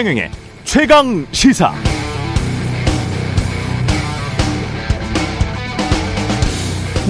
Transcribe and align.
최경영의 0.00 0.30
최강 0.64 1.26
시사. 1.30 1.74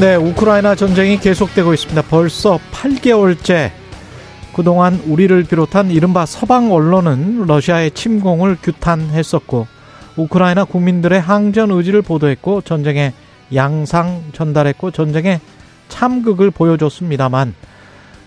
네, 0.01 0.17
우크라이나 0.17 0.75
전쟁이 0.75 1.17
계속되고 1.17 1.73
있습니다. 1.73 2.03
벌써 2.11 2.59
8개월째 2.73 3.71
그동안 4.57 5.01
우리를 5.07 5.45
비롯한 5.45 5.93
이른바 5.93 6.27
서방 6.27 6.73
언론은 6.73 7.47
러시아의 7.47 7.93
침공을 7.93 8.57
규탄했었고 8.61 9.69
우크라이나 10.17 10.65
국민들의 10.65 11.21
항전 11.21 11.71
의지를 11.71 12.03
보도했고 12.03 12.63
전쟁의 12.63 13.13
양상 13.55 14.25
전달했고 14.33 14.91
전쟁의 14.91 15.39
참극을 15.89 16.51
보여줬습니다만 16.51 17.55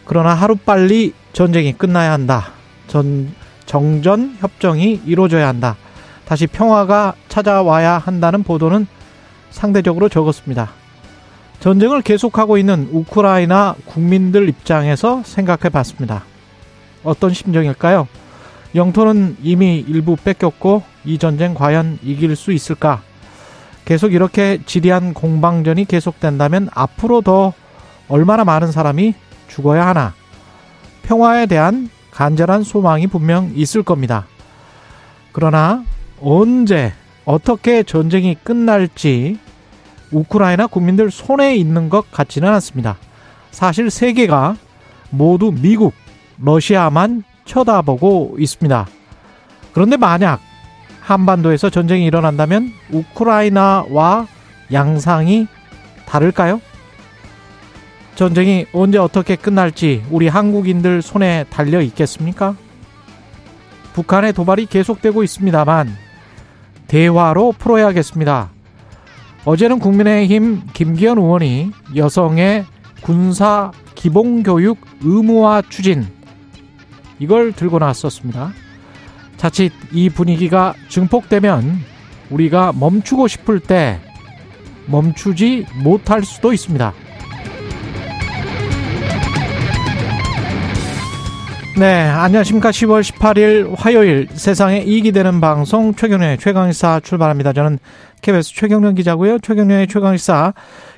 그러나 0.05 0.33
하루빨리 0.33 1.11
전쟁이 1.33 1.73
끝나야 1.73 2.13
한다. 2.13 2.51
전 2.87 3.42
정전 3.65 4.35
협정이 4.39 5.01
이루어져야 5.05 5.47
한다. 5.47 5.75
다시 6.25 6.47
평화가 6.47 7.13
찾아와야 7.27 7.97
한다는 7.97 8.43
보도는 8.43 8.87
상대적으로 9.51 10.09
적었습니다. 10.09 10.71
전쟁을 11.59 12.01
계속하고 12.01 12.57
있는 12.57 12.89
우크라이나 12.91 13.75
국민들 13.85 14.49
입장에서 14.49 15.21
생각해 15.23 15.69
봤습니다. 15.69 16.23
어떤 17.03 17.33
심정일까요? 17.33 18.07
영토는 18.75 19.37
이미 19.43 19.83
일부 19.87 20.15
뺏겼고 20.15 20.83
이 21.05 21.17
전쟁 21.17 21.53
과연 21.53 21.99
이길 22.01 22.35
수 22.35 22.51
있을까? 22.51 23.01
계속 23.85 24.13
이렇게 24.13 24.59
지리한 24.65 25.13
공방전이 25.13 25.85
계속된다면 25.85 26.69
앞으로 26.73 27.21
더 27.21 27.53
얼마나 28.07 28.43
많은 28.43 28.71
사람이 28.71 29.13
죽어야 29.47 29.85
하나? 29.87 30.13
평화에 31.03 31.45
대한 31.45 31.89
간절한 32.13 32.63
소망이 32.63 33.07
분명 33.07 33.51
있을 33.55 33.81
겁니다. 33.81 34.25
그러나 35.31 35.83
언제 36.21 36.93
어떻게 37.25 37.81
전쟁이 37.81 38.35
끝날지 38.35 39.39
우크라이나 40.11 40.67
국민들 40.67 41.09
손에 41.09 41.55
있는 41.55 41.89
것 41.89 42.11
같지는 42.11 42.49
않습니다. 42.53 42.97
사실 43.49 43.89
세계가 43.89 44.57
모두 45.09 45.51
미국, 45.51 45.93
러시아만 46.39 47.23
쳐다보고 47.45 48.35
있습니다. 48.37 48.87
그런데 49.73 49.97
만약 49.97 50.39
한반도에서 51.01 51.71
전쟁이 51.71 52.05
일어난다면 52.05 52.71
우크라이나와 52.91 54.27
양상이 54.71 55.47
다를까요? 56.05 56.61
전쟁이 58.15 58.65
언제 58.73 58.97
어떻게 58.97 59.35
끝날지 59.35 60.03
우리 60.11 60.27
한국인들 60.27 61.01
손에 61.01 61.45
달려 61.49 61.81
있겠습니까? 61.81 62.55
북한의 63.93 64.33
도발이 64.33 64.67
계속되고 64.67 65.23
있습니다만 65.23 65.95
대화로 66.87 67.53
풀어야겠습니다. 67.57 68.51
어제는 69.45 69.79
국민의힘 69.79 70.61
김기현 70.73 71.17
의원이 71.17 71.71
여성의 71.95 72.65
군사 73.01 73.71
기본교육 73.95 74.77
의무화 75.01 75.63
추진 75.69 76.05
이걸 77.19 77.51
들고 77.51 77.79
나왔었습니다. 77.79 78.53
자칫 79.37 79.73
이 79.91 80.09
분위기가 80.09 80.73
증폭되면 80.87 81.79
우리가 82.29 82.73
멈추고 82.73 83.27
싶을 83.27 83.59
때 83.59 83.99
멈추지 84.85 85.65
못할 85.83 86.23
수도 86.23 86.53
있습니다. 86.53 86.93
네, 91.75 92.03
안녕하십니까. 92.03 92.69
10월 92.69 93.01
18일 93.01 93.73
화요일 93.75 94.27
세상에 94.31 94.81
이익이 94.81 95.11
되는 95.11 95.41
방송 95.41 95.95
최경련의 95.95 96.37
최강의사 96.37 96.99
출발합니다. 96.99 97.51
저는 97.51 97.79
KBS 98.21 98.53
최경련 98.53 98.93
기자고요. 98.93 99.39
최경련의 99.39 99.87
최강의사 99.87 100.53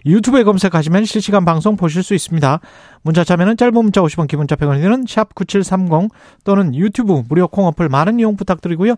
유튜브에 0.05 0.43
검색하시면 0.43 1.05
실시간 1.05 1.45
방송 1.45 1.77
보실 1.77 2.03
수 2.03 2.13
있습니다. 2.13 2.59
문자 3.03 3.23
참여는 3.23 3.55
짧은 3.55 3.73
문자 3.73 4.01
50원, 4.01 4.27
기본자 4.27 4.57
100원이 4.57 4.81
드는 4.81 5.05
샵9730 5.05 6.09
또는 6.43 6.75
유튜브 6.75 7.23
무료 7.29 7.47
콩 7.47 7.67
어플 7.67 7.87
많은 7.87 8.19
이용 8.19 8.35
부탁드리고요. 8.35 8.95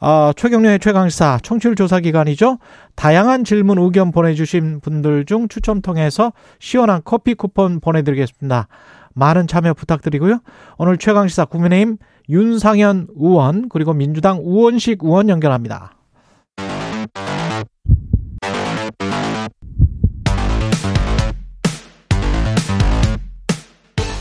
어, 0.00 0.32
최경련의 0.34 0.80
최강의사 0.80 1.38
청취율 1.44 1.76
조사 1.76 2.00
기간이죠. 2.00 2.58
다양한 2.96 3.44
질문 3.44 3.78
의견 3.78 4.10
보내주신 4.10 4.80
분들 4.80 5.26
중 5.26 5.46
추첨 5.46 5.80
통해서 5.80 6.32
시원한 6.58 7.02
커피 7.04 7.34
쿠폰 7.34 7.78
보내드리겠습니다. 7.78 8.66
많은 9.14 9.46
참여 9.46 9.74
부탁드리고요. 9.74 10.40
오늘 10.78 10.98
최강시사 10.98 11.46
국민의힘 11.46 11.96
윤상현 12.28 13.08
의원 13.16 13.68
그리고 13.68 13.92
민주당 13.92 14.38
우원식 14.42 14.98
의원 15.02 15.28
연결합니다. 15.28 15.92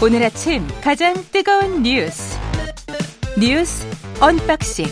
오늘 0.01 0.21
아침 0.21 0.67
가장 0.83 1.13
뜨거운 1.31 1.81
뉴스 1.81 2.37
뉴스 3.39 3.87
언박싱 4.19 4.85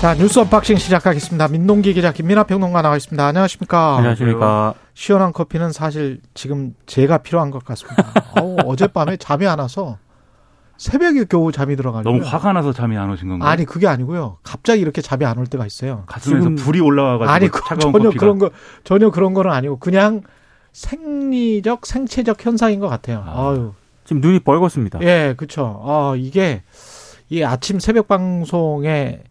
자 0.00 0.14
뉴스 0.14 0.38
언박싱 0.38 0.78
시작하겠습니다. 0.78 1.48
민동기 1.48 1.92
기자 1.92 2.12
김민아 2.12 2.44
평론가 2.44 2.80
나와 2.80 2.96
있습니다. 2.96 3.24
안녕하십니까? 3.26 3.96
안녕하십니까? 3.98 4.74
시원한 4.94 5.32
커피는 5.32 5.72
사실 5.72 6.20
지금 6.34 6.74
제가 6.86 7.18
필요한 7.18 7.50
것 7.50 7.64
같습니다. 7.64 8.12
어우, 8.40 8.56
어젯밤에 8.66 9.16
잠이 9.16 9.46
안 9.46 9.58
와서 9.58 9.98
새벽에 10.76 11.24
겨우 11.24 11.52
잠이 11.52 11.76
들어가지고 11.76 12.10
너무 12.10 12.24
화가 12.26 12.52
나서 12.52 12.72
잠이 12.72 12.96
안 12.96 13.08
오신 13.10 13.28
건가요? 13.28 13.48
아니 13.48 13.64
그게 13.64 13.86
아니고요. 13.86 14.38
갑자기 14.42 14.80
이렇게 14.82 15.00
잠이 15.00 15.24
안 15.24 15.38
올 15.38 15.46
때가 15.46 15.64
있어요. 15.66 16.04
가슴에서 16.06 16.40
지금- 16.40 16.54
불이 16.56 16.80
올라와가지고 16.80 17.30
아니 17.32 17.48
그, 17.48 17.60
차가운 17.60 17.92
전혀 17.92 18.04
커피가 18.08 18.20
그런 18.20 18.38
거 18.38 18.50
전혀 18.84 19.10
그런 19.10 19.32
거는 19.34 19.50
아니고 19.52 19.78
그냥 19.78 20.22
생리적 20.72 21.86
생체적 21.86 22.44
현상인 22.44 22.80
것 22.80 22.88
같아요. 22.88 23.22
아. 23.26 23.50
아유. 23.50 23.72
지금 24.04 24.20
눈이 24.20 24.40
벌겋습니다. 24.40 25.00
예, 25.02 25.34
그렇죠. 25.36 25.78
어, 25.80 26.14
이게 26.16 26.62
이 27.28 27.42
아침 27.44 27.78
새벽 27.78 28.08
방송에 28.08 29.22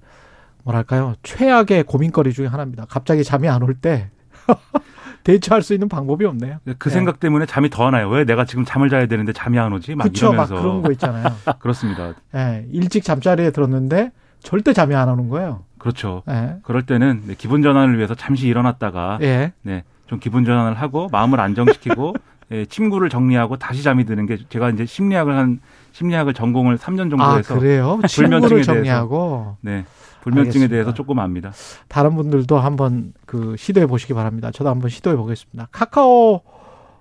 뭐랄까요 0.64 1.16
최악의 1.24 1.84
고민거리 1.84 2.32
중에 2.34 2.48
하나입니다. 2.48 2.86
갑자기 2.90 3.24
잠이 3.24 3.50
안 3.50 3.62
올 3.64 3.76
때 3.80 4.10
대처할 5.24 5.62
수 5.62 5.74
있는 5.74 5.88
방법이 5.90 6.26
없네요. 6.26 6.58
그 6.78 6.90
예. 6.90 6.94
생각 6.94 7.20
때문에 7.20 7.46
잠이 7.46 7.70
더 7.70 7.86
안 7.88 7.94
와요. 7.94 8.10
왜 8.10 8.26
내가 8.26 8.46
지금 8.46 8.64
잠을 8.66 8.90
자야 8.90 9.06
되는데 9.08 9.34
잠이 9.34 9.58
안 9.60 9.74
오지? 9.74 9.96
막 9.96 10.04
그쵸, 10.06 10.28
막 10.28 10.50
이러면서 10.50 10.56
그런 10.62 10.82
거 10.82 10.92
있잖아요. 10.92 11.26
그렇습니다. 11.60 12.14
예, 12.36 12.66
일찍 12.72 13.04
잠자리에 13.04 13.52
들었는데 13.52 14.12
절대 14.42 14.74
잠이 14.74 14.96
안 14.96 15.10
오는 15.10 15.30
거예요. 15.30 15.64
그렇죠. 15.78 16.24
예, 16.30 16.56
그럴 16.64 16.84
때는 16.84 17.24
네, 17.28 17.36
기분 17.38 17.62
전환을 17.64 17.98
위해서 17.98 18.14
잠시 18.16 18.48
일어났다가 18.48 19.18
예. 19.22 19.52
네, 19.64 19.84
좀 20.08 20.20
기분 20.20 20.46
전환을 20.46 20.76
하고 20.76 21.08
마음을 21.12 21.40
안정시키고 21.40 22.14
예, 22.52 22.66
침구를 22.66 23.10
정리하고 23.10 23.58
다시 23.58 23.82
잠이 23.82 24.06
드는 24.06 24.26
게 24.26 24.38
제가 24.50 24.70
이제 24.70 24.86
심리학을 24.86 25.36
한 25.38 25.60
심리학을 25.94 26.34
전공을 26.34 26.78
3년 26.78 27.10
정도 27.10 27.24
아 27.24 27.38
해서 27.38 27.58
그래요? 27.58 28.00
불면증에 28.14 28.50
대해서. 28.50 28.74
정리하고 28.74 29.58
네, 29.62 29.86
불면증에 30.22 30.64
알겠습니다. 30.64 30.70
대해서 30.70 30.94
조금 30.94 31.20
압니다. 31.20 31.52
다른 31.88 32.16
분들도 32.16 32.58
한번 32.58 33.14
그 33.26 33.56
시도해 33.58 33.88
보시기 33.88 34.14
바랍니다. 34.14 34.52
저도 34.52 34.70
한번 34.70 34.90
시도해 34.90 35.16
보겠습니다. 35.16 35.68
카카오 35.72 36.42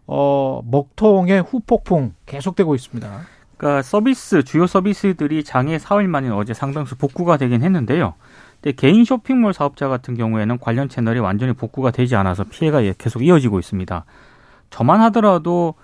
어 0.06 0.62
먹통의 0.64 1.42
후폭풍 1.42 2.14
계속되고 2.26 2.74
있습니다. 2.74 3.20
그러니까 3.56 3.82
서비스 3.82 4.42
주요 4.42 4.66
서비스들이 4.66 5.44
장애 5.44 5.78
사흘 5.78 6.08
만인 6.08 6.32
어제 6.32 6.54
상당수 6.54 6.96
복구가 6.96 7.36
되긴 7.36 7.62
했는데요. 7.62 8.14
근데 8.60 8.74
개인 8.74 9.04
쇼핑몰 9.04 9.52
사업자 9.54 9.88
같은 9.88 10.14
경우에는 10.16 10.58
관련 10.58 10.88
채널이 10.88 11.20
완전히 11.20 11.52
복구가 11.52 11.90
되지 11.90 12.16
않아서 12.16 12.44
피해가 12.44 12.84
예, 12.84 12.94
계속 12.96 13.22
이어지고 13.24 13.58
있습니다. 13.58 14.04
저만 14.70 15.00
하더라도 15.02 15.74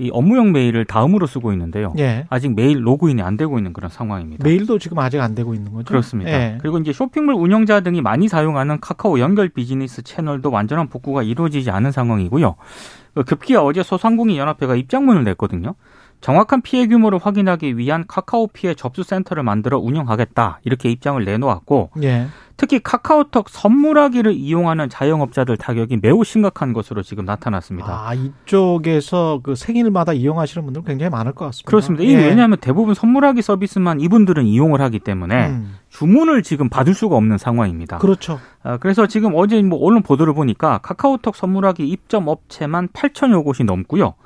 이 0.00 0.10
업무용 0.12 0.52
메일을 0.52 0.86
다음으로 0.86 1.26
쓰고 1.26 1.52
있는데요. 1.52 1.92
예. 1.98 2.24
아직 2.30 2.54
메일 2.54 2.86
로그인이 2.86 3.20
안 3.20 3.36
되고 3.36 3.58
있는 3.58 3.74
그런 3.74 3.90
상황입니다. 3.90 4.42
메일도 4.44 4.78
지금 4.78 4.98
아직 4.98 5.20
안 5.20 5.34
되고 5.34 5.52
있는 5.54 5.72
거죠? 5.72 5.84
그렇습니다. 5.84 6.32
예. 6.32 6.58
그리고 6.60 6.78
이제 6.78 6.92
쇼핑몰 6.92 7.34
운영자 7.34 7.80
등이 7.80 8.00
많이 8.00 8.26
사용하는 8.26 8.80
카카오 8.80 9.20
연결 9.20 9.50
비즈니스 9.50 10.02
채널도 10.02 10.50
완전한 10.50 10.88
복구가 10.88 11.22
이루어지지 11.22 11.70
않은 11.70 11.92
상황이고요. 11.92 12.56
그 13.14 13.24
급기야 13.24 13.60
어제 13.60 13.82
소상공인 13.82 14.36
연합회가 14.36 14.74
입장문을 14.74 15.24
냈거든요. 15.24 15.74
정확한 16.20 16.60
피해 16.62 16.86
규모를 16.86 17.18
확인하기 17.18 17.78
위한 17.78 18.04
카카오 18.06 18.46
피해 18.48 18.74
접수 18.74 19.02
센터를 19.02 19.42
만들어 19.42 19.78
운영하겠다 19.78 20.60
이렇게 20.64 20.90
입장을 20.90 21.22
내놓았고 21.24 21.90
예. 22.02 22.26
특히 22.60 22.78
카카오톡 22.78 23.48
선물하기를 23.48 24.34
이용하는 24.34 24.90
자영업자들 24.90 25.56
타격이 25.56 26.00
매우 26.02 26.24
심각한 26.24 26.74
것으로 26.74 27.02
지금 27.02 27.24
나타났습니다. 27.24 27.88
아, 27.88 28.12
이쪽에서 28.12 29.40
그 29.42 29.54
생일마다 29.54 30.12
이용하시는 30.12 30.66
분들 30.66 30.82
굉장히 30.84 31.08
많을 31.08 31.32
것 31.32 31.46
같습니다. 31.46 31.70
그렇습니다. 31.70 32.04
예. 32.04 32.16
왜냐하면 32.16 32.58
대부분 32.60 32.92
선물하기 32.92 33.40
서비스만 33.40 34.00
이분들은 34.00 34.44
이용을 34.44 34.82
하기 34.82 34.98
때문에 34.98 35.46
음, 35.46 35.76
주문을 35.88 36.42
지금 36.42 36.68
받을 36.68 36.92
수가 36.92 37.16
없는 37.16 37.38
상황입니다. 37.38 37.96
그렇죠. 37.96 38.38
아, 38.62 38.76
그래서 38.76 39.06
지금 39.06 39.32
어제 39.36 39.62
뭐 39.62 39.78
언론 39.82 40.02
보도를 40.02 40.34
보니까 40.34 40.80
카카오톡 40.82 41.36
선물하기 41.36 41.88
입점 41.88 42.28
업체만 42.28 42.88
8천여 42.88 43.42
곳이 43.42 43.64
넘고요. 43.64 44.16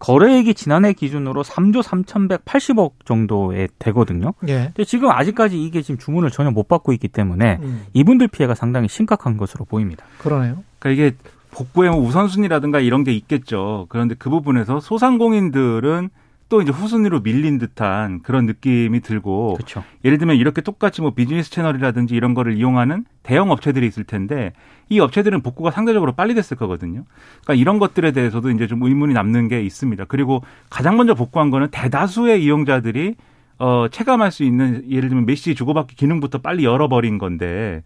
거래액이 0.00 0.54
지난해 0.54 0.92
기준으로 0.92 1.44
3조 1.44 1.82
3,180억 1.82 2.92
정도에 3.04 3.68
되거든요. 3.78 4.32
예. 4.48 4.72
근데 4.74 4.84
지금 4.84 5.10
아직까지 5.10 5.62
이게 5.62 5.82
지금 5.82 5.98
주문을 5.98 6.30
전혀 6.30 6.50
못 6.50 6.66
받고 6.66 6.92
있기 6.94 7.08
때문에 7.08 7.58
음, 7.62 7.84
이분들 7.92 8.28
피해가 8.28 8.54
상당히 8.54 8.88
심각한 8.88 9.36
것으로 9.36 9.64
보입니다. 9.66 10.04
그러네요. 10.18 10.64
그러니까 10.78 10.90
이게 10.90 11.16
복구의 11.52 11.90
뭐 11.90 12.00
우선순위라든가 12.00 12.80
이런 12.80 13.04
게 13.04 13.12
있겠죠. 13.12 13.86
그런데 13.88 14.14
그 14.18 14.30
부분에서 14.30 14.80
소상공인들은 14.80 16.10
또 16.50 16.60
이제 16.60 16.72
후순위로 16.72 17.20
밀린 17.20 17.58
듯한 17.58 18.20
그런 18.22 18.44
느낌이 18.44 19.00
들고 19.00 19.54
그렇죠. 19.54 19.82
예를 20.04 20.18
들면 20.18 20.36
이렇게 20.36 20.60
똑같이 20.60 21.00
뭐 21.00 21.14
비즈니스 21.14 21.50
채널이라든지 21.50 22.14
이런 22.14 22.34
거를 22.34 22.56
이용하는 22.56 23.04
대형 23.22 23.50
업체들이 23.52 23.86
있을 23.86 24.04
텐데 24.04 24.52
이 24.88 24.98
업체들은 24.98 25.42
복구가 25.42 25.70
상대적으로 25.70 26.12
빨리 26.12 26.34
됐을 26.34 26.56
거거든요. 26.56 27.04
그러니까 27.44 27.54
이런 27.54 27.78
것들에 27.78 28.10
대해서도 28.10 28.50
이제 28.50 28.66
좀 28.66 28.82
의문이 28.82 29.14
남는 29.14 29.46
게 29.46 29.62
있습니다. 29.62 30.04
그리고 30.06 30.42
가장 30.68 30.96
먼저 30.96 31.14
복구한 31.14 31.50
거는 31.50 31.68
대다수의 31.70 32.44
이용자들이 32.44 33.14
어, 33.60 33.86
체감할 33.88 34.32
수 34.32 34.42
있는 34.42 34.82
예를 34.90 35.08
들면 35.10 35.26
메시지 35.26 35.54
주고받기 35.54 35.94
기능부터 35.94 36.38
빨리 36.38 36.64
열어버린 36.64 37.18
건데 37.18 37.82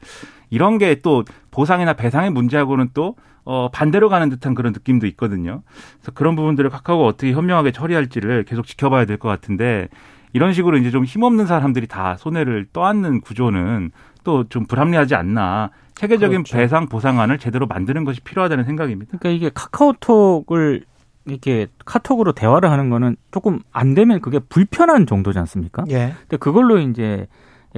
이런 0.51 0.79
게 0.79 0.95
또 1.03 1.25
보상이나 1.51 1.93
배상의 1.95 2.31
문제하고는 2.31 2.91
또 2.95 3.17
어, 3.45 3.69
반대로 3.71 4.09
가는 4.09 4.31
듯한 4.31 4.55
그런 4.55 4.73
느낌도 4.73 5.07
있거든요. 5.09 5.63
그래서 5.99 6.13
그런 6.15 6.37
부분들을 6.37 6.71
카카오가 6.71 7.05
어떻게 7.05 7.33
현명하게 7.33 7.73
처리할지를 7.73 8.45
계속 8.45 8.67
지켜봐야 8.67 9.05
될 9.05 9.19
것 9.19 9.29
같은데 9.29 9.89
이런 10.33 10.53
식으로 10.53 10.77
이제 10.79 10.91
좀 10.91 11.05
힘없는 11.05 11.47
사람들이 11.47 11.87
다 11.89 12.17
손해를 12.17 12.67
떠안는 12.73 13.21
구조는 13.21 13.91
또 14.25 14.45
좀 14.49 14.65
불합리하지 14.67 15.15
않나. 15.15 15.71
체계적인 15.97 16.45
그렇죠. 16.45 16.57
배상 16.57 16.89
보상안을 16.89 17.39
제대로 17.39 17.67
만드는 17.67 18.05
것이 18.05 18.21
필요하다는 18.23 18.65
생각입니다. 18.65 19.19
그러니까 19.19 19.31
이게 19.37 19.51
카카오톡을 19.55 20.85
이렇게 21.27 21.67
카톡으로 21.85 22.33
대화를 22.33 22.71
하는 22.71 22.91
거는 22.91 23.17
조금 23.31 23.61
안 23.73 23.95
되면 23.95 24.21
그게 24.21 24.39
불편한 24.39 25.07
정도지 25.07 25.39
않습니까? 25.39 25.85
예. 25.91 26.15
근데 26.21 26.37
그걸로 26.37 26.79
이제 26.79 27.27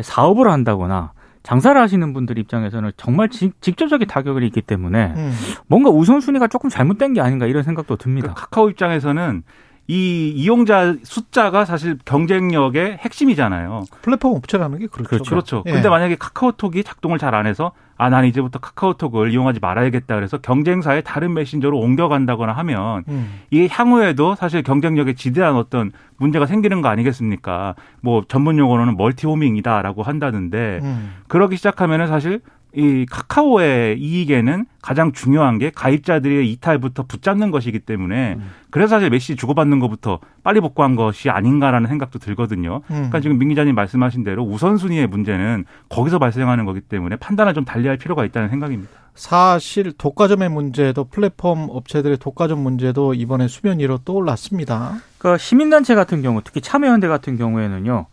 사업을 0.00 0.50
한다거나 0.50 1.12
장사를 1.42 1.80
하시는 1.80 2.12
분들 2.12 2.38
입장에서는 2.38 2.90
정말 2.96 3.28
직, 3.28 3.60
직접적인 3.62 4.08
타격이 4.08 4.44
있기 4.46 4.62
때문에 4.62 5.14
음. 5.16 5.32
뭔가 5.68 5.90
우선순위가 5.90 6.48
조금 6.48 6.68
잘못된 6.68 7.14
게 7.14 7.20
아닌가 7.20 7.46
이런 7.46 7.62
생각도 7.62 7.96
듭니다. 7.96 8.26
그러니까 8.26 8.40
카카오 8.40 8.68
입장에서는 8.68 9.44
이 9.88 10.32
이용자 10.34 10.96
숫자가 11.04 11.64
사실 11.64 11.96
경쟁력의 12.04 12.96
핵심이잖아요. 12.96 13.84
플랫폼 14.02 14.34
업체라는 14.34 14.80
게 14.80 14.86
그렇죠. 14.88 15.08
그렇죠. 15.08 15.30
그렇죠. 15.30 15.62
예. 15.66 15.70
근데 15.70 15.88
만약에 15.88 16.16
카카오톡이 16.16 16.82
작동을 16.82 17.18
잘 17.18 17.34
안 17.34 17.46
해서 17.46 17.70
아, 17.98 18.10
난 18.10 18.24
이제부터 18.26 18.58
카카오톡을 18.58 19.32
이용하지 19.32 19.60
말아야겠다 19.60 20.14
그래서 20.14 20.38
경쟁사의 20.38 21.02
다른 21.02 21.32
메신저로 21.34 21.78
옮겨간다거나 21.78 22.52
하면 22.52 23.04
음. 23.08 23.40
이게 23.50 23.68
향후에도 23.70 24.34
사실 24.34 24.62
경쟁력에 24.62 25.14
지대한 25.14 25.56
어떤 25.56 25.92
문제가 26.18 26.46
생기는 26.46 26.82
거 26.82 26.88
아니겠습니까? 26.88 27.74
뭐 28.02 28.22
전문 28.28 28.58
용어로는 28.58 28.96
멀티호밍이다라고 28.96 30.02
한다는데 30.02 30.80
음. 30.82 31.14
그러기 31.28 31.56
시작하면은 31.56 32.06
사실 32.06 32.40
이 32.76 33.06
카카오의 33.10 33.98
이익에는 33.98 34.66
가장 34.82 35.12
중요한 35.12 35.58
게 35.58 35.70
가입자들의 35.70 36.50
이탈부터 36.52 37.04
붙잡는 37.04 37.50
것이기 37.50 37.78
때문에 37.78 38.34
음. 38.34 38.50
그래서 38.70 38.96
사실 38.96 39.08
메시지 39.08 39.34
주고받는 39.34 39.80
것부터 39.80 40.20
빨리 40.42 40.60
복구한 40.60 40.94
것이 40.94 41.30
아닌가라는 41.30 41.88
생각도 41.88 42.18
들거든요. 42.18 42.82
음. 42.90 42.94
그러니까 42.94 43.20
지금 43.20 43.38
민 43.38 43.48
기자님 43.48 43.74
말씀하신 43.74 44.24
대로 44.24 44.44
우선순위의 44.44 45.06
문제는 45.06 45.64
거기서 45.88 46.18
발생하는 46.18 46.66
거기 46.66 46.82
때문에 46.82 47.16
판단을 47.16 47.54
좀 47.54 47.64
달리할 47.64 47.96
필요가 47.96 48.26
있다는 48.26 48.50
생각입니다. 48.50 48.92
사실 49.14 49.92
독과점의 49.92 50.50
문제도 50.50 51.02
플랫폼 51.04 51.68
업체들의 51.70 52.18
독과점 52.18 52.58
문제도 52.58 53.14
이번에 53.14 53.48
수면 53.48 53.78
위로 53.78 53.96
떠올랐습니다. 53.96 54.96
그러니까 55.16 55.38
시민단체 55.38 55.94
같은 55.94 56.20
경우, 56.20 56.42
특히 56.44 56.60
참여연대 56.60 57.08
같은 57.08 57.38
경우에는요, 57.38 58.06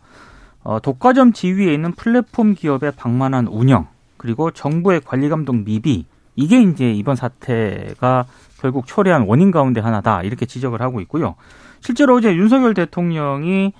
어, 0.62 0.80
독과점 0.80 1.34
지위에 1.34 1.74
있는 1.74 1.92
플랫폼 1.92 2.54
기업의 2.54 2.92
방만한 2.96 3.46
운영, 3.46 3.86
그리고 4.24 4.50
정부의 4.50 5.02
관리 5.04 5.28
감독 5.28 5.54
미비, 5.54 6.06
이게 6.34 6.62
이제 6.62 6.90
이번 6.90 7.14
사태가 7.14 8.24
결국 8.58 8.86
초래한 8.86 9.26
원인 9.28 9.50
가운데 9.50 9.82
하나다, 9.82 10.22
이렇게 10.22 10.46
지적을 10.46 10.80
하고 10.80 11.02
있고요. 11.02 11.34
실제로 11.80 12.16
어제 12.16 12.34
윤석열 12.34 12.72
대통령이 12.72 13.74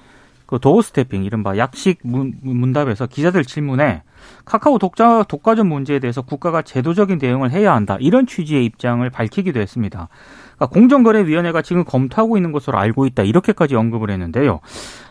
그 0.45 0.59
도어 0.61 0.83
스태핑, 0.83 1.25
이른바 1.25 1.57
약식 1.57 2.01
문, 2.03 2.35
문답에서 2.43 3.07
기자들 3.07 3.45
질문에 3.45 4.03
카카오 4.45 4.79
독자, 4.79 5.23
독과점 5.23 5.67
문제에 5.67 5.99
대해서 5.99 6.21
국가가 6.21 6.61
제도적인 6.61 7.19
대응을 7.19 7.51
해야 7.51 7.75
한다, 7.75 7.97
이런 7.99 8.27
취지의 8.27 8.67
입장을 8.67 9.09
밝히기도 9.09 9.61
했습니다. 9.61 10.11
그러니까 10.57 10.67
공정거래위원회가 10.67 11.63
지금 11.63 11.85
검토하고 11.85 12.37
있는 12.37 12.53
것으로 12.53 12.77
알고 12.77 13.07
있다 13.07 13.23
이렇게까지 13.23 13.77
언급을 13.77 14.11
했는데요. 14.11 14.61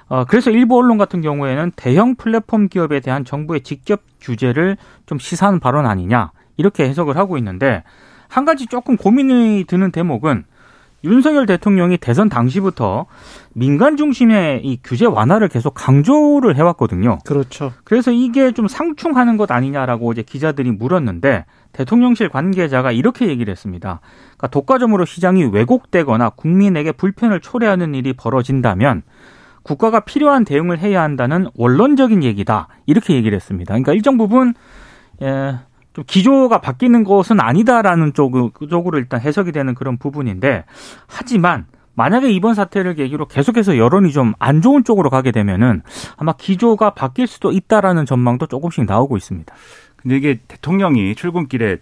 어, 0.08 0.26
그래서 0.26 0.52
일부 0.52 0.78
언론 0.78 0.98
같은 0.98 1.22
경우에는 1.22 1.72
대형 1.76 2.16
플랫폼 2.16 2.68
기업에 2.68 3.00
대한 3.00 3.26
정부의 3.26 3.62
직접 3.62 4.02
규제를 4.22 4.78
좀 5.06 5.20
시사하는 5.20 5.60
발언 5.60 5.86
아니냐 5.86 6.32
이렇게 6.58 6.88
해석을 6.88 7.18
하고 7.18 7.38
있는데 7.38 7.84
한 8.28 8.46
가지 8.46 8.68
조금 8.68 8.98
고민이 8.98 9.66
드는 9.68 9.92
대목은 9.92 10.46
윤석열 11.04 11.46
대통령이 11.46 11.98
대선 11.98 12.30
당시부터 12.30 13.06
민간 13.54 13.98
중심의 13.98 14.62
이 14.64 14.80
규제 14.82 15.06
완화를 15.06 15.50
계속 15.50 15.74
강조를 15.74 16.56
해왔거든요. 16.56 17.20
그렇죠. 17.26 17.74
그래서 17.84 18.12
이게 18.12 18.54
좀 18.54 18.68
상충하는 18.68 19.36
것 19.36 19.52
아니냐라고 19.52 20.14
이제 20.14 20.22
기자들이 20.22 20.72
물었는데 20.72 21.46
대통령실 21.74 22.30
관계자가 22.30 22.92
이렇게 22.92 23.28
얘기를 23.28 23.52
했습니다. 23.52 24.00
그러니까 24.38 24.48
독과점으로 24.48 25.06
시장이 25.06 25.44
왜곡되거나 25.46 26.30
국민에게 26.30 26.94
불편을 26.94 27.42
초래하는 27.42 27.96
일이 27.96 28.14
벌어진다면 28.14 29.04
국가가 29.64 30.02
필요한 30.02 30.46
대응을 30.46 30.80
해야 30.80 31.02
한다는 31.02 31.48
원론적인 31.56 32.24
얘기다. 32.24 32.68
이렇게 32.86 33.16
얘기를 33.16 33.36
했습니다. 33.36 33.74
그러니까 33.74 33.94
일정 33.94 34.18
부분 34.18 34.54
예, 35.22 35.56
좀 35.94 36.04
기조가 36.06 36.60
바뀌는 36.60 37.04
것은 37.04 37.40
아니다라는 37.40 38.14
쪽, 38.14 38.34
쪽으로 38.70 38.98
일단 38.98 39.22
해석이 39.22 39.52
되는 39.52 39.74
그런 39.76 39.98
부분인데 39.98 40.66
하지만 41.08 41.66
만약에 41.96 42.30
이번 42.32 42.56
사태를 42.56 42.96
계기로 42.96 43.28
계속해서 43.28 43.78
여론이 43.78 44.12
좀 44.12 44.34
안 44.40 44.62
좋은 44.62 44.84
쪽으로 44.84 45.10
가게 45.12 45.32
되면은 45.32 45.84
아마 46.18 46.34
기조가 46.34 46.92
바뀔 46.96 47.28
수도 47.28 47.52
있다라는 47.52 48.06
전망도 48.06 48.48
조금씩 48.48 48.86
나오고 48.86 49.16
있습니다. 49.16 49.54
근데 49.98 50.18
이게 50.18 50.40
대통령이 50.48 51.14
출근길에 51.16 51.78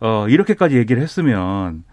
어 0.00 0.26
이렇게까지 0.28 0.76
얘기를 0.76 1.02
했으면 1.02 1.84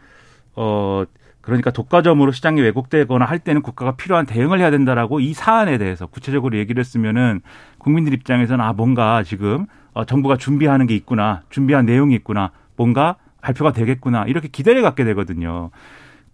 어 0.56 1.04
그러니까 1.48 1.72
독과점으로 1.72 2.34
시장이 2.34 2.60
왜곡되거나 2.60 3.24
할 3.24 3.40
때는 3.40 3.62
국가가 3.62 3.96
필요한 3.96 4.26
대응을 4.26 4.60
해야 4.60 4.70
된다라고 4.70 5.22
이 5.22 5.34
사안에 5.34 5.78
대해서 5.78 6.06
구체적으로 6.06 6.58
얘기를 6.58 6.78
했으면은 6.82 7.40
국민들 7.78 8.14
입장에서는 8.14 8.64
아 8.64 8.74
뭔가 8.74 9.24
지금 9.24 9.66
어 9.94 10.04
정부가 10.04 10.36
준비하는 10.36 10.88
게 10.88 10.96
있구나 10.96 11.44
준비한 11.50 11.86
내용이 11.86 12.16
있구나 12.16 12.52
뭔가 12.76 13.16
발표가 13.42 13.72
되겠구나 13.72 14.26
이렇게 14.26 14.50
기대를 14.50 14.82
갖게 14.82 15.06
되거든요. 15.06 15.70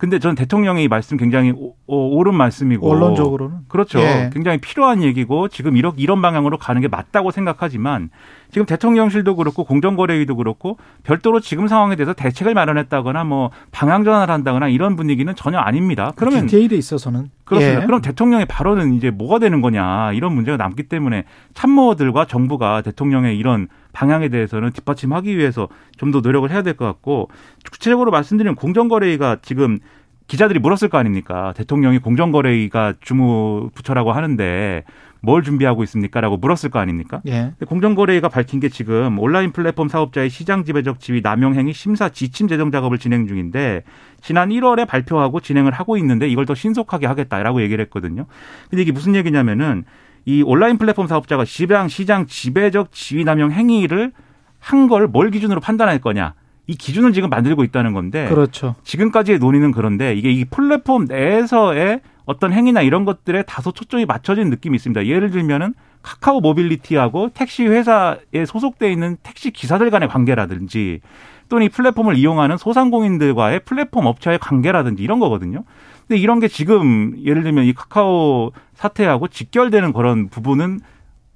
근데 0.04 0.20
전 0.20 0.36
대통령의 0.36 0.84
이 0.84 0.88
말씀 0.90 1.16
굉장히 1.16 1.52
오, 1.52 1.76
오, 1.88 2.18
옳은 2.18 2.36
말씀이고 2.36 2.86
원론적으로는 2.86 3.60
그렇죠. 3.70 4.00
예. 4.00 4.32
굉장히 4.34 4.58
필요한 4.58 5.02
얘기고 5.02 5.48
지금 5.48 5.78
이런 5.78 5.94
이런 5.96 6.22
방향으로 6.22 6.58
가는 6.58 6.82
게 6.82 6.90
맞다고 6.90 7.32
생각하지만 7.32 8.10
지금 8.52 8.66
대통령실도 8.66 9.38
그렇고 9.38 9.64
공정거래위도 9.64 10.36
그렇고 10.36 10.78
별도로 11.04 11.40
지금 11.40 11.70
상황에 11.70 11.96
대해서 11.96 12.12
대책을 12.12 12.54
마련했다거나 12.54 13.24
뭐 13.24 13.52
방향 13.72 14.04
전환을 14.04 14.30
한다거나 14.30 14.68
이런 14.68 14.98
분위기는 14.98 15.34
전혀 15.36 15.58
아닙니다. 15.60 16.12
그러면 16.18 16.48
디테일에 16.48 16.76
있어서는 16.76 17.30
그렇습니다. 17.46 17.84
예. 17.84 17.86
그럼 17.86 18.02
대통령의 18.02 18.46
발언은 18.46 18.96
이제 18.96 19.10
뭐가 19.10 19.40
되는 19.40 19.62
거냐 19.62 20.12
이런 20.12 20.34
문제가 20.34 20.58
남기 20.58 20.84
때문에 20.84 21.24
참모들과 21.54 22.26
정부가 22.26 22.82
대통령의 22.82 23.38
이런 23.38 23.70
방향에 23.94 24.28
대해서는 24.30 24.72
뒷받침하기 24.72 25.38
위해서 25.38 25.70
좀 25.98 26.12
더 26.12 26.20
노력을 26.22 26.50
해야 26.52 26.62
될 26.62 26.74
것 26.76 26.86
같고 26.86 27.30
구체적으로 27.72 28.12
말씀드리면 28.12 28.56
공정거래위가 28.56 29.38
지금 29.42 29.80
기자들이 30.28 30.60
물었을 30.60 30.90
거 30.90 30.98
아닙니까? 30.98 31.54
대통령이 31.56 32.00
공정거래위가 32.00 32.94
주무 33.02 33.70
부처라고 33.76 34.12
하는데 34.14 34.84
뭘 35.22 35.42
준비하고 35.44 35.84
있습니까?라고 35.84 36.38
물었을 36.38 36.70
거 36.70 36.80
아닙니까? 36.80 37.22
예. 37.28 37.54
공정거래위가 37.66 38.30
밝힌 38.30 38.60
게 38.60 38.70
지금 38.70 39.20
온라인 39.20 39.52
플랫폼 39.52 39.88
사업자의 39.88 40.30
시장 40.30 40.64
지배적 40.66 41.00
지위 41.00 41.22
남용 41.22 41.56
행위 41.56 41.74
심사 41.74 42.10
지침 42.10 42.48
제정 42.48 42.72
작업을 42.72 42.98
진행 42.98 43.28
중인데 43.28 43.84
지난 44.22 44.50
1월에 44.50 44.88
발표하고 44.88 45.40
진행을 45.40 45.72
하고 45.72 45.98
있는데 45.98 46.28
이걸 46.28 46.46
더 46.46 46.56
신속하게 46.56 47.08
하겠다라고 47.08 47.62
얘기를 47.62 47.84
했거든요. 47.86 48.26
근데 48.70 48.82
이게 48.82 48.92
무슨 48.92 49.16
얘기냐면은 49.16 49.84
이 50.26 50.42
온라인 50.42 50.78
플랫폼 50.78 51.08
사업자가 51.08 51.46
시장 51.46 51.88
시장 51.88 52.28
지배적 52.28 52.92
지위 52.92 53.24
남용 53.24 53.52
행위를 53.52 54.12
한 54.60 54.88
걸 54.88 55.08
뭘 55.08 55.30
기준으로 55.32 55.60
판단할 55.60 56.00
거냐? 56.00 56.34
이 56.68 56.76
기준을 56.76 57.12
지금 57.12 57.30
만들고 57.30 57.64
있다는 57.66 57.92
건데 57.92 58.28
그렇죠. 58.30 58.76
지금까지의 58.84 59.40
논의는 59.40 59.72
그런데 59.74 60.14
이게 60.16 60.32
이 60.32 60.46
플랫폼 60.46 61.06
내에서의 61.06 62.00
어떤 62.26 62.54
행위나 62.54 62.82
이런 62.82 63.04
것들에 63.04 63.44
다소 63.44 63.74
초점이 63.74 64.06
맞춰진 64.06 64.50
느낌이 64.50 64.78
있습니다. 64.78 65.06
예를 65.08 65.30
들면은 65.32 65.74
카카오 66.04 66.40
모빌리티하고 66.40 67.30
택시 67.34 67.66
회사에 67.66 68.46
소속돼 68.48 68.90
있는 68.92 69.18
택시 69.24 69.52
기사들 69.52 69.90
간의 69.90 70.08
관계라든지 70.08 71.02
또는 71.50 71.66
이 71.66 71.70
플랫폼을 71.70 72.16
이용하는 72.18 72.56
소상공인들과의 72.58 73.62
플랫폼 73.66 74.06
업체와의 74.06 74.40
관계라든지 74.40 75.04
이런 75.04 75.20
거거든요. 75.20 75.66
근데 76.14 76.22
이런 76.22 76.40
게 76.40 76.48
지금 76.48 77.16
예를 77.26 77.42
들면 77.42 77.66
이 77.66 77.74
카카오 77.74 78.52
사태하고 78.76 79.30
직결되는 79.30 79.94
그런 79.94 80.30
부분은 80.30 80.80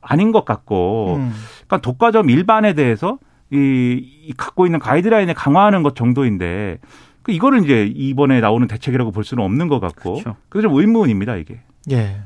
아닌 0.01 0.31
것 0.31 0.45
같고, 0.45 1.15
음. 1.15 1.33
그러니까 1.65 1.77
독과점 1.81 2.29
일반에 2.29 2.73
대해서 2.73 3.17
이, 3.51 3.57
이 3.57 4.33
갖고 4.37 4.67
있는 4.67 4.77
가이드라인을 4.77 5.33
강화하는 5.33 5.81
것 5.81 5.95
정도인데, 5.95 6.77
그 7.23 7.31
이거를 7.31 7.63
이제 7.63 7.91
이번에 7.95 8.39
나오는 8.39 8.67
대책이라고 8.67 9.09
볼 9.09 9.23
수는 9.23 9.43
없는 9.43 9.67
것 9.67 9.79
같고, 9.79 10.13
그렇죠. 10.13 10.35
그게 10.47 10.61
좀 10.61 10.75
의문입니다 10.75 11.37
이게. 11.37 11.59
예. 11.89 12.21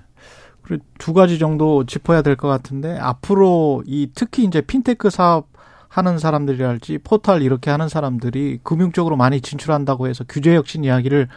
그리고 0.62 0.84
두 0.98 1.14
가지 1.14 1.40
정도 1.40 1.86
짚어야 1.86 2.22
될 2.22 2.36
것 2.36 2.50
같은데 2.50 2.98
앞으로 3.00 3.82
이 3.86 4.10
특히 4.14 4.44
이제 4.44 4.60
핀테크 4.60 5.10
사업 5.10 5.48
하는 5.88 6.20
사람들이랄지 6.20 6.98
포털 7.06 7.42
이렇게 7.44 7.72
하는 7.72 7.88
사람들이 7.88 8.60
금융 8.64 8.92
쪽으로 8.92 9.16
많이 9.16 9.40
진출한다고 9.40 10.08
해서 10.10 10.26
규제 10.28 10.54
혁신 10.54 10.84
이야기를 10.84 11.30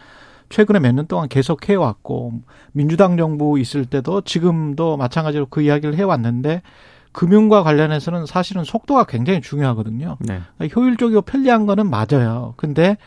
최근에 0.49 0.79
몇 0.79 0.91
년 0.93 1.07
동안 1.07 1.27
계속 1.27 1.67
해왔고 1.69 2.33
민주당 2.71 3.17
정부 3.17 3.59
있을 3.59 3.85
때도 3.85 4.21
지금도 4.21 4.97
마찬가지로 4.97 5.47
그 5.49 5.61
이야기를 5.61 5.95
해왔는데 5.95 6.61
금융과 7.11 7.63
관련해서는 7.63 8.25
사실은 8.25 8.63
속도가 8.63 9.05
굉장히 9.05 9.41
중요하거든요. 9.41 10.17
네. 10.19 10.41
효율적이고 10.75 11.21
편리한 11.21 11.65
거는 11.65 11.89
맞아요. 11.89 12.53
근데 12.57 12.97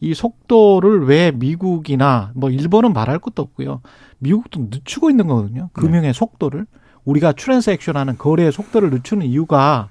이 0.00 0.14
속도를 0.14 1.06
왜 1.06 1.32
미국이나 1.32 2.30
뭐 2.34 2.50
일본은 2.50 2.92
말할 2.92 3.18
것도 3.18 3.42
없고요. 3.42 3.80
미국도 4.18 4.68
늦추고 4.70 5.10
있는 5.10 5.26
거거든요. 5.26 5.70
금융의 5.72 6.14
속도를 6.14 6.66
우리가 7.04 7.32
트랜스액션하는 7.32 8.16
거래의 8.16 8.52
속도를 8.52 8.90
늦추는 8.90 9.26
이유가 9.26 9.88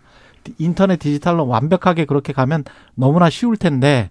인터넷 0.59 0.97
디지털로 0.97 1.45
완벽하게 1.47 2.05
그렇게 2.05 2.31
가면 2.33 2.63
너무나 2.95 3.29
쉬울 3.29 3.57
텐데 3.57 4.09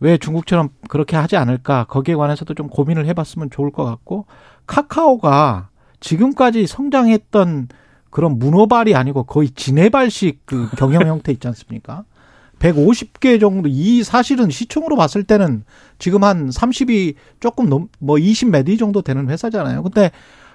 왜 0.00 0.16
중국처럼 0.16 0.68
그렇게 0.88 1.16
하지 1.16 1.36
않을까 1.36 1.84
거기에 1.84 2.14
관해서도 2.14 2.54
좀 2.54 2.68
고민을 2.68 3.06
해봤으면 3.06 3.50
좋을 3.50 3.70
것 3.72 3.84
같고 3.84 4.26
카카오가 4.66 5.68
지금까지 6.00 6.66
성장했던 6.66 7.68
그런 8.10 8.38
문어발이 8.38 8.94
아니고 8.94 9.24
거의 9.24 9.50
지네발식 9.50 10.42
그 10.46 10.68
경영 10.76 11.02
형태 11.08 11.32
있지 11.32 11.46
않습니까? 11.48 12.04
150개 12.58 13.38
정도 13.40 13.68
이 13.68 14.02
사실은 14.02 14.50
시총으로 14.50 14.96
봤을 14.96 15.22
때는 15.24 15.64
지금 15.98 16.24
한 16.24 16.48
30이 16.48 17.14
조금 17.40 17.68
넘 17.68 17.88
뭐 18.00 18.16
20몇위 18.16 18.78
정도 18.78 19.02
되는 19.02 19.28
회사잖아요. 19.28 19.82
근데 19.82 20.10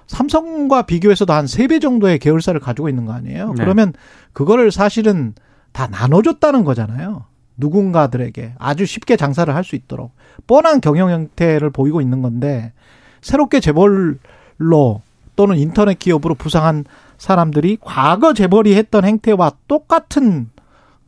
삼성과 0.07 0.81
비교해서도 0.81 1.31
한 1.31 1.45
3배 1.45 1.81
정도의 1.81 2.19
계열사를 2.19 2.59
가지고 2.59 2.89
있는 2.89 3.05
거 3.05 3.13
아니에요? 3.13 3.50
네. 3.50 3.63
그러면 3.63 3.93
그거를 4.33 4.71
사실은 4.71 5.33
다 5.71 5.88
나눠줬다는 5.88 6.65
거잖아요. 6.65 7.25
누군가들에게 7.57 8.53
아주 8.57 8.86
쉽게 8.86 9.15
장사를 9.15 9.53
할 9.53 9.63
수 9.63 9.75
있도록 9.75 10.12
뻔한 10.48 10.81
경영 10.81 11.10
형태를 11.10 11.69
보이고 11.69 12.01
있는 12.01 12.22
건데 12.22 12.74
새롭게 13.22 13.60
재벌로 13.60 15.01
또는 15.36 15.57
인터넷 15.57 15.98
기업으로 15.98 16.36
부상한 16.36 16.86
사람들이 17.17 17.77
과거 17.81 18.33
재벌이 18.33 18.75
했던 18.75 19.05
행태와 19.05 19.51
똑같은 19.67 20.50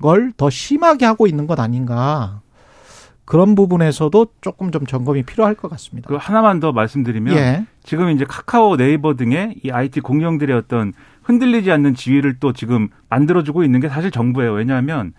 걸 0.01 0.31
더 0.37 0.49
심하게 0.49 1.05
하고 1.05 1.25
있는 1.27 1.47
것 1.47 1.59
아닌가. 1.59 2.41
그런 3.23 3.55
부분에서도 3.55 4.27
조금 4.41 4.71
좀 4.71 4.85
점검이 4.85 5.23
필요할 5.23 5.55
것 5.55 5.69
같습니다. 5.71 6.07
그 6.09 6.15
하나만 6.15 6.59
더 6.59 6.71
말씀드리면 6.73 7.35
예. 7.35 7.65
지금 7.83 8.09
이제 8.11 8.23
카카오 8.23 8.77
네이버 8.77 9.15
등의 9.15 9.55
이 9.63 9.71
IT 9.71 10.01
공룡들의 10.01 10.55
어떤 10.55 10.93
흔들리지 11.23 11.71
않는 11.71 11.95
지위를 11.95 12.37
또 12.39 12.53
지금 12.53 12.89
만들어주고 13.09 13.63
있는 13.63 13.79
게 13.79 13.89
사실 13.89 14.11
정부예요. 14.11 14.53
왜냐하면 14.53 15.13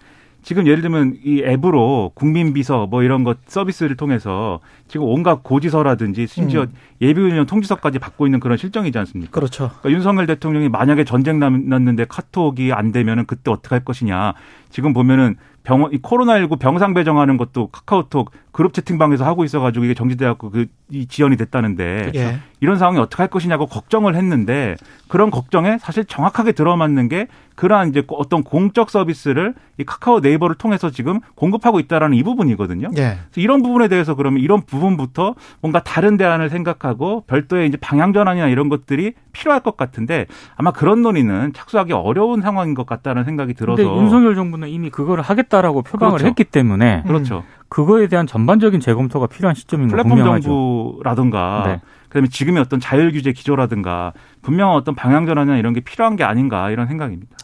지금 0.46 0.68
예를 0.68 0.80
들면 0.80 1.16
이 1.24 1.42
앱으로 1.44 2.12
국민 2.14 2.52
비서 2.52 2.86
뭐 2.86 3.02
이런 3.02 3.24
것 3.24 3.38
서비스를 3.48 3.96
통해서 3.96 4.60
지금 4.86 5.04
온갖 5.08 5.42
고지서라든지 5.42 6.28
심지어 6.28 6.62
음. 6.62 6.68
예비훈련 7.00 7.46
통지서까지 7.46 7.98
받고 7.98 8.28
있는 8.28 8.38
그런 8.38 8.56
실정이지 8.56 8.96
않습니까? 8.96 9.32
그렇죠. 9.32 9.70
그러니까 9.80 9.90
윤석열 9.90 10.28
대통령이 10.28 10.68
만약에 10.68 11.02
전쟁 11.02 11.40
남- 11.40 11.68
났는데 11.68 12.04
카톡이 12.08 12.72
안 12.72 12.92
되면은 12.92 13.26
그때 13.26 13.50
어떻게 13.50 13.74
할 13.74 13.84
것이냐. 13.84 14.34
지금 14.70 14.92
보면은 14.92 15.34
병원 15.66 15.92
이 15.92 15.98
코로나19 15.98 16.60
병상 16.60 16.94
배정하는 16.94 17.36
것도 17.36 17.70
카카오톡 17.72 18.30
그룹 18.52 18.72
채팅방에서 18.72 19.26
하고 19.26 19.42
있어가지고 19.42 19.84
이게 19.84 19.94
정지돼갖고 19.94 20.50
그 20.50 20.66
이 20.88 21.06
지연이 21.06 21.36
됐다는데 21.36 22.12
예. 22.14 22.38
이런 22.60 22.78
상황이 22.78 22.98
어떻게 23.00 23.22
할 23.22 23.28
것이냐고 23.28 23.66
걱정을 23.66 24.14
했는데 24.14 24.76
그런 25.08 25.30
걱정에 25.30 25.78
사실 25.78 26.04
정확하게 26.04 26.52
들어맞는 26.52 27.08
게 27.08 27.26
그러한 27.56 27.88
이제 27.88 28.02
어떤 28.08 28.44
공적 28.44 28.90
서비스를 28.90 29.54
이 29.78 29.84
카카오 29.84 30.20
네이버를 30.20 30.56
통해서 30.56 30.90
지금 30.90 31.20
공급하고 31.34 31.80
있다라는 31.80 32.16
이 32.16 32.22
부분이거든요. 32.22 32.88
예. 32.98 33.18
그래서 33.30 33.40
이런 33.40 33.62
부분에 33.62 33.88
대해서 33.88 34.14
그러면 34.14 34.42
이런 34.42 34.62
부분부터 34.62 35.34
뭔가 35.60 35.82
다른 35.82 36.16
대안을 36.16 36.50
생각하고 36.50 37.24
별도의 37.26 37.66
이제 37.66 37.76
방향 37.76 38.12
전환이나 38.12 38.46
이런 38.46 38.68
것들이 38.68 39.14
필요할 39.32 39.60
것 39.60 39.76
같은데 39.76 40.26
아마 40.54 40.70
그런 40.70 41.02
논의는 41.02 41.52
착수하기 41.52 41.92
어려운 41.92 42.42
상황인 42.42 42.74
것 42.74 42.86
같다는 42.86 43.24
생각이 43.24 43.54
들어서 43.54 43.82
윤석열 43.82 44.34
정부는 44.34 44.68
이미 44.68 44.90
그거를 44.90 45.24
하겠다 45.24 45.55
라고 45.60 45.82
표방을 45.82 46.18
그렇죠. 46.18 46.26
했기 46.28 46.44
때문에 46.44 47.02
그렇죠. 47.06 47.44
그거에 47.68 48.06
대한 48.06 48.26
전반적인 48.26 48.80
재검토가 48.80 49.26
필요한 49.26 49.54
시점인 49.54 49.88
건 49.88 49.90
플랫폼 49.90 50.16
분명하죠. 50.16 50.48
정부라든가 50.48 51.64
네. 51.66 51.80
그다음에 52.08 52.28
지금의 52.28 52.62
어떤 52.62 52.80
자율 52.80 53.12
규제 53.12 53.32
기조라든가 53.32 54.12
분명한 54.42 54.76
어떤 54.76 54.94
방향 54.94 55.26
전환이나 55.26 55.56
이런 55.56 55.72
게 55.72 55.80
필요한 55.80 56.16
게 56.16 56.24
아닌가 56.24 56.70
이런 56.70 56.86
생각입니다. 56.86 57.36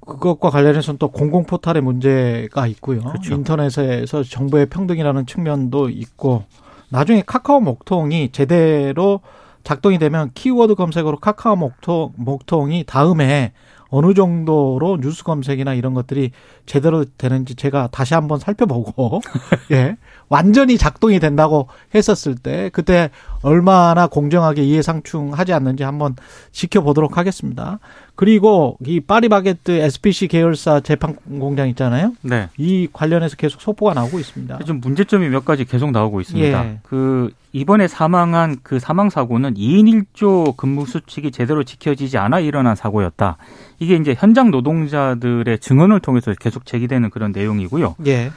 그것과 0.00 0.50
관련해서는 0.50 0.98
또 0.98 1.08
공공 1.08 1.44
포털의 1.44 1.82
문제가 1.82 2.66
있고요. 2.66 3.00
그렇죠. 3.00 3.34
인터넷에서 3.34 4.22
정보의 4.22 4.66
평등이라는 4.66 5.26
측면도 5.26 5.88
있고 5.88 6.44
나중에 6.90 7.22
카카오 7.26 7.60
목통이 7.60 8.30
제대로 8.32 9.20
작동이 9.62 9.98
되면 9.98 10.30
키워드 10.34 10.74
검색으로 10.74 11.18
카카오 11.18 11.56
목통 11.56 12.12
목통이 12.16 12.84
다음에 12.86 13.52
어느 13.94 14.12
정도로 14.12 14.98
뉴스 15.00 15.22
검색이나 15.22 15.74
이런 15.74 15.94
것들이 15.94 16.32
제대로 16.66 17.04
되는지 17.04 17.54
제가 17.54 17.90
다시 17.92 18.14
한번 18.14 18.40
살펴보고 18.40 19.20
예 19.70 19.96
완전히 20.28 20.78
작동이 20.78 21.18
된다고 21.18 21.68
했었을 21.94 22.34
때 22.34 22.70
그때 22.72 23.10
얼마나 23.42 24.06
공정하게 24.06 24.62
이해상충하지 24.62 25.52
않는지 25.52 25.82
한번 25.82 26.16
지켜보도록 26.52 27.18
하겠습니다. 27.18 27.78
그리고 28.16 28.78
이 28.86 29.00
파리바게뜨 29.00 29.72
SPC 29.72 30.28
계열사 30.28 30.80
재판 30.80 31.16
공장 31.38 31.68
있잖아요. 31.70 32.12
네. 32.22 32.48
이 32.56 32.88
관련해서 32.92 33.36
계속 33.36 33.60
속보가 33.60 33.94
나오고 33.94 34.18
있습니다. 34.18 34.58
좀 34.60 34.80
문제점이 34.80 35.28
몇 35.28 35.44
가지 35.44 35.64
계속 35.64 35.90
나오고 35.90 36.20
있습니다. 36.20 36.64
예. 36.64 36.78
그 36.84 37.30
이번에 37.52 37.86
사망한 37.86 38.58
그 38.62 38.78
사망 38.78 39.10
사고는 39.10 39.54
2인 39.54 40.04
1조 40.14 40.56
근무 40.56 40.86
수칙이 40.86 41.30
제대로 41.30 41.64
지켜지지 41.64 42.18
않아 42.18 42.40
일어난 42.40 42.74
사고였다. 42.74 43.36
이게 43.78 43.96
이제 43.96 44.14
현장 44.16 44.50
노동자들의 44.50 45.58
증언을 45.58 46.00
통해서 46.00 46.32
계속 46.38 46.66
제기되는 46.66 47.10
그런 47.10 47.32
내용이고요. 47.32 47.96
예. 48.06 48.30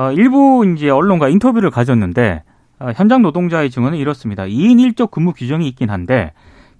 어, 0.00 0.12
일부 0.12 0.64
이제 0.74 0.88
언론과 0.88 1.28
인터뷰를 1.28 1.70
가졌는데 1.70 2.42
어, 2.78 2.90
현장 2.96 3.20
노동자의 3.20 3.68
증언은 3.68 3.98
이렇습니다. 3.98 4.44
2인 4.44 4.94
1조 4.94 5.10
근무 5.10 5.34
규정이 5.34 5.68
있긴 5.68 5.90
한데 5.90 6.32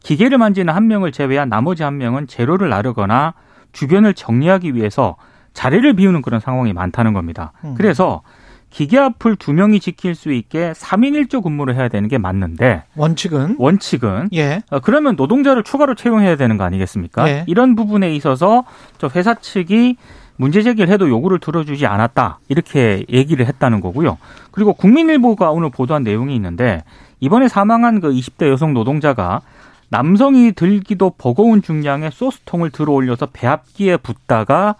기계를 0.03 0.39
만지는 0.39 0.73
한 0.73 0.89
명을 0.89 1.13
제외한 1.13 1.51
나머지 1.51 1.83
한 1.83 1.99
명은 1.99 2.29
재료를 2.29 2.71
나르거나 2.71 3.35
주변을 3.73 4.15
정리하기 4.15 4.75
위해서 4.75 5.17
자리를 5.53 5.93
비우는 5.93 6.23
그런 6.23 6.41
상황이 6.41 6.73
많다는 6.73 7.13
겁니다. 7.13 7.53
음. 7.63 7.75
그래서 7.77 8.23
기계 8.71 8.99
앞을 8.99 9.37
두 9.37 9.53
명이 9.53 9.81
지킬 9.81 10.15
수 10.15 10.33
있게 10.33 10.73
3인 10.73 11.29
1조 11.29 11.43
근무를 11.43 11.75
해야 11.75 11.89
되는 11.89 12.09
게 12.09 12.17
맞는데 12.17 12.85
원칙은 12.97 13.57
원칙은 13.59 14.31
예. 14.33 14.63
어, 14.71 14.81
그러면 14.81 15.17
노동자를 15.17 15.63
추가로 15.63 15.95
채용해야 15.95 16.37
되는 16.37 16.57
거 16.57 16.65
아니겠습니까? 16.65 17.25
네. 17.25 17.45
이런 17.49 17.75
부분에 17.75 18.15
있어서 18.15 18.65
저 18.97 19.11
회사 19.15 19.35
측이 19.35 19.97
문제 20.41 20.63
제기를 20.63 20.91
해도 20.91 21.07
요구를 21.07 21.39
들어주지 21.39 21.85
않았다 21.85 22.39
이렇게 22.49 23.05
얘기를 23.11 23.47
했다는 23.47 23.83
거고요. 23.83 24.17
그리고 24.53 24.73
국민일보가 24.73 25.51
오늘 25.51 25.69
보도한 25.69 26.03
내용이 26.03 26.35
있는데 26.35 26.83
이번에 27.21 27.47
사망한 27.47 28.01
그 28.01 28.11
20대 28.11 28.49
여성 28.49 28.73
노동자가 28.73 29.43
남성이 29.91 30.53
들기도 30.53 31.11
버거운 31.19 31.61
중량의 31.61 32.13
소스통을 32.13 32.71
들어 32.71 32.95
올려서 32.95 33.27
배합기에 33.35 33.99
붙다가 33.99 34.77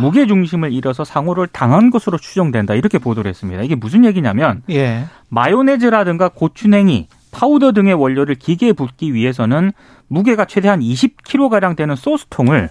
무게 0.00 0.28
중심을 0.28 0.72
잃어서 0.72 1.02
사고를 1.02 1.48
당한 1.48 1.90
것으로 1.90 2.16
추정된다 2.16 2.74
이렇게 2.74 2.98
보도를 2.98 3.28
했습니다. 3.30 3.64
이게 3.64 3.74
무슨 3.74 4.04
얘기냐면 4.04 4.62
예. 4.70 5.06
마요네즈라든가 5.28 6.28
고추냉이, 6.28 7.08
파우더 7.32 7.72
등의 7.72 7.94
원료를 7.94 8.36
기계에 8.36 8.74
붓기 8.74 9.12
위해서는 9.12 9.72
무게가 10.06 10.44
최대한 10.44 10.78
20kg가량 10.78 11.74
되는 11.74 11.96
소스통을 11.96 12.70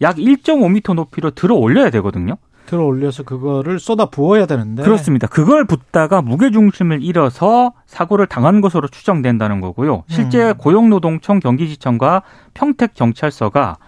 약 0.00 0.16
1.5m 0.16 0.94
높이로 0.94 1.30
들어 1.32 1.54
올려야 1.54 1.90
되거든요. 1.90 2.36
들어 2.66 2.84
올려서 2.84 3.24
그거를 3.24 3.80
쏟아 3.80 4.06
부어야 4.06 4.46
되는데 4.46 4.84
그렇습니다. 4.84 5.26
그걸 5.26 5.64
붓다가 5.64 6.22
무게 6.22 6.52
중심을 6.52 7.02
잃어서 7.02 7.72
사고를 7.86 8.26
당한 8.26 8.60
것으로 8.60 8.86
추정된다는 8.86 9.60
거고요. 9.60 10.04
실제 10.06 10.50
음. 10.50 10.54
고용노동청 10.56 11.40
경기지청과 11.40 12.22
평택 12.60 12.92
경찰서가 12.92 13.78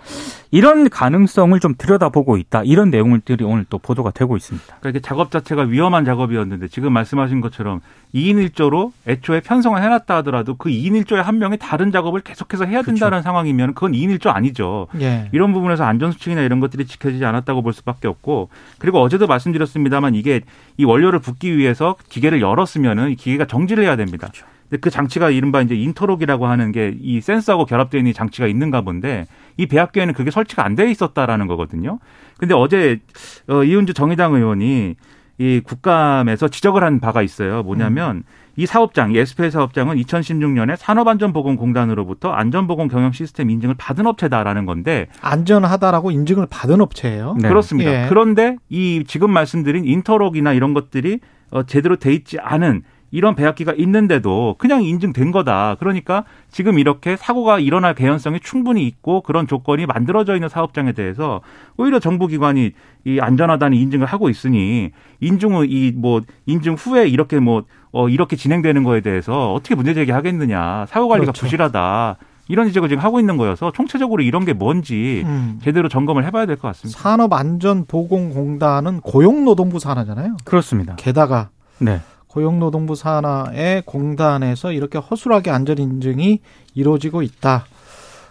이런 0.50 0.88
가능성을 0.88 1.58
좀 1.60 1.74
들여다보고 1.76 2.38
있다. 2.38 2.62
이런 2.64 2.88
내용들이 2.88 3.44
오늘 3.44 3.66
또 3.68 3.76
보도가 3.76 4.12
되고 4.12 4.34
있습니다. 4.34 4.66
그러니까 4.66 4.88
이게 4.88 5.00
작업 5.00 5.30
자체가 5.30 5.64
위험한 5.64 6.06
작업이었는데 6.06 6.68
지금 6.68 6.92
말씀하신 6.94 7.42
것처럼 7.42 7.80
2인 8.14 8.50
1조로 8.50 8.92
애초에 9.06 9.40
편성을 9.40 9.82
해놨다 9.82 10.16
하더라도 10.16 10.56
그 10.56 10.70
2인 10.70 11.04
1조의 11.04 11.16
한 11.16 11.38
명이 11.38 11.58
다른 11.58 11.92
작업을 11.92 12.20
계속해서 12.20 12.64
해야 12.64 12.80
된다는 12.80 13.18
그렇죠. 13.18 13.24
상황이면 13.24 13.74
그건 13.74 13.92
2인 13.92 14.18
1조 14.18 14.34
아니죠. 14.34 14.88
예. 15.00 15.28
이런 15.32 15.52
부분에서 15.52 15.84
안전수칙이나 15.84 16.40
이런 16.40 16.60
것들이 16.60 16.86
지켜지지 16.86 17.24
않았다고 17.26 17.60
볼 17.60 17.74
수밖에 17.74 18.08
없고 18.08 18.48
그리고 18.78 19.00
어제도 19.02 19.26
말씀드렸습니다만 19.26 20.14
이게 20.14 20.40
이 20.78 20.84
원료를 20.84 21.18
붓기 21.18 21.58
위해서 21.58 21.96
기계를 22.08 22.40
열었으면은 22.40 23.16
기계가 23.16 23.44
정지를 23.44 23.84
해야 23.84 23.96
됩니다. 23.96 24.28
그렇죠. 24.28 24.51
그 24.80 24.90
장치가 24.90 25.30
이른바 25.30 25.60
이제 25.60 25.74
인터록이라고 25.74 26.46
하는 26.46 26.72
게 26.72 26.94
이 27.00 27.20
센서하고 27.20 27.64
결합되어 27.66 27.98
있는 27.98 28.12
장치가 28.12 28.46
있는가 28.46 28.80
본데 28.82 29.26
이 29.56 29.66
배합계에는 29.66 30.14
그게 30.14 30.30
설치가 30.30 30.64
안 30.64 30.74
돼 30.76 30.90
있었다라는 30.90 31.46
거거든요. 31.46 31.98
근데 32.38 32.54
어제 32.54 33.00
어 33.48 33.62
이은주 33.64 33.92
정의당 33.94 34.34
의원이 34.34 34.94
이 35.38 35.60
국감에서 35.64 36.48
지적을 36.48 36.82
한 36.84 37.00
바가 37.00 37.22
있어요. 37.22 37.62
뭐냐면 37.62 38.16
음. 38.16 38.22
이 38.56 38.66
사업장, 38.66 39.12
이 39.12 39.18
SPL 39.18 39.50
사업장은 39.50 39.96
2016년에 39.96 40.76
산업안전보건공단으로부터 40.76 42.30
안전보건 42.32 42.88
경영 42.88 43.12
시스템 43.12 43.50
인증을 43.50 43.74
받은 43.78 44.06
업체다라는 44.06 44.66
건데 44.66 45.08
안전하다라고 45.20 46.10
인증을 46.10 46.46
받은 46.50 46.80
업체예요. 46.80 47.36
네. 47.40 47.48
그렇습니다. 47.48 48.04
예. 48.04 48.06
그런데 48.08 48.56
이 48.68 49.04
지금 49.06 49.30
말씀드린 49.30 49.84
인터록이나 49.84 50.52
이런 50.52 50.74
것들이 50.74 51.20
어 51.50 51.62
제대로 51.64 51.96
돼 51.96 52.12
있지 52.12 52.38
않은 52.38 52.82
이런 53.12 53.36
배합기가 53.36 53.74
있는데도 53.74 54.56
그냥 54.58 54.82
인증된 54.82 55.30
거다. 55.30 55.76
그러니까 55.78 56.24
지금 56.50 56.78
이렇게 56.78 57.16
사고가 57.16 57.60
일어날 57.60 57.94
개연성이 57.94 58.40
충분히 58.40 58.86
있고 58.86 59.20
그런 59.20 59.46
조건이 59.46 59.86
만들어져 59.86 60.34
있는 60.34 60.48
사업장에 60.48 60.92
대해서 60.92 61.42
오히려 61.76 62.00
정부 62.00 62.26
기관이 62.26 62.72
이 63.04 63.20
안전하다는 63.20 63.76
인증을 63.78 64.06
하고 64.06 64.30
있으니 64.30 64.90
인증 65.20 65.54
후 65.54 65.64
이 65.64 65.92
뭐 65.94 66.22
인증 66.46 66.74
후에 66.74 67.06
이렇게 67.06 67.38
뭐 67.38 67.64
어, 67.92 68.08
이렇게 68.08 68.34
진행되는 68.36 68.82
거에 68.82 69.02
대해서 69.02 69.52
어떻게 69.52 69.74
문제 69.74 69.92
제기하겠느냐. 69.92 70.86
사고 70.88 71.08
관리가 71.08 71.32
그렇죠. 71.32 71.42
부실하다. 71.44 72.16
이런 72.48 72.66
지적을 72.66 72.88
지금 72.88 73.04
하고 73.04 73.20
있는 73.20 73.36
거여서 73.36 73.70
총체적으로 73.72 74.22
이런 74.22 74.44
게 74.44 74.52
뭔지 74.54 75.22
음. 75.24 75.60
제대로 75.62 75.88
점검을 75.88 76.24
해봐야 76.24 76.46
될 76.46 76.56
것 76.56 76.68
같습니다. 76.68 76.98
산업안전보건공단은 76.98 79.00
고용노동부 79.02 79.78
산하잖아요. 79.78 80.36
그렇습니다. 80.44 80.96
게다가 80.96 81.50
네. 81.78 82.00
고용노동부 82.32 82.94
산하의 82.94 83.82
공단에서 83.84 84.72
이렇게 84.72 84.98
허술하게 84.98 85.50
안전 85.50 85.78
인증이 85.78 86.40
이루어지고 86.74 87.20
있다. 87.22 87.66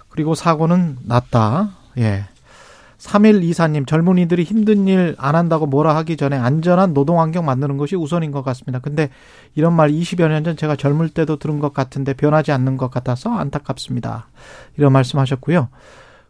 그리고 0.09 0.33
사고는 0.33 0.97
났다. 1.05 1.69
예. 1.99 2.25
3124님, 2.97 3.87
젊은이들이 3.87 4.43
힘든 4.43 4.87
일 4.87 5.15
안 5.17 5.35
한다고 5.35 5.65
뭐라 5.65 5.95
하기 5.97 6.17
전에 6.17 6.35
안전한 6.37 6.93
노동 6.93 7.19
환경 7.19 7.45
만드는 7.45 7.77
것이 7.77 7.95
우선인 7.95 8.31
것 8.31 8.43
같습니다. 8.43 8.79
근데 8.79 9.09
이런 9.55 9.73
말 9.73 9.89
20여 9.91 10.27
년 10.29 10.43
전 10.43 10.55
제가 10.57 10.75
젊을 10.75 11.09
때도 11.09 11.37
들은 11.37 11.59
것 11.59 11.73
같은데 11.73 12.13
변하지 12.13 12.51
않는 12.51 12.77
것 12.77 12.89
같아서 12.91 13.31
안타깝습니다. 13.31 14.27
이런 14.77 14.93
말씀 14.93 15.19
하셨고요. 15.19 15.69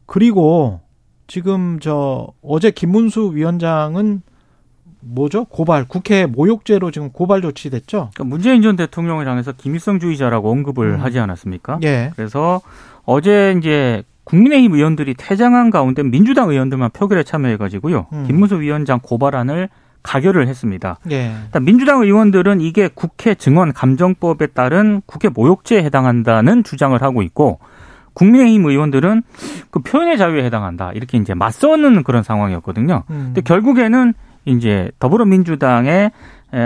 그리고 0.05 0.81
지금 1.27 1.79
저 1.81 2.27
어제 2.41 2.71
김문수 2.71 3.31
위원장은 3.33 4.21
뭐죠? 5.01 5.45
고발 5.45 5.85
국회 5.87 6.25
모욕죄로 6.25 6.91
지금 6.91 7.11
고발 7.11 7.41
조치됐죠. 7.41 8.11
그러니까 8.13 8.23
문재인 8.23 8.61
전 8.61 8.75
대통령을 8.75 9.27
향해서 9.27 9.53
김일성주의자라고 9.53 10.49
언급을 10.51 10.95
음. 10.95 10.99
하지 11.01 11.19
않았습니까? 11.19 11.79
예. 11.83 12.11
그래서 12.15 12.61
어제 13.03 13.55
이제 13.57 14.03
국민의힘 14.23 14.73
의원들이 14.73 15.15
퇴장한 15.15 15.71
가운데 15.71 16.03
민주당 16.03 16.49
의원들만 16.49 16.91
표결에 16.91 17.23
참여해가지고요. 17.23 18.07
음. 18.13 18.23
김무수 18.27 18.59
위원장 18.61 18.99
고발안을 19.01 19.69
가결을 20.03 20.47
했습니다. 20.47 20.97
예. 21.11 21.31
민주당 21.61 22.01
의원들은 22.01 22.61
이게 22.61 22.89
국회 22.93 23.35
증언 23.35 23.71
감정법에 23.71 24.47
따른 24.47 25.01
국회 25.05 25.29
모욕죄에 25.29 25.83
해당한다는 25.83 26.63
주장을 26.63 26.99
하고 27.01 27.21
있고 27.21 27.59
국민의힘 28.13 28.65
의원들은 28.65 29.23
그 29.69 29.79
표현의 29.79 30.17
자유에 30.17 30.43
해당한다 30.43 30.91
이렇게 30.93 31.17
이제 31.17 31.33
맞서는 31.33 32.03
그런 32.03 32.23
상황이었거든요. 32.23 33.03
음. 33.09 33.15
근데 33.27 33.41
결국에는 33.41 34.13
이제 34.45 34.91
더불어민주당의 34.99 36.11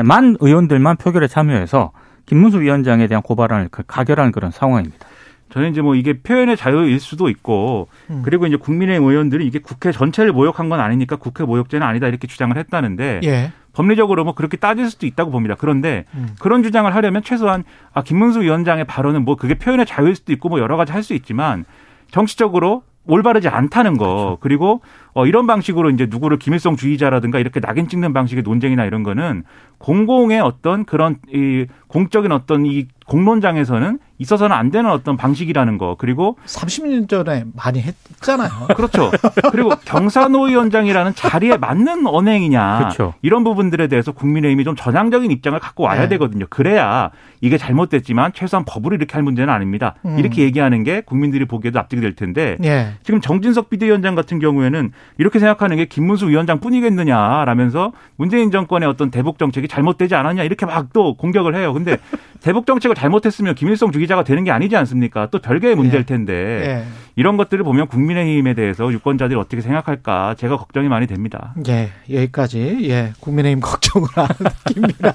만 0.03 0.35
의원들만 0.39 0.97
표결에 0.97 1.27
참여해서 1.27 1.91
김문수 2.25 2.61
위원장에 2.61 3.07
대한 3.07 3.21
고발안을 3.21 3.69
그 3.69 3.83
가결한 3.85 4.31
그런 4.31 4.51
상황입니다. 4.51 5.05
저는 5.49 5.69
이제 5.69 5.81
뭐 5.81 5.95
이게 5.95 6.13
표현의 6.19 6.57
자유일 6.57 6.99
수도 6.99 7.29
있고 7.29 7.88
음. 8.09 8.21
그리고 8.25 8.47
이제 8.47 8.55
국민의힘 8.55 9.07
의원들이 9.07 9.45
이게 9.45 9.59
국회 9.59 9.91
전체를 9.91 10.33
모욕한 10.33 10.69
건 10.69 10.79
아니니까 10.79 11.17
국회 11.17 11.43
모욕죄는 11.43 11.85
아니다 11.85 12.07
이렇게 12.07 12.27
주장을 12.27 12.57
했다는데 12.57 13.21
예. 13.23 13.51
법리적으로 13.73 14.23
뭐 14.23 14.33
그렇게 14.33 14.57
따질 14.57 14.89
수도 14.89 15.05
있다고 15.05 15.29
봅니다. 15.31 15.55
그런데 15.57 16.05
음. 16.15 16.29
그런 16.39 16.63
주장을 16.63 16.93
하려면 16.93 17.21
최소한 17.23 17.63
아 17.93 18.01
김문수 18.01 18.41
위원장의 18.41 18.85
발언은 18.85 19.23
뭐 19.23 19.35
그게 19.35 19.53
표현의 19.53 19.85
자유일 19.85 20.15
수도 20.15 20.33
있고 20.33 20.49
뭐 20.49 20.59
여러 20.59 20.77
가지 20.77 20.91
할 20.91 21.03
수 21.03 21.13
있지만 21.13 21.65
정치적으로 22.09 22.83
올바르지 23.07 23.47
않다는 23.47 23.97
거 23.97 24.05
그렇죠. 24.05 24.37
그리고 24.41 24.81
어 25.13 25.25
이런 25.25 25.47
방식으로 25.47 25.89
이제 25.89 26.07
누구를 26.09 26.37
김일성 26.39 26.75
주의자라든가 26.75 27.39
이렇게 27.39 27.59
낙인 27.59 27.87
찍는 27.87 28.13
방식의 28.13 28.43
논쟁이나 28.43 28.85
이런 28.85 29.03
거는 29.03 29.43
공공의 29.77 30.41
어떤 30.41 30.85
그런 30.85 31.17
이 31.31 31.65
공적인 31.87 32.31
어떤 32.31 32.65
이 32.65 32.87
공론장에서는 33.05 33.99
있어서는 34.17 34.55
안 34.55 34.71
되는 34.71 34.89
어떤 34.89 35.17
방식이라는 35.17 35.77
거. 35.77 35.95
그리고 35.99 36.37
30년 36.45 37.09
전에 37.09 37.43
많이 37.53 37.81
했잖아요. 37.81 38.49
그렇죠. 38.75 39.11
그리고 39.51 39.71
경사노위원장이라는 39.85 41.13
자리에 41.15 41.57
맞는 41.57 42.07
언행이냐. 42.07 42.77
그렇죠. 42.79 43.13
이런 43.21 43.43
부분들에 43.43 43.87
대해서 43.87 44.13
국민의힘이 44.13 44.63
좀 44.63 44.75
전향적인 44.75 45.29
입장을 45.29 45.59
갖고 45.59 45.83
와야 45.83 46.01
네. 46.01 46.07
되거든요. 46.09 46.45
그래야 46.49 47.11
이게 47.41 47.57
잘못됐지만 47.57 48.31
최소한 48.33 48.63
법으로 48.65 48.95
이렇게 48.95 49.13
할 49.13 49.21
문제는 49.23 49.53
아닙니다. 49.53 49.95
음. 50.05 50.17
이렇게 50.17 50.43
얘기하는 50.43 50.83
게 50.83 51.01
국민들이 51.01 51.45
보기에도 51.45 51.77
납득이 51.77 52.01
될 52.01 52.15
텐데 52.15 52.55
네. 52.59 52.93
지금 53.03 53.19
정진석 53.19 53.69
비대위원장 53.69 54.15
같은 54.15 54.39
경우에는 54.39 54.91
이렇게 55.17 55.39
생각하는 55.39 55.75
게 55.75 55.85
김문수 55.85 56.29
위원장 56.29 56.59
뿐이겠느냐라면서 56.61 57.91
문재인 58.15 58.49
정권의 58.49 58.87
어떤 58.87 59.11
대북 59.11 59.37
정책이 59.37 59.67
잘못되지 59.67 60.15
않았냐 60.15 60.43
이렇게 60.43 60.65
막 60.65 60.85
또 60.95 61.13
공격을 61.15 61.55
해요. 61.55 61.73
근데 61.73 61.97
대북 62.41 62.65
정책을 62.65 62.95
잘못했으면 62.95 63.55
김일성 63.55 63.91
주기자가 63.91 64.23
되는 64.23 64.43
게 64.43 64.51
아니지 64.51 64.75
않습니까? 64.75 65.27
또 65.31 65.39
별개의 65.39 65.75
문제일 65.75 66.01
예. 66.01 66.05
텐데 66.05 66.33
예. 66.33 66.85
이런 67.15 67.37
것들을 67.37 67.63
보면 67.63 67.87
국민의힘에 67.87 68.53
대해서 68.53 68.91
유권자들이 68.91 69.39
어떻게 69.39 69.61
생각할까 69.61 70.35
제가 70.37 70.57
걱정이 70.57 70.87
많이 70.89 71.07
됩니다. 71.07 71.53
예, 71.67 71.89
여기까지 72.11 72.79
예 72.89 73.13
국민의힘 73.19 73.61
걱정을 73.65 74.07
하는 74.15 74.51
김민아 74.67 75.13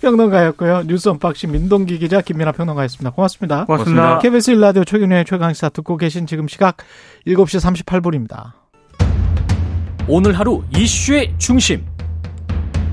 평론가였고요. 0.00 0.82
뉴스 0.86 1.08
언박싱 1.08 1.52
민동기 1.52 1.98
기자 1.98 2.20
김민아 2.20 2.52
평론가였습니다. 2.52 3.10
고맙습니다. 3.10 3.64
고맙습니다. 3.64 4.18
KBS 4.18 4.50
일라디오 4.52 4.84
최경영의 4.84 5.24
최강시사 5.24 5.68
듣고 5.70 5.96
계신 5.96 6.26
지금 6.26 6.48
시각 6.48 6.78
7시 7.26 7.84
38분입니다. 7.84 8.52
오늘 10.08 10.38
하루 10.38 10.62
이슈의 10.76 11.34
중심. 11.38 11.84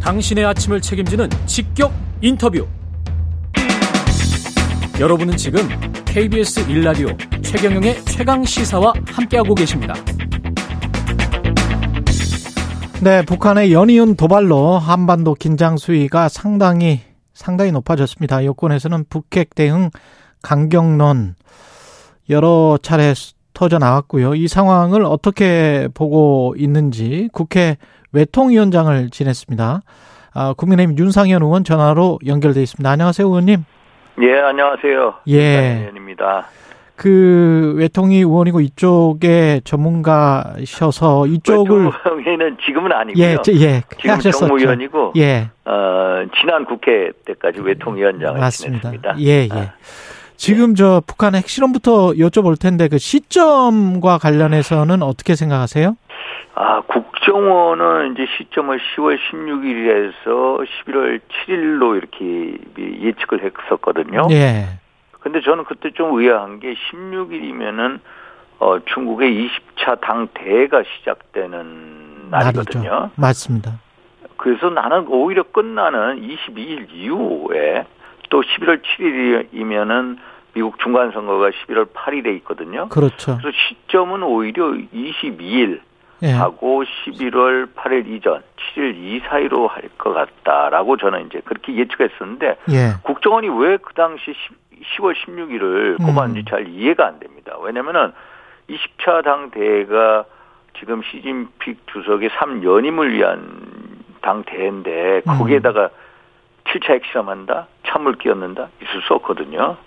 당신의 0.01 0.45
아침을 0.45 0.81
책임지는 0.81 1.29
직격 1.45 1.93
인터뷰. 2.21 2.67
여러분은 4.99 5.35
지금 5.37 5.61
KBS 6.05 6.69
일라디오 6.69 7.07
최경영의 7.41 8.05
최강 8.05 8.43
시사와 8.43 8.93
함께하고 9.07 9.55
계십니다. 9.55 9.95
네, 13.01 13.23
북한의 13.25 13.73
연이은 13.73 14.15
도발로 14.15 14.77
한반도 14.77 15.33
긴장 15.33 15.77
수위가 15.77 16.29
상당히 16.29 17.01
상당히 17.33 17.71
높아졌습니다. 17.71 18.45
여권에서는 18.45 19.05
북핵 19.09 19.55
대응 19.55 19.89
강경론 20.43 21.35
여러 22.29 22.77
차례 22.81 23.15
터져 23.55 23.79
나왔고요. 23.79 24.35
이 24.35 24.47
상황을 24.47 25.05
어떻게 25.05 25.89
보고 25.95 26.53
있는지 26.55 27.29
국회 27.33 27.77
외통위원장을 28.11 29.09
지냈습니다. 29.09 29.81
아, 30.35 30.53
국민의힘 30.53 30.97
윤상현 30.99 31.41
의원 31.41 31.63
전화로 31.63 32.19
연결돼 32.25 32.61
있습니다. 32.61 32.87
안녕하세요, 32.89 33.27
의원님. 33.27 33.65
예, 34.21 34.39
안녕하세요. 34.39 35.13
예. 35.27 35.79
의원입니다. 35.81 36.47
그 36.95 37.73
외통위 37.77 38.17
의원이고 38.17 38.61
이쪽에 38.61 39.61
전문가셔서 39.63 41.25
이쪽을 41.27 41.85
외통위는 41.85 42.57
지금은 42.65 42.91
아니고요. 42.91 43.23
예, 43.23 43.37
예, 43.55 43.81
지금 43.97 44.11
하셨었죠. 44.11 44.47
정무위원이고 44.47 45.13
예. 45.17 45.49
어, 45.65 46.23
지난 46.39 46.65
국회 46.65 47.11
때까지 47.25 47.61
외통위원장을 47.61 48.39
맞습니다. 48.39 48.91
지냈습니다. 48.91 49.15
예, 49.21 49.47
예. 49.51 49.59
아. 49.59 49.73
지금 50.35 50.75
저 50.75 51.01
북한의 51.07 51.41
핵실험부터 51.41 52.11
여쭤볼 52.11 52.59
텐데 52.59 52.87
그 52.87 52.97
시점과 52.99 54.19
관련해서는 54.19 55.01
어떻게 55.01 55.35
생각하세요? 55.35 55.95
아, 56.55 56.81
국정원은 57.23 58.13
이제 58.13 58.25
시점을 58.37 58.77
10월 58.77 59.17
16일에서 59.31 60.65
11월 60.65 61.19
7일로 61.47 61.95
이렇게 61.97 62.57
예측을 62.77 63.41
했었거든요. 63.43 64.27
예. 64.31 64.79
근데 65.21 65.41
저는 65.41 65.63
그때 65.63 65.91
좀 65.91 66.19
의아한 66.19 66.59
게 66.59 66.75
16일이면은 66.75 67.99
어, 68.59 68.79
중국의 68.85 69.49
20차 69.77 70.01
당 70.01 70.27
대회가 70.33 70.83
시작되는 70.83 72.29
날이거든요. 72.29 72.89
날이죠. 72.89 73.11
맞습니다. 73.15 73.79
그래서 74.37 74.69
나는 74.69 75.07
오히려 75.07 75.43
끝나는 75.43 76.21
22일 76.21 76.91
이후에 76.91 77.85
또 78.29 78.41
11월 78.41 78.81
7일이면은 78.81 80.17
미국 80.53 80.77
중간 80.79 81.11
선거가 81.11 81.49
11월 81.49 81.93
8일에 81.93 82.35
있거든요. 82.37 82.89
그렇죠. 82.89 83.37
그래서 83.37 83.57
시점은 83.69 84.23
오히려 84.23 84.71
22일 84.71 85.79
예. 85.79 85.92
하고 86.31 86.83
11월 86.83 87.73
8일 87.75 88.07
이전 88.07 88.41
7일 88.75 88.95
이 88.95 89.21
사이로 89.27 89.67
할 89.67 89.83
것 89.97 90.13
같다라고 90.13 90.97
저는 90.97 91.27
이제 91.27 91.41
그렇게 91.45 91.75
예측했었는데 91.75 92.57
예. 92.69 92.93
국정원이 93.03 93.47
왜 93.49 93.77
그 93.77 93.93
당시 93.93 94.33
10, 94.95 95.01
월 95.03 95.13
16일을 95.13 95.97
꼽았는지 95.97 96.41
음. 96.41 96.45
잘 96.49 96.67
이해가 96.67 97.05
안 97.07 97.19
됩니다. 97.19 97.55
왜냐면은 97.61 98.11
20차 98.69 99.23
당 99.23 99.51
대회가 99.51 100.25
지금 100.79 101.01
시진핑 101.03 101.75
주석의 101.93 102.29
3연임을 102.29 103.11
위한 103.11 103.59
당 104.21 104.43
대회인데 104.43 105.21
거기에다가 105.37 105.83
음. 105.85 105.89
7차 106.65 106.89
핵실험한다? 106.95 107.67
찬물 107.85 108.15
끼얹는다? 108.17 108.69
있을 108.81 109.01
수 109.03 109.13
없거든요. 109.15 109.77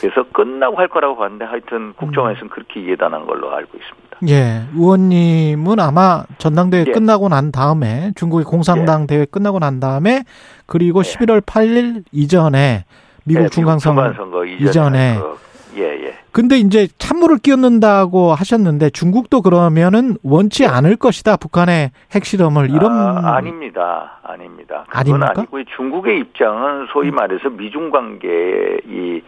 그래서 0.00 0.22
끝나고 0.32 0.76
할 0.76 0.88
거라고 0.88 1.16
봤는데 1.16 1.44
하여튼 1.46 1.92
국정원에서는 1.94 2.46
음. 2.46 2.50
그렇게 2.50 2.84
예단한 2.86 3.26
걸로 3.26 3.50
알고 3.54 3.76
있습니다. 3.76 4.07
예. 4.28 4.62
의원님은 4.74 5.78
아마 5.80 6.24
전당대회 6.38 6.84
예. 6.88 6.92
끝나고 6.92 7.28
난 7.28 7.52
다음에 7.52 8.12
중국의 8.16 8.44
공산당 8.44 9.02
예. 9.02 9.06
대회 9.06 9.24
끝나고 9.24 9.58
난 9.58 9.80
다음에 9.80 10.24
그리고 10.66 11.00
예. 11.00 11.02
11월 11.02 11.40
8일 11.40 12.04
이전에 12.12 12.84
미국 13.24 13.44
예, 13.44 13.48
중간선거, 13.48 14.02
중간선거 14.02 14.44
이전에, 14.46 14.68
이전에 14.68 15.18
그 15.18 15.48
예, 15.78 15.82
예. 16.06 16.14
근데 16.32 16.58
이제 16.58 16.88
찬물을 16.98 17.38
끼얹는다고 17.38 18.32
하셨는데 18.34 18.90
중국도 18.90 19.42
그러면은 19.42 20.16
원치 20.22 20.64
예. 20.64 20.66
않을 20.66 20.96
것이다. 20.96 21.36
북한의 21.36 21.90
핵실험을 22.12 22.70
이런 22.70 22.92
아, 22.92 23.36
아닙니다. 23.36 24.18
아닙니다. 24.22 24.84
그건 24.88 25.00
아닙니까? 25.00 25.32
아니고 25.36 25.64
중국의 25.76 26.20
입장은 26.20 26.86
소위 26.92 27.10
음. 27.10 27.14
말해서 27.16 27.50
미중 27.50 27.90
관계의 27.90 28.80
이, 28.86 29.22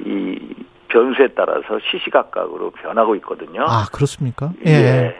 이 0.00 0.54
변수에 0.94 1.28
따라서 1.34 1.80
시시각각으로 1.90 2.70
변하고 2.70 3.16
있거든요. 3.16 3.64
아, 3.64 3.86
그렇습니까? 3.92 4.52
예. 4.64 4.70
예. 4.70 5.16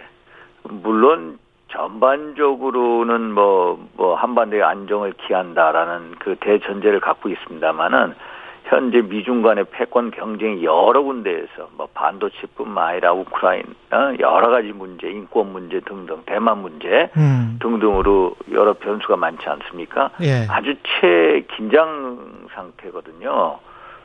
물론 0.62 1.38
전반적으로는 1.72 3.32
뭐, 3.32 3.84
뭐, 3.94 4.14
한반도의 4.14 4.62
안정을 4.62 5.14
기한다라는 5.26 6.14
그 6.20 6.36
대전제를 6.40 7.00
갖고 7.00 7.28
있습니다만은 7.28 8.14
현재 8.66 9.02
미중 9.02 9.42
간의 9.42 9.66
패권 9.72 10.12
경쟁이 10.12 10.64
여러 10.64 11.02
군데에서 11.02 11.68
뭐 11.76 11.88
반도체뿐만 11.92 12.88
아니라 12.88 13.12
우크라이나 13.12 14.14
여러 14.20 14.48
가지 14.48 14.68
문제, 14.68 15.10
인권 15.10 15.52
문제 15.52 15.80
등등, 15.80 16.22
대만 16.24 16.62
문제 16.62 17.10
음. 17.16 17.58
등등으로 17.60 18.36
여러 18.52 18.72
변수가 18.74 19.16
많지 19.16 19.46
않습니까? 19.46 20.10
예. 20.22 20.46
아주 20.48 20.76
최 21.00 21.44
긴장 21.56 22.46
상태거든요. 22.54 23.58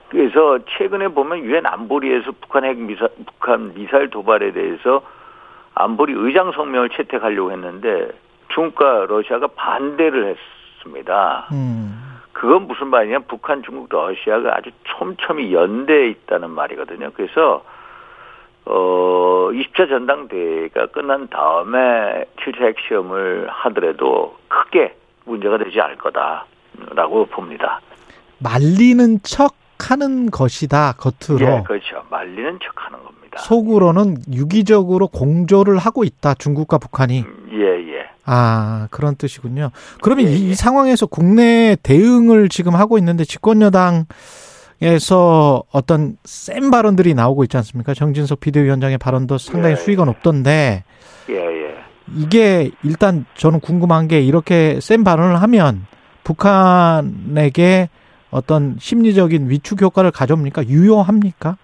그래서 0.09 0.59
최근에 0.77 1.09
보면 1.09 1.39
유엔 1.43 1.65
안보리에서 1.65 2.31
북한 2.41 2.65
핵 2.65 2.77
미사 2.77 3.07
북한 3.25 3.73
미사일 3.73 4.09
도발에 4.09 4.51
대해서 4.51 5.03
안보리 5.75 6.13
의장 6.15 6.51
성명을 6.51 6.89
채택하려고 6.89 7.51
했는데 7.51 8.09
중국과 8.53 9.05
러시아가 9.07 9.47
반대를 9.47 10.35
했습니다. 10.77 11.47
음. 11.51 12.19
그건 12.33 12.67
무슨 12.67 12.87
말이냐? 12.87 13.19
북한, 13.27 13.63
중국, 13.63 13.89
러시아가 13.89 14.55
아주 14.55 14.71
촘촘히 14.85 15.53
연대해 15.53 16.09
있다는 16.09 16.49
말이거든요. 16.51 17.11
그래서 17.13 17.63
어 18.65 19.49
20차 19.51 19.89
전당대회가 19.89 20.87
끝난 20.87 21.27
다음에 21.27 22.25
7차 22.37 22.61
핵시험을 22.61 23.47
하더라도 23.49 24.37
크게 24.47 24.95
문제가 25.25 25.57
되지 25.57 25.79
않을 25.81 25.97
거다라고 25.97 27.25
봅니다. 27.25 27.81
말리는 28.39 29.19
척 29.23 29.58
하는 29.79 30.29
것이다, 30.29 30.93
겉으로. 30.97 31.45
예, 31.45 31.63
그렇죠. 31.65 32.03
말리는 32.09 32.59
척 32.63 32.73
하는 32.75 33.03
겁니다. 33.03 33.39
속으로는 33.39 34.17
유기적으로 34.33 35.07
공조를 35.07 35.77
하고 35.77 36.03
있다, 36.03 36.33
중국과 36.33 36.77
북한이. 36.77 37.21
음, 37.21 37.49
예, 37.53 37.93
예. 37.93 38.09
아, 38.25 38.87
그런 38.91 39.15
뜻이군요. 39.15 39.71
그러면 40.01 40.27
예, 40.27 40.31
이, 40.31 40.39
이 40.39 40.49
예. 40.49 40.53
상황에서 40.53 41.05
국내 41.05 41.75
대응을 41.81 42.49
지금 42.49 42.75
하고 42.75 42.97
있는데 42.97 43.23
집권 43.23 43.61
여당 43.61 44.05
에서 44.81 45.63
어떤 45.73 46.15
센 46.23 46.71
발언들이 46.71 47.13
나오고 47.13 47.43
있지 47.43 47.57
않습니까? 47.57 47.93
정진석 47.93 48.39
비대위원장의 48.39 48.97
발언도 48.97 49.37
상당히 49.37 49.73
예, 49.73 49.75
수위가 49.75 50.05
높던데 50.05 50.85
예, 51.29 51.35
예. 51.35 51.75
이게 52.15 52.71
일단 52.83 53.25
저는 53.35 53.59
궁금한 53.59 54.07
게 54.07 54.21
이렇게 54.21 54.79
센 54.79 55.03
발언을 55.03 55.41
하면 55.41 55.85
북한에게 56.23 57.89
어떤 58.31 58.75
심리적인 58.79 59.49
위축 59.49 59.81
효과를 59.81 60.11
가져옵니까? 60.11 60.65
유효합니까? 60.67 61.57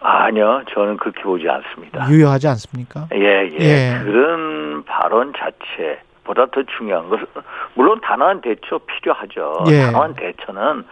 아니요, 0.00 0.62
저는 0.72 0.96
그렇게 0.96 1.22
보지 1.22 1.48
않습니다. 1.48 2.08
유효하지 2.10 2.48
않습니까? 2.48 3.08
예, 3.14 3.48
예. 3.52 3.58
예. 3.60 4.00
그런 4.04 4.84
발언 4.84 5.32
자체보다 5.32 6.46
더 6.46 6.62
중요한 6.76 7.08
것은, 7.08 7.26
물론 7.74 8.00
단호한 8.00 8.40
대처 8.40 8.78
필요하죠. 8.78 9.64
예. 9.68 9.82
단호한 9.86 10.14
대처는 10.14 10.84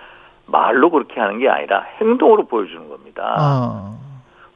말로 0.46 0.90
그렇게 0.90 1.20
하는 1.20 1.38
게 1.38 1.48
아니라 1.48 1.84
행동으로 2.00 2.46
보여주는 2.46 2.88
겁니다. 2.88 3.36
어. 3.38 3.98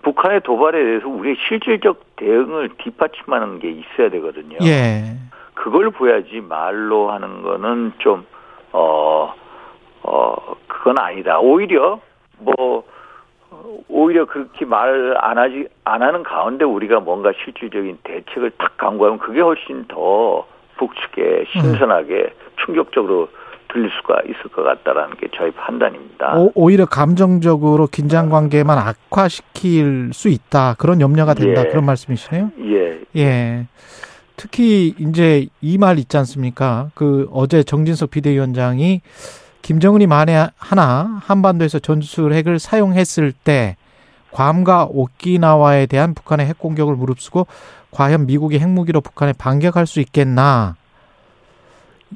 북한의 0.02 0.40
도발에 0.40 0.82
대해서 0.82 1.08
우리의 1.08 1.36
실질적 1.46 2.16
대응을 2.16 2.70
뒷받침하는 2.78 3.58
게 3.58 3.70
있어야 3.70 4.08
되거든요. 4.10 4.56
예. 4.62 5.16
그걸 5.54 5.90
보야지 5.90 6.40
말로 6.40 7.10
하는 7.10 7.42
거는 7.42 7.92
좀, 7.98 8.24
어, 8.72 9.34
어, 10.02 10.34
그건 10.66 10.98
아니다. 10.98 11.38
오히려 11.40 12.00
뭐 12.38 12.84
오히려 13.88 14.24
그렇게 14.26 14.64
말 14.64 15.16
안 15.20 15.36
하지 15.38 15.66
안 15.84 16.02
하는 16.02 16.22
가운데 16.22 16.64
우리가 16.64 17.00
뭔가 17.00 17.32
실질적인 17.44 17.98
대책을 18.04 18.52
탁 18.58 18.76
강구하면 18.78 19.18
그게 19.18 19.40
훨씬 19.40 19.84
더 19.88 20.46
북측에 20.78 21.44
신선하게 21.52 22.14
음. 22.14 22.46
충격적으로 22.64 23.28
들릴 23.72 23.90
수가 23.90 24.20
있을 24.24 24.42
것 24.52 24.62
같다라는 24.64 25.16
게 25.16 25.28
저희 25.36 25.50
판단입니다. 25.52 26.36
오, 26.54 26.70
히려 26.70 26.86
감정적으로 26.86 27.86
긴장 27.86 28.28
관계만 28.30 28.78
악화시킬 28.78 30.10
수 30.12 30.28
있다 30.28 30.74
그런 30.78 31.00
염려가 31.00 31.34
된다 31.34 31.62
예. 31.64 31.68
그런 31.68 31.84
말씀이시네요. 31.86 32.50
예. 32.64 33.00
예. 33.16 33.66
특히 34.36 34.94
이제 34.98 35.46
이 35.60 35.76
말 35.78 35.98
있지 35.98 36.16
않습니까? 36.16 36.88
그 36.94 37.28
어제 37.32 37.62
정진석 37.62 38.10
비대위원장이 38.10 39.02
김정은이 39.62 40.06
만에 40.06 40.48
하나 40.58 41.20
한반도에서 41.24 41.78
전술 41.78 42.32
핵을 42.32 42.58
사용했을 42.58 43.32
때 43.32 43.76
괌과 44.32 44.86
오키나와에 44.90 45.86
대한 45.86 46.14
북한의 46.14 46.46
핵 46.46 46.58
공격을 46.58 46.94
무릅쓰고 46.94 47.46
과연 47.90 48.26
미국이 48.26 48.58
핵무기로 48.58 49.00
북한에 49.00 49.32
반격할 49.36 49.86
수 49.86 50.00
있겠나? 50.00 50.76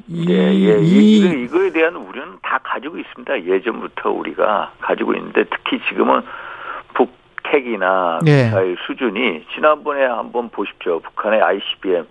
이, 0.09 0.27
예, 0.29 0.53
예. 0.53 0.81
이, 0.81 1.45
이거에 1.45 1.71
대한 1.71 1.95
우려는 1.97 2.39
다 2.43 2.59
가지고 2.63 2.99
있습니다. 2.99 3.45
예전부터 3.45 4.11
우리가 4.11 4.73
가지고 4.81 5.15
있는데 5.15 5.45
특히 5.45 5.81
지금은 5.89 6.23
북핵이나 6.95 8.21
예. 8.27 8.45
미사일 8.45 8.77
수준이 8.87 9.47
지난번에 9.55 10.05
한번 10.05 10.49
보십시오. 10.49 11.01
북한의 11.01 11.41
ICBM 11.41 12.07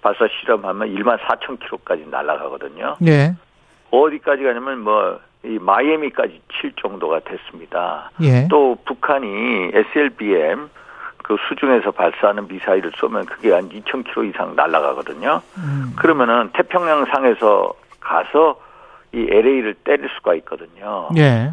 발사 0.00 0.26
실험하면 0.28 0.94
1만 0.94 1.18
4천 1.18 1.58
킬로까지 1.60 2.06
날아가거든요. 2.10 2.96
예. 3.06 3.34
어디까지 4.02 4.42
가냐면 4.42 4.80
뭐, 4.80 5.20
이 5.44 5.58
마이애미까지 5.60 6.40
칠 6.60 6.72
정도가 6.76 7.20
됐습니다. 7.20 8.10
예. 8.22 8.48
또 8.48 8.76
북한이 8.84 9.72
SLBM 9.74 10.70
그 11.22 11.36
수중에서 11.48 11.90
발사하는 11.90 12.48
미사일을 12.48 12.92
쏘면 12.96 13.24
그게 13.24 13.52
한 13.52 13.68
2,000km 13.68 14.28
이상 14.30 14.54
날아가거든요. 14.56 15.40
음. 15.56 15.92
그러면은 15.96 16.50
태평양 16.52 17.06
상에서 17.06 17.72
가서 18.00 18.60
이 19.12 19.26
LA를 19.30 19.74
때릴 19.84 20.08
수가 20.16 20.34
있거든요. 20.34 21.08
예. 21.16 21.50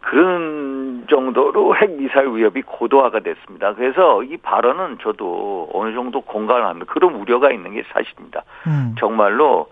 그런 0.00 1.06
정도로 1.08 1.74
핵 1.76 1.90
미사일 1.92 2.34
위협이 2.34 2.62
고도화가 2.62 3.20
됐습니다. 3.20 3.74
그래서 3.74 4.22
이 4.22 4.36
발언은 4.36 4.98
저도 5.02 5.70
어느 5.72 5.94
정도 5.94 6.20
공감을 6.20 6.66
합니다. 6.66 6.92
그런 6.92 7.14
우려가 7.14 7.50
있는 7.50 7.72
게 7.72 7.82
사실입니다. 7.92 8.42
음. 8.66 8.94
정말로 8.98 9.68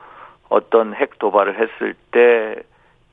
어떤 0.53 0.95
핵 0.95 1.19
도발을 1.19 1.59
했을 1.59 1.95
때 2.11 2.63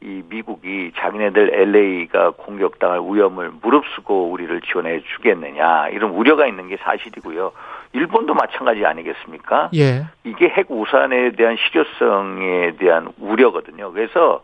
이 0.01 0.23
미국이 0.29 0.93
자기네들 0.95 1.53
LA가 1.53 2.31
공격당할 2.31 2.99
위험을 2.99 3.51
무릅쓰고 3.61 4.29
우리를 4.31 4.61
지원해 4.61 5.01
주겠느냐 5.15 5.89
이런 5.89 6.11
우려가 6.11 6.47
있는 6.47 6.69
게 6.69 6.77
사실이고요. 6.77 7.51
일본도 7.91 8.33
마찬가지 8.33 8.85
아니겠습니까? 8.85 9.69
예. 9.75 10.05
이게 10.23 10.47
핵 10.47 10.71
우산에 10.71 11.31
대한 11.31 11.57
실효성에 11.57 12.77
대한 12.77 13.11
우려거든요. 13.19 13.91
그래서 13.91 14.41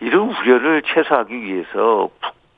이런 0.00 0.30
우려를 0.30 0.82
최소화하기 0.82 1.40
위해서 1.40 2.10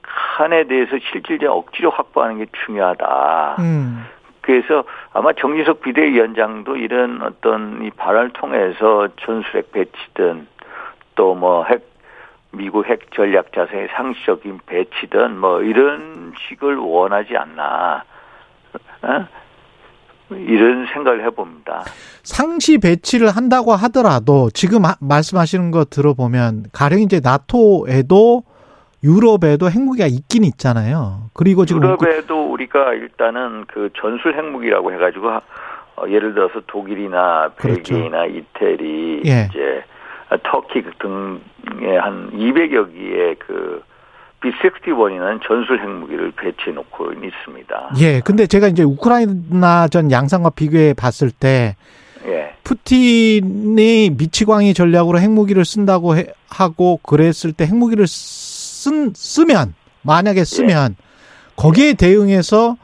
북한에 0.03 0.65
대해서 0.65 0.97
실질적 1.11 1.55
억지로 1.55 1.91
확보하는 1.91 2.39
게 2.39 2.47
중요하다. 2.65 3.57
음. 3.59 4.07
그래서 4.47 4.85
아마 5.13 5.33
정진석 5.33 5.81
비대위원장도 5.83 6.77
이런 6.77 7.21
어떤 7.23 7.83
이 7.85 7.91
발언을 7.91 8.31
통해서 8.31 9.09
전술핵 9.21 9.73
배치든 9.73 10.47
또 11.17 11.35
뭐 11.35 11.65
핵 11.69 11.85
미국 12.53 12.87
핵 12.87 13.11
전략 13.13 13.53
자세의 13.53 13.89
상시적인 13.97 14.61
배치든 14.67 15.37
뭐 15.39 15.61
이런 15.63 16.33
식을 16.49 16.77
원하지 16.77 17.37
않나. 17.37 18.05
어? 19.03 19.27
이런 20.31 20.87
생각을 20.93 21.25
해봅니다. 21.25 21.85
상시 22.23 22.79
배치를 22.79 23.29
한다고 23.31 23.73
하더라도 23.73 24.49
지금 24.51 24.85
하- 24.85 24.97
말씀하시는 25.01 25.71
거 25.71 25.85
들어보면 25.85 26.67
가령 26.73 27.01
이제 27.01 27.21
나토에도 27.23 28.43
유럽에도 29.05 29.71
핵무기가 29.71 30.07
있긴 30.07 30.45
있잖아요. 30.45 31.31
그리고 31.35 31.65
지금 31.65 31.83
유럽에도 31.83 32.51
우리가 32.53 32.95
일단은 32.95 33.65
그 33.69 33.91
전술 34.01 34.37
핵무기라고 34.37 34.93
해가지고 34.93 35.29
어, 35.29 36.05
예를 36.09 36.35
들어서 36.35 36.61
독일이나 36.67 37.51
그렇죠. 37.57 37.95
벨기에나 37.95 38.27
이태리 38.27 39.23
예. 39.27 39.49
이제 39.51 39.83
터키 40.43 40.83
등의 40.99 41.99
한 42.01 42.31
200여 42.33 42.93
개의 42.93 43.37
그 43.39 43.83
B61이라는 44.43 45.41
전술 45.47 45.81
핵무기를 45.81 46.33
배치해 46.33 46.73
놓고 46.73 47.13
있습니다. 47.13 47.91
예, 48.01 48.21
근데 48.21 48.47
제가 48.47 48.69
이제 48.69 48.83
우크라이나 48.83 49.89
전 49.89 50.11
양상과 50.11 50.51
비교해 50.51 50.93
봤을 50.95 51.31
때 51.31 51.77
예. 52.27 52.55
푸틴이 52.65 54.11
미치광이 54.19 54.75
전략으로 54.75 55.19
핵무기를 55.21 55.65
쓴다고 55.65 56.17
해- 56.17 56.27
하고 56.51 56.99
그랬을 57.03 57.53
때 57.53 57.65
핵무기를 57.67 58.07
쓴 58.87 59.12
쓰면 59.14 59.75
만약에 60.03 60.44
쓰면 60.44 60.94
거기에 61.57 61.94
대응해서 61.94 62.77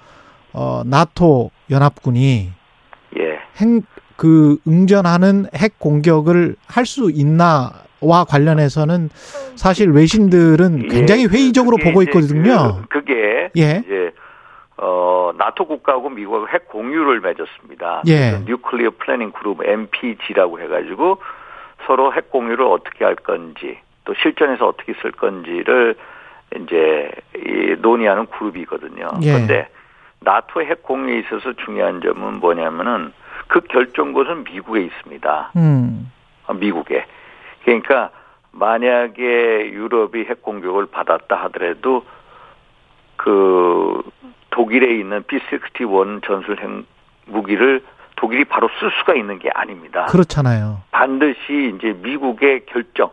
어 0.52 0.82
나토 0.84 1.52
연합군이 1.70 2.50
예. 3.18 3.38
핵그 3.56 4.58
응전하는 4.66 5.46
핵 5.54 5.78
공격을 5.78 6.56
할 6.66 6.84
수 6.86 7.10
있나와 7.12 8.24
관련해서는 8.28 9.10
사실 9.54 9.90
외신들은 9.92 10.88
굉장히 10.88 11.22
예, 11.22 11.26
회의적으로 11.26 11.76
그게 11.76 11.90
보고 11.90 12.02
있거든요. 12.02 12.82
그, 12.88 13.04
게 13.04 13.50
예. 13.56 13.82
이제 13.84 14.10
어 14.76 15.30
나토 15.38 15.66
국가하고 15.68 16.10
미국하고 16.10 16.48
핵 16.48 16.68
공유를 16.68 17.20
맺었습니다. 17.20 18.02
예. 18.08 18.40
Nuclear 18.46 18.90
Planning 18.98 19.31
Group 19.31 19.64
NPG라고 19.64 20.58
해가지고 20.58 21.18
서로 21.86 22.12
핵 22.12 22.30
공유를 22.30 22.66
어떻게 22.66 23.04
할 23.04 23.14
건지 23.14 23.78
또 24.04 24.14
실전에서 24.14 24.66
어떻게 24.66 24.94
쓸 25.00 25.12
건지를 25.12 25.96
이제 26.60 27.10
이 27.36 27.76
논의하는 27.80 28.26
그룹이거든요. 28.26 29.10
예. 29.22 29.32
그런데 29.32 29.68
나토 30.20 30.62
핵 30.62 30.82
공유에 30.82 31.20
있어서 31.20 31.52
중요한 31.64 32.00
점은 32.00 32.40
뭐냐면은 32.40 33.12
그 33.48 33.60
결정권은 33.60 34.44
미국에 34.44 34.82
있습니다. 34.82 35.52
음. 35.56 36.12
어, 36.46 36.54
미국에. 36.54 37.06
그러니까 37.64 38.10
만약에 38.52 39.70
유럽이 39.72 40.24
핵 40.24 40.42
공격을 40.42 40.86
받았다 40.86 41.36
하더라도 41.44 42.04
그 43.16 44.02
독일에 44.50 44.94
있는 44.98 45.22
B61 45.22 46.24
전술 46.26 46.60
핵 46.60 46.84
무기를 47.26 47.82
독일이 48.16 48.44
바로 48.44 48.68
쓸 48.78 48.90
수가 48.98 49.14
있는 49.14 49.38
게 49.38 49.50
아닙니다. 49.54 50.06
그렇잖아요. 50.06 50.82
반드시 50.90 51.74
이제 51.74 51.92
미국의 52.02 52.66
결정 52.66 53.10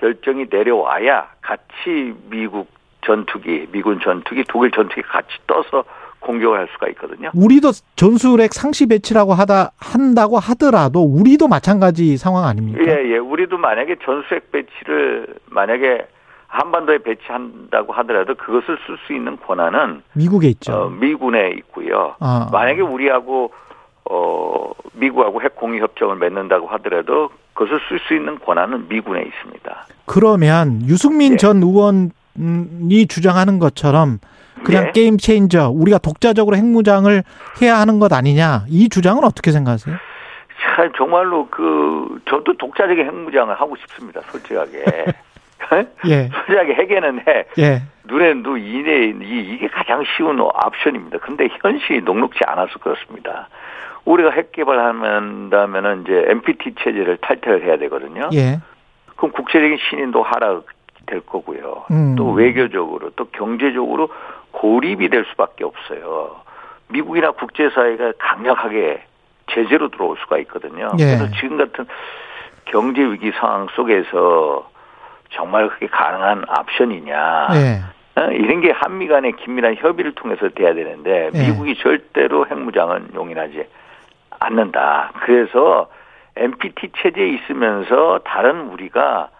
결정이 0.00 0.46
내려와야 0.50 1.28
같이 1.40 2.14
미국 2.30 2.68
전투기, 3.04 3.66
미군 3.72 4.00
전투기, 4.00 4.44
독일 4.48 4.70
전투기 4.70 5.02
같이 5.02 5.28
떠서 5.46 5.84
공격을 6.20 6.58
할 6.58 6.68
수가 6.72 6.88
있거든요. 6.88 7.30
우리도 7.34 7.70
전술핵 7.96 8.52
상시 8.52 8.86
배치라고 8.86 9.34
하다 9.34 9.72
한다고 9.78 10.38
하더라도 10.38 11.02
우리도 11.04 11.48
마찬가지 11.48 12.16
상황 12.16 12.44
아닙니까? 12.44 12.80
예, 12.84 13.12
예. 13.12 13.18
우리도 13.18 13.56
만약에 13.56 13.96
전수핵 14.04 14.50
배치를 14.50 15.34
만약에 15.46 16.06
한반도에 16.48 16.98
배치한다고 16.98 17.92
하더라도 17.92 18.34
그것을 18.34 18.78
쓸 18.86 18.98
수 19.06 19.12
있는 19.12 19.36
권한은 19.36 20.02
미국에 20.14 20.48
있죠. 20.48 20.72
어, 20.72 20.88
미군에 20.88 21.50
있고요. 21.58 22.16
아. 22.20 22.48
만약에 22.50 22.80
우리하고 22.80 23.52
어 24.10 24.72
미국하고 24.94 25.42
핵 25.42 25.54
공유 25.56 25.82
협정을 25.82 26.16
맺는다고 26.16 26.66
하더라도 26.68 27.28
그것을 27.58 27.80
쓸 27.88 27.98
수 27.98 28.14
있는 28.14 28.38
권한은 28.38 28.88
미군에 28.88 29.20
있습니다. 29.20 29.86
그러면 30.06 30.80
유승민 30.86 31.32
예. 31.32 31.36
전 31.36 31.56
의원이 31.56 33.08
주장하는 33.08 33.58
것처럼 33.58 34.20
그냥 34.62 34.86
예. 34.86 34.92
게임 34.92 35.18
체인저 35.18 35.70
우리가 35.70 35.98
독자적으로 35.98 36.56
핵무장을 36.56 37.22
해야 37.60 37.80
하는 37.80 37.98
것 37.98 38.12
아니냐 38.12 38.64
이 38.68 38.88
주장은 38.88 39.24
어떻게 39.24 39.50
생각하세요? 39.50 39.96
참 40.60 40.92
정말로 40.96 41.48
그 41.50 42.20
저도 42.28 42.56
독자적인 42.56 43.04
핵무장을 43.04 43.52
하고 43.60 43.74
싶습니다. 43.76 44.20
솔직하게. 44.30 44.84
예. 46.06 46.30
솔직하게 46.46 46.74
핵에는 46.74 47.20
핵, 47.26 47.48
예. 47.58 47.82
눈에는 48.04 48.42
눈, 48.44 48.60
이내 48.60 49.06
이 49.06 49.54
이게 49.54 49.66
가장 49.66 50.04
쉬운 50.16 50.38
옵션입니다. 50.40 51.18
근데 51.18 51.48
현실이 51.60 52.02
녹록지 52.02 52.38
않아서 52.46 52.78
그렇습니다. 52.78 53.48
우리가 54.08 54.30
핵 54.30 54.52
개발한다면은 54.52 56.02
이제 56.02 56.24
NPT 56.28 56.76
체제를 56.80 57.18
탈퇴를 57.18 57.62
해야 57.64 57.76
되거든요. 57.76 58.30
예. 58.32 58.58
그럼 59.16 59.32
국제적인 59.32 59.76
신인도 59.88 60.22
하락될 60.22 61.20
거고요. 61.26 61.84
음. 61.90 62.14
또 62.16 62.30
외교적으로 62.30 63.10
또 63.16 63.26
경제적으로 63.26 64.08
고립이 64.52 65.10
될 65.10 65.26
수밖에 65.26 65.64
없어요. 65.64 66.36
미국이나 66.88 67.32
국제사회가 67.32 68.12
강력하게 68.18 69.02
제재로 69.52 69.90
들어올 69.90 70.16
수가 70.20 70.38
있거든요. 70.38 70.90
예. 70.98 71.04
그래서 71.04 71.28
지금 71.38 71.58
같은 71.58 71.86
경제 72.64 73.02
위기 73.02 73.30
상황 73.32 73.66
속에서 73.74 74.70
정말 75.30 75.68
그게 75.68 75.86
가능한 75.86 76.44
옵션이냐. 76.48 77.48
예. 77.52 78.20
어, 78.20 78.30
이런 78.32 78.62
게 78.62 78.70
한미 78.70 79.06
간의 79.06 79.32
긴밀한 79.36 79.76
협의를 79.76 80.14
통해서 80.14 80.48
돼야 80.48 80.72
되는데 80.72 81.30
예. 81.34 81.46
미국이 81.46 81.76
절대로 81.76 82.46
핵무장은 82.46 83.10
용인하지 83.14 83.66
않는다. 84.38 85.12
그래서 85.20 85.88
NPT 86.36 86.90
체제에 86.98 87.28
있으면서 87.28 88.20
다른 88.24 88.68
우리가 88.68 89.30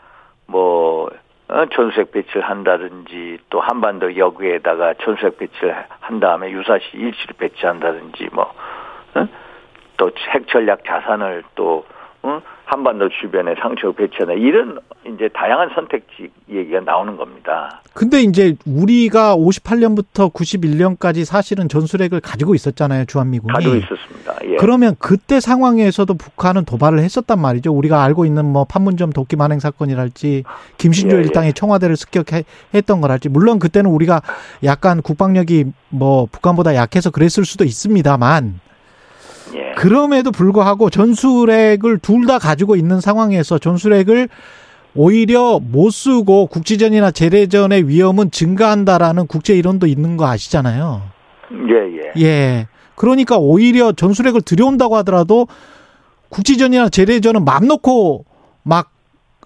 뭐 0.47 1.11
어, 1.49 1.65
전술핵 1.67 2.13
배치를 2.13 2.43
한다든지 2.43 3.39
또 3.49 3.61
한반도 3.61 4.17
역외에다가 4.17 4.95
전술핵 4.95 5.39
배치를 5.39 5.87
한 6.01 6.21
다음에 6.21 6.51
유사시 6.51 6.85
일시를 6.93 7.37
배치한다든지 7.39 8.29
뭐 8.33 8.53
어? 9.15 9.27
또 9.97 10.11
핵전략 10.35 10.85
자산을 10.85 11.45
또 11.55 11.87
어? 12.23 12.43
한반도 12.69 13.09
주변에 13.09 13.55
상처 13.63 13.91
배치하다 13.93 14.35
이런 14.35 14.79
이제 15.07 15.27
다양한 15.33 15.71
선택지 15.75 16.31
얘기가 16.51 16.81
나오는 16.81 17.17
겁니다. 17.17 17.81
근데 17.95 18.21
이제 18.21 18.57
우리가 18.67 19.35
58년부터 19.37 20.31
91년까지 20.31 21.25
사실은 21.25 21.71
전술핵을 21.71 22.21
가지고 22.21 22.55
있었잖아요 22.55 23.07
주한미군이. 23.07 23.55
가지고 23.55 23.75
있었습니다. 23.77 24.35
예. 24.45 24.57
그러면 24.57 24.97
그때 24.99 25.41
상황에서도 25.41 26.13
북한은 26.13 26.67
도발을 26.67 26.99
했었단 26.99 27.41
말이죠. 27.41 27.73
우리가 27.73 28.03
알고 28.05 28.27
있는 28.27 28.45
뭐 28.45 28.65
판문점 28.65 29.15
도끼 29.15 29.37
만행 29.37 29.61
사건이랄지 29.61 30.45
김신조 30.77 31.17
예, 31.17 31.21
예. 31.21 31.25
일당이 31.25 31.55
청와대를 31.55 31.97
습격했던 31.97 33.01
거랄지 33.01 33.31
물론 33.31 33.59
그때는 33.59 33.91
우리가 33.91 34.21
약간 34.63 35.01
국방력이 35.01 35.73
뭐 35.89 36.27
북한보다 36.31 36.75
약해서 36.75 37.11
그랬을 37.11 37.47
수도 37.47 37.65
있습니다만 37.65 38.61
예. 39.55 39.73
그럼에도 39.77 40.31
불구하고 40.31 40.91
전술핵을 40.91 41.99
둘 41.99 42.27
다 42.27 42.39
가지고 42.39 42.77
있는 42.77 43.01
상황에서 43.01 43.59
전술핵을 43.59 44.29
오히려 44.95 45.61
못 45.61 45.91
쓰고 45.91 46.47
국지전이나 46.47 47.11
재래전의 47.11 47.89
위험은 47.89 48.31
증가한다라는 48.31 49.27
국제 49.27 49.55
이론도 49.55 49.87
있는 49.87 50.17
거 50.17 50.27
아시잖아요. 50.27 51.03
예, 51.53 52.21
예. 52.21 52.23
예. 52.25 52.67
그러니까 52.97 53.37
오히려 53.39 53.93
전술핵을 53.93 54.43
들여온다고 54.43 54.97
하더라도 54.97 55.47
국지전이나 56.31 56.89
재래전은 56.89 57.45
맘 57.45 57.67
놓고 57.67 58.25
막 58.63 58.91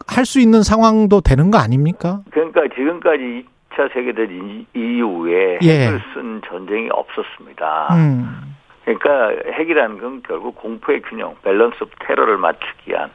할 0.09 0.25
수 0.27 0.41
있는 0.41 0.65
상황도 0.65 1.21
되는 1.21 1.53
거 1.53 1.59
아닙니까? 1.59 2.23
그러니까 2.33 2.63
지금까지 2.75 3.45
2차 3.71 3.93
세계대전 3.95 4.35
이- 4.35 4.67
이후에 4.75 5.59
예. 5.63 5.87
핵을 5.87 6.01
쓴 6.13 6.41
전쟁이 6.49 6.89
없었습니다. 6.91 7.89
음. 7.95 8.55
그러니까 8.85 9.31
핵이라는 9.53 9.99
건 9.99 10.23
결국 10.27 10.57
공포의 10.57 11.03
균형, 11.03 11.37
밸런스 11.43 11.77
오브 11.83 11.91
테러를 12.01 12.37
맞추기 12.39 12.91
위한 12.91 13.11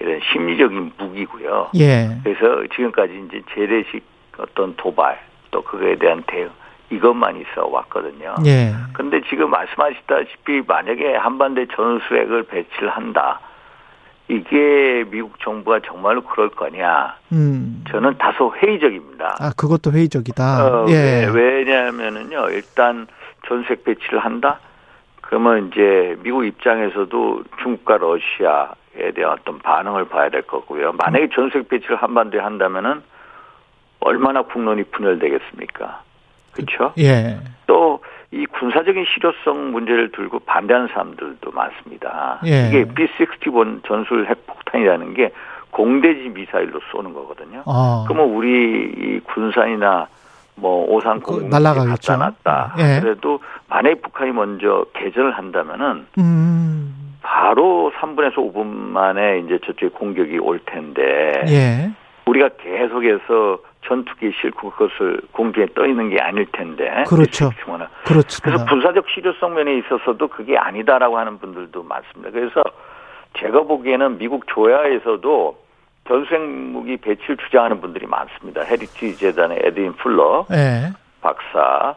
이런 0.00 0.20
심리적인 0.32 0.92
무기고요. 0.96 1.70
예. 1.76 2.18
그래서 2.22 2.66
지금까지 2.74 3.24
이제 3.26 3.42
재래식 3.54 4.04
어떤 4.38 4.76
도발 4.76 5.18
또 5.50 5.62
그거에 5.62 5.96
대한 5.96 6.22
대응 6.26 6.50
이것만 6.90 7.36
있어 7.36 7.66
왔거든요. 7.66 8.36
예. 8.46 8.72
근데 8.92 9.20
지금 9.28 9.50
말씀하시다시피 9.50 10.62
만약에 10.66 11.16
한반도에 11.16 11.66
전술핵을 11.74 12.44
배치를 12.44 12.88
한다. 12.90 13.40
이게 14.28 15.04
미국 15.10 15.40
정부가 15.40 15.80
정말로 15.80 16.22
그럴 16.22 16.50
거냐? 16.50 17.16
음. 17.32 17.82
저는 17.90 18.18
다소 18.18 18.54
회의적입니다. 18.56 19.36
아, 19.40 19.52
그것도 19.56 19.92
회의적이다. 19.92 20.66
어, 20.66 20.86
예. 20.90 21.26
왜, 21.26 21.26
왜냐하면은요, 21.32 22.50
일단 22.50 23.06
전색 23.46 23.84
배치를 23.84 24.18
한다? 24.18 24.60
그러면 25.28 25.68
이제 25.68 26.16
미국 26.22 26.44
입장에서도 26.44 27.44
중국과 27.62 27.98
러시아에 27.98 29.12
대한 29.14 29.32
어떤 29.32 29.58
반응을 29.58 30.08
봐야 30.08 30.28
될 30.30 30.42
거고요. 30.42 30.92
만약에 30.92 31.28
전색 31.34 31.68
배치를 31.68 31.96
한반도에 31.96 32.40
한다면은 32.40 33.02
얼마나 34.00 34.42
국론이 34.42 34.84
분열되겠습니까? 34.84 36.02
그렇죠? 36.52 36.92
예. 36.98 37.38
또 37.66 38.00
이 38.30 38.44
군사적인 38.44 39.06
실효성 39.06 39.72
문제를 39.72 40.12
들고 40.12 40.40
반대하는 40.40 40.88
사람들도 40.88 41.50
많습니다. 41.50 42.40
예. 42.44 42.68
이게 42.68 42.84
B-61 42.84 43.86
전술 43.86 44.26
핵폭탄이라는 44.26 45.14
게 45.14 45.30
공대지 45.70 46.28
미사일로 46.28 46.80
쏘는 46.92 47.14
거거든요. 47.14 47.62
어. 47.64 48.04
그러면 48.06 48.34
우리 48.34 48.92
이 48.96 49.20
군산이나 49.20 50.08
뭐 50.58 50.84
오산 50.88 51.20
그 51.20 51.26
공군에 51.26 51.48
날아가겠죠. 51.48 52.12
갖다 52.12 52.34
놨다. 52.44 52.74
예. 52.78 53.00
그래도 53.00 53.40
만약에 53.68 53.96
북한이 53.96 54.32
먼저 54.32 54.84
개전을 54.94 55.32
한다면은 55.32 56.06
음. 56.18 57.14
바로 57.22 57.92
3분에서 57.96 58.36
5분 58.36 58.66
만에 58.66 59.40
이제 59.40 59.58
저쪽에 59.64 59.88
공격이 59.88 60.38
올 60.38 60.60
텐데 60.64 61.02
예. 61.48 61.90
우리가 62.26 62.50
계속해서 62.60 63.58
전투기 63.86 64.32
싣고 64.40 64.70
그것을 64.70 65.20
공중에 65.32 65.66
떠 65.74 65.86
있는 65.86 66.10
게 66.10 66.20
아닐 66.20 66.46
텐데. 66.52 67.04
그렇죠. 67.08 67.50
그래서 67.64 67.88
그렇습니다. 68.04 68.64
군사적 68.66 69.06
실효성 69.14 69.54
면에 69.54 69.78
있어서도 69.78 70.28
그게 70.28 70.56
아니다라고 70.58 71.16
하는 71.16 71.38
분들도 71.38 71.82
많습니다. 71.82 72.30
그래서 72.30 72.62
제가 73.38 73.62
보기에는 73.62 74.18
미국 74.18 74.46
조야에서도 74.48 75.56
전술핵 76.08 76.72
무기 76.72 76.96
배치를 76.96 77.36
주장하는 77.36 77.80
분들이 77.80 78.06
많습니다. 78.06 78.62
헤리티 78.62 79.16
재단의 79.16 79.60
에드윈 79.64 79.94
퓰너 79.94 80.46
예. 80.52 80.92
박사 81.20 81.94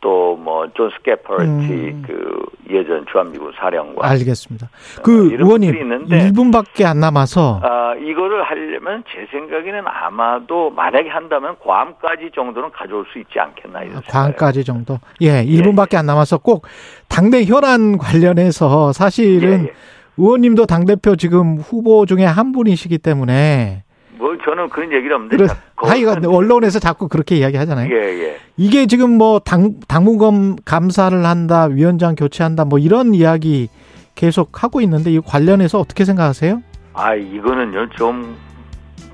또 0.00 0.34
뭐 0.36 0.66
존 0.74 0.90
스캐퍼로티 0.96 1.42
음. 1.44 2.02
그 2.06 2.42
예전 2.70 3.04
주한미군 3.12 3.52
사령관 3.56 4.10
알겠습니다. 4.10 4.70
그 5.02 5.28
이런 5.30 5.46
의원님 5.46 5.72
분들이 5.72 5.80
있는데 5.82 6.30
1분밖에 6.30 6.86
안 6.86 7.00
남아서 7.00 7.60
아, 7.62 7.94
이거를 7.96 8.42
하려면 8.42 9.04
제 9.12 9.26
생각에는 9.30 9.82
아마도 9.86 10.70
만약에 10.70 11.10
한다면 11.10 11.56
괌까지 11.60 12.30
정도는 12.34 12.70
가져올 12.72 13.04
수 13.12 13.18
있지 13.18 13.38
않겠나 13.38 13.82
이런 13.82 14.00
괌까지 14.08 14.64
정도. 14.64 14.98
예, 15.20 15.44
1분밖에 15.44 15.96
안 15.96 16.06
남아서 16.06 16.38
꼭 16.38 16.66
당내 17.08 17.44
현안 17.44 17.98
관련해서 17.98 18.92
사실은. 18.92 19.64
예, 19.64 19.68
예. 19.68 19.72
의원님도 20.20 20.66
당대표 20.66 21.16
지금 21.16 21.56
후보 21.56 22.04
중에 22.04 22.24
한 22.24 22.52
분이시기 22.52 22.98
때문에 22.98 23.84
뭐 24.18 24.36
저는 24.44 24.68
그런 24.68 24.92
얘기를 24.92 25.14
없는데 25.16 25.36
그래, 25.38 25.48
하여간 25.76 26.26
언론에서 26.26 26.78
자꾸 26.78 27.08
그렇게 27.08 27.36
이야기 27.36 27.56
하잖아요. 27.56 27.90
예, 27.90 27.96
예. 27.96 28.36
이게 28.58 28.86
지금 28.86 29.16
뭐 29.16 29.38
당, 29.38 29.80
당무검 29.88 30.56
감사를 30.66 31.24
한다, 31.24 31.64
위원장 31.64 32.14
교체한다, 32.14 32.66
뭐 32.66 32.78
이런 32.78 33.14
이야기 33.14 33.68
계속 34.14 34.62
하고 34.62 34.82
있는데 34.82 35.10
이 35.10 35.20
관련해서 35.20 35.80
어떻게 35.80 36.04
생각하세요? 36.04 36.62
아, 36.92 37.14
이거는요, 37.14 37.88
좀 37.96 38.36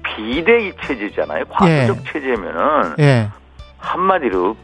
비대위 0.03 0.73
체제잖아요. 0.83 1.45
과도적 1.51 2.05
체제면은 2.07 2.95
예. 2.99 3.29
한마디로 3.79 4.57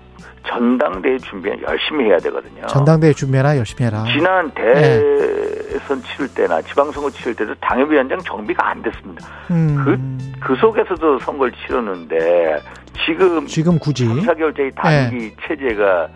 전당대회 0.46 1.18
준비 1.18 1.50
열심히 1.66 2.06
해야 2.06 2.18
되거든요. 2.18 2.66
전당대회 2.66 3.12
준비해라, 3.12 3.56
열심히 3.56 3.86
해라. 3.86 4.04
지난 4.12 4.50
대선 4.52 6.02
치를 6.02 6.28
때나 6.34 6.60
지방선거 6.62 7.10
치를 7.10 7.34
때도 7.34 7.54
당협위원장 7.60 8.18
정비가 8.20 8.70
안 8.70 8.82
됐습니다. 8.82 9.26
음, 9.50 10.18
그 10.40 10.56
속에서도 10.56 11.18
선거를 11.20 11.52
치렀는데 11.66 12.60
지금 13.06 13.46
지금 13.46 13.78
굳이 13.78 14.06
3, 14.06 14.20
4개월짜리 14.20 14.74
단기 14.74 15.32
체제가 15.46 16.08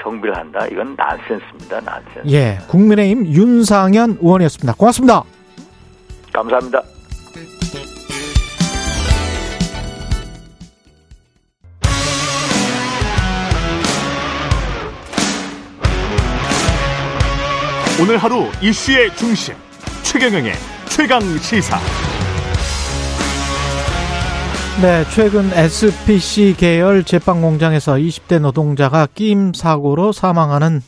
정비를 0.00 0.36
한다? 0.36 0.66
이건 0.70 0.94
난센스입니다. 0.96 1.80
난센스. 1.80 2.28
예, 2.28 2.58
국민의힘 2.68 3.26
윤상현 3.26 4.18
의원이었습니다. 4.20 4.74
고맙습니다. 4.74 5.22
감사합니다. 6.32 6.82
오늘 18.02 18.16
하루 18.16 18.46
이슈의 18.60 19.14
중심 19.14 19.54
최경영의 20.02 20.54
최강 20.88 21.20
시사 21.38 21.78
네, 24.82 25.04
최근 25.14 25.44
SPC 25.52 26.56
계열 26.58 27.04
제빵 27.04 27.40
공장에서 27.40 27.92
20대 27.92 28.40
노동자가 28.40 29.06
끼임 29.06 29.52
사고로 29.54 30.10
사망하는 30.10 30.80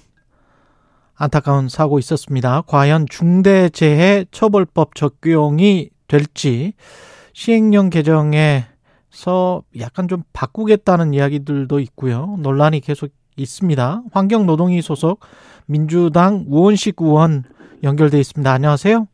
안타까운 1.14 1.68
사고 1.68 2.00
있었습니다. 2.00 2.62
과연 2.62 3.06
중대재해 3.08 4.24
처벌법 4.32 4.96
적용이 4.96 5.90
될지 6.08 6.72
시행령 7.32 7.90
개정에서 7.90 9.62
약간 9.78 10.08
좀 10.08 10.24
바꾸겠다는 10.32 11.14
이야기들도 11.14 11.78
있고요. 11.78 12.34
논란이 12.40 12.80
계속 12.80 13.10
있습니다. 13.36 14.02
환경노동위 14.12 14.82
소속 14.82 15.20
민주당 15.66 16.44
우원식 16.48 16.96
의원 17.00 17.44
연결돼 17.82 18.18
있습니다. 18.20 18.50
안녕하세요. 18.50 19.06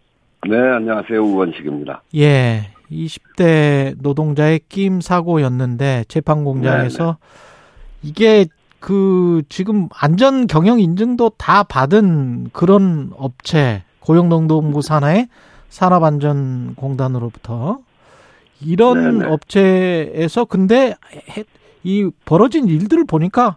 네, 0.49 0.57
안녕하세요. 0.59 1.21
우원식입니다. 1.23 2.03
예, 2.17 2.71
20대 2.91 3.95
노동자의 4.01 4.61
끼임 4.69 5.01
사고였는데 5.01 6.05
재판 6.09 6.45
공장에서 6.45 7.17
이게 8.03 8.47
그 8.81 9.43
지금 9.49 9.89
안전 9.95 10.47
경영 10.47 10.79
인증도 10.81 11.33
다 11.37 11.63
받은 11.63 12.51
그런 12.53 13.13
업체 13.17 13.83
고용노동부 14.01 14.83
산하의 14.83 15.29
산업안전공단으로부터 15.69 17.79
이런 18.63 19.19
네네. 19.19 19.31
업체에서 19.33 20.45
근데 20.47 20.95
해- 21.37 21.45
이 21.85 22.11
벌어진 22.25 22.67
일들을 22.69 23.05
보니까 23.07 23.57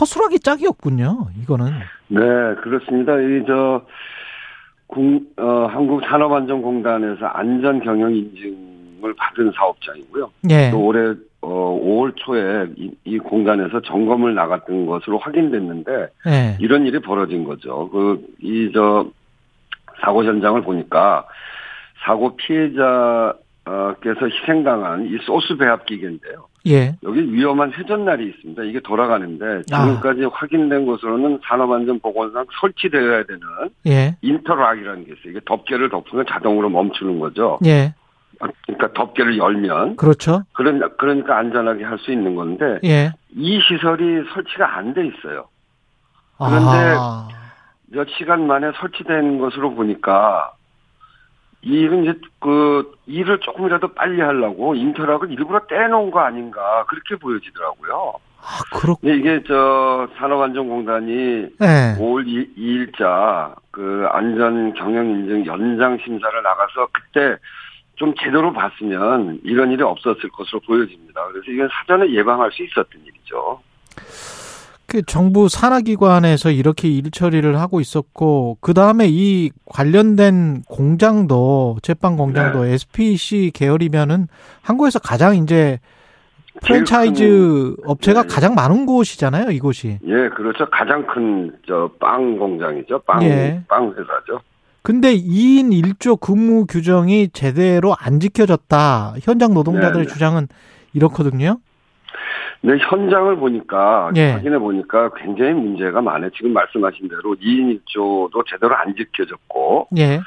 허술하기 0.00 0.40
짝이 0.40 0.66
없군요. 0.66 1.28
이거는 1.42 1.72
네, 2.08 2.20
그렇습니다. 2.62 3.18
이, 3.18 3.44
저, 3.46 3.84
국, 4.86 5.32
어, 5.36 5.66
한국산업안전공단에서 5.66 7.26
안전경영 7.26 8.14
인증을 8.14 9.14
받은 9.16 9.52
사업장이고요. 9.56 10.30
예, 10.50 10.70
또 10.70 10.84
올해, 10.84 11.14
어, 11.40 11.80
5월 11.82 12.12
초에 12.16 12.66
이, 12.76 12.90
이 13.04 13.18
공단에서 13.18 13.80
점검을 13.82 14.34
나갔던 14.34 14.86
것으로 14.86 15.18
확인됐는데, 15.18 16.08
예, 16.28 16.56
이런 16.60 16.86
일이 16.86 17.00
벌어진 17.00 17.44
거죠. 17.44 17.88
그, 17.90 18.24
이, 18.40 18.70
저, 18.72 19.06
사고 20.00 20.24
현장을 20.24 20.60
보니까, 20.62 21.26
사고 22.04 22.36
피해자께서 22.36 23.36
희생당한 24.30 25.06
이 25.06 25.18
소스 25.24 25.56
배합 25.56 25.84
기계인데요. 25.86 26.46
예, 26.66 26.96
여기 27.04 27.32
위험한 27.32 27.72
회전날이 27.72 28.28
있습니다. 28.28 28.62
이게 28.64 28.80
돌아가는데 28.80 29.62
아. 29.72 29.84
지금까지 29.86 30.24
확인된 30.24 30.86
것으로는 30.86 31.40
산업안전보건상 31.44 32.46
설치되어야 32.60 33.24
되는 33.24 33.40
예, 33.86 34.16
인터락이라는 34.22 35.04
게 35.04 35.12
있어요. 35.12 35.30
이게 35.30 35.40
덮개를 35.44 35.90
덮으면 35.90 36.24
자동으로 36.28 36.68
멈추는 36.68 37.20
거죠. 37.20 37.58
예, 37.66 37.94
아, 38.40 38.48
그러니까 38.66 38.92
덮개를 38.94 39.38
열면 39.38 39.96
그렇죠. 39.96 40.42
그런 40.52 40.80
그러니까 40.98 41.38
안전하게 41.38 41.84
할 41.84 41.98
수 41.98 42.10
있는 42.12 42.34
건데 42.34 42.78
예. 42.84 43.12
이 43.34 43.60
시설이 43.60 44.24
설치가 44.34 44.76
안 44.76 44.92
돼 44.94 45.06
있어요. 45.06 45.46
그런데 46.38 46.94
아, 46.98 47.28
몇 47.86 48.06
시간 48.18 48.46
만에 48.46 48.72
설치된 48.80 49.38
것으로 49.38 49.74
보니까 49.74 50.52
이 51.66 51.80
일은 51.80 52.04
이제 52.04 52.14
그 52.38 52.92
일을 53.06 53.40
조금이라도 53.40 53.88
빨리 53.88 54.20
하려고 54.20 54.76
인터락을 54.76 55.32
일부러 55.32 55.66
떼놓은 55.66 56.12
거 56.12 56.20
아닌가 56.20 56.84
그렇게 56.88 57.16
보여지더라고요. 57.16 58.14
아 58.40 58.78
그렇. 58.78 58.96
네, 59.02 59.16
이게 59.16 59.42
저 59.48 60.06
산업안전공단이 60.16 61.12
예. 61.60 61.96
5월 61.98 62.24
2, 62.28 62.52
일자그 62.56 64.06
안전 64.12 64.74
경영 64.74 65.06
인증 65.10 65.44
연장 65.46 65.98
심사를 66.04 66.40
나가서 66.40 66.86
그때 66.92 67.36
좀 67.96 68.14
제대로 68.22 68.52
봤으면 68.52 69.40
이런 69.42 69.72
일이 69.72 69.82
없었을 69.82 70.30
것으로 70.30 70.60
보여집니다. 70.60 71.26
그래서 71.32 71.50
이건 71.50 71.68
사전에 71.72 72.12
예방할 72.12 72.52
수 72.52 72.62
있었던 72.62 73.02
일이죠. 73.04 73.60
그 74.86 75.02
정부 75.02 75.48
산하기관에서 75.48 76.50
이렇게 76.50 76.88
일 76.88 77.10
처리를 77.10 77.58
하고 77.58 77.80
있었고 77.80 78.58
그 78.60 78.72
다음에 78.74 79.06
이 79.08 79.50
관련된 79.66 80.62
공장도 80.68 81.78
제빵 81.82 82.16
공장도 82.16 82.64
네. 82.64 82.72
SPC 82.74 83.50
계열이면은 83.54 84.28
한국에서 84.62 84.98
가장 85.00 85.36
이제 85.36 85.80
프랜차이즈 86.62 87.76
업체가 87.84 88.22
네. 88.22 88.28
가장 88.28 88.54
많은 88.54 88.86
곳이잖아요, 88.86 89.50
이곳이. 89.50 89.98
예, 90.06 90.28
그렇죠. 90.34 90.66
가장 90.70 91.06
큰 91.06 91.52
저 91.66 91.90
빵 92.00 92.38
공장이죠. 92.38 93.00
빵, 93.00 93.22
예. 93.24 93.60
빵 93.68 93.88
회사죠. 93.90 94.40
근데 94.82 95.14
2인 95.16 95.72
1조 95.98 96.20
근무 96.20 96.64
규정이 96.66 97.30
제대로 97.32 97.94
안 97.98 98.20
지켜졌다. 98.20 99.14
현장 99.20 99.52
노동자들의 99.52 100.04
네네. 100.06 100.06
주장은 100.06 100.46
이렇거든요. 100.94 101.58
근데 102.62 102.78
현장을 102.88 103.36
보니까 103.36 104.10
예. 104.16 104.32
확인해 104.32 104.58
보니까 104.58 105.10
굉장히 105.14 105.52
문제가 105.52 106.00
많아요. 106.00 106.30
지금 106.30 106.52
말씀하신 106.52 107.08
대로 107.08 107.34
2인 107.36 107.80
1조도 107.86 108.44
제대로 108.48 108.74
안 108.76 108.94
지켜졌고 108.96 109.88
예. 109.98 110.20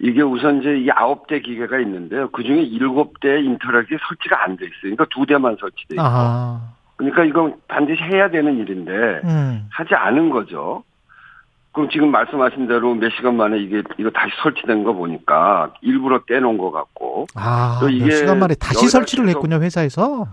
이게 0.00 0.22
우선 0.22 0.60
이제 0.60 0.78
이 0.78 0.90
아홉 0.90 1.26
대 1.26 1.40
기계가 1.40 1.78
있는데요. 1.80 2.30
그 2.30 2.42
중에 2.42 2.62
일곱 2.62 3.20
대 3.20 3.40
인터랙이 3.40 3.88
설치가 4.08 4.42
안 4.44 4.56
돼 4.56 4.64
있어요. 4.64 4.94
그러니까 4.96 5.06
두 5.10 5.26
대만 5.26 5.56
설치돼 5.60 5.94
있고. 5.96 6.02
아. 6.02 6.60
그러니까 6.96 7.24
이건 7.24 7.56
반드시 7.68 8.02
해야 8.02 8.30
되는 8.30 8.58
일인데 8.58 8.92
음. 9.24 9.66
하지 9.70 9.94
않은 9.94 10.30
거죠. 10.30 10.84
그럼 11.72 11.88
지금 11.90 12.10
말씀하신 12.10 12.68
대로 12.68 12.94
몇 12.94 13.10
시간 13.16 13.36
만에 13.36 13.58
이게 13.58 13.82
이거 13.98 14.10
다시 14.10 14.32
설치된 14.42 14.84
거 14.84 14.92
보니까 14.92 15.72
일부러 15.80 16.20
떼놓은 16.26 16.58
것 16.58 16.70
같고 16.70 17.26
아, 17.34 17.78
또몇 17.80 17.94
이게 17.94 18.10
시간 18.12 18.38
만에 18.38 18.54
다시 18.54 18.88
설치를 18.88 19.28
했군요, 19.28 19.56
회사에서. 19.56 20.26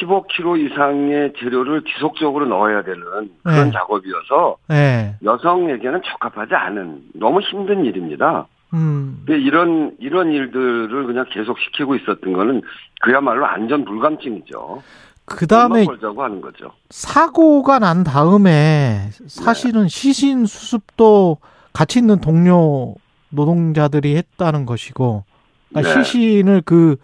15kg 0.00 0.70
이상의 0.70 1.32
재료를 1.38 1.82
지속적으로 1.84 2.46
넣어야 2.46 2.82
되는 2.82 3.02
그런 3.42 3.66
네. 3.66 3.72
작업이어서 3.72 4.56
예. 4.70 5.16
여성에게는 5.22 6.02
적합하지 6.04 6.54
않은 6.54 7.02
너무 7.14 7.40
힘든 7.40 7.84
일입니다. 7.84 8.46
음. 8.72 9.22
근데 9.24 9.40
이런 9.40 9.94
이런 10.00 10.32
일들을 10.32 11.06
그냥 11.06 11.26
계속 11.30 11.58
시키고 11.58 11.94
있었던 11.96 12.32
거는 12.32 12.62
그야말로 13.00 13.46
안전 13.46 13.84
불감증이죠. 13.84 14.82
그 15.26 15.46
다음에. 15.46 15.86
사고가 16.90 17.78
난 17.78 18.04
다음에 18.04 19.08
사실은 19.26 19.88
시신 19.88 20.44
수습도 20.46 21.38
같이 21.72 21.98
있는 21.98 22.20
동료 22.20 22.94
노동자들이 23.30 24.16
했다는 24.16 24.66
것이고 24.66 25.24
그러니까 25.70 25.94
네. 25.94 26.02
시신을 26.02 26.62
그 26.64 26.96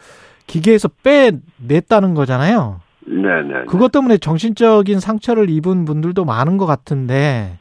기계에서 0.51 0.89
빼냈다는 1.05 2.15
거잖아요. 2.15 2.81
네네. 3.07 3.67
그것 3.67 3.93
때문에 3.93 4.19
정신적인 4.19 4.99
상처를 4.99 5.49
입은 5.49 5.85
분들도 5.85 6.25
많은 6.25 6.59
것 6.59 6.67
같은데, 6.67 7.59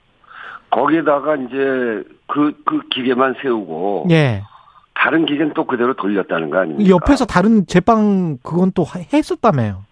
거기다가 0.71 1.35
이제 1.35 2.03
그, 2.27 2.53
그 2.65 2.81
기계만 2.89 3.35
세우고 3.41 4.07
예. 4.11 4.43
다른 4.93 5.25
기계는 5.25 5.53
또 5.53 5.65
그대로 5.65 5.93
돌렸다는 5.93 6.49
거 6.49 6.59
아닙니까? 6.59 6.89
옆에서 6.89 7.25
다른 7.25 7.65
제빵 7.65 8.37
그건 8.43 8.71
또 8.73 8.85
했었다며요. 9.13 9.83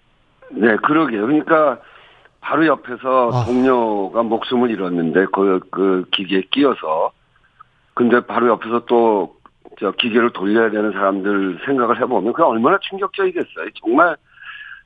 네, 0.51 0.75
그러게요. 0.77 1.21
그러니까 1.25 1.79
바로 2.41 2.65
옆에서 2.67 3.31
아. 3.33 3.45
동료가 3.45 4.23
목숨을 4.23 4.69
잃었는데 4.69 5.27
그, 5.33 5.59
그 5.71 6.05
기계에 6.11 6.43
끼어서 6.51 7.11
근데 7.93 8.19
바로 8.19 8.47
옆에서 8.49 8.83
또 8.85 9.36
저 9.79 9.91
기계를 9.91 10.31
돌려야 10.33 10.71
되는 10.71 10.91
사람들 10.91 11.59
생각을 11.65 12.01
해보면 12.01 12.33
그 12.33 12.43
얼마나 12.43 12.77
충격적이겠어요. 12.81 13.69
정말 13.83 14.15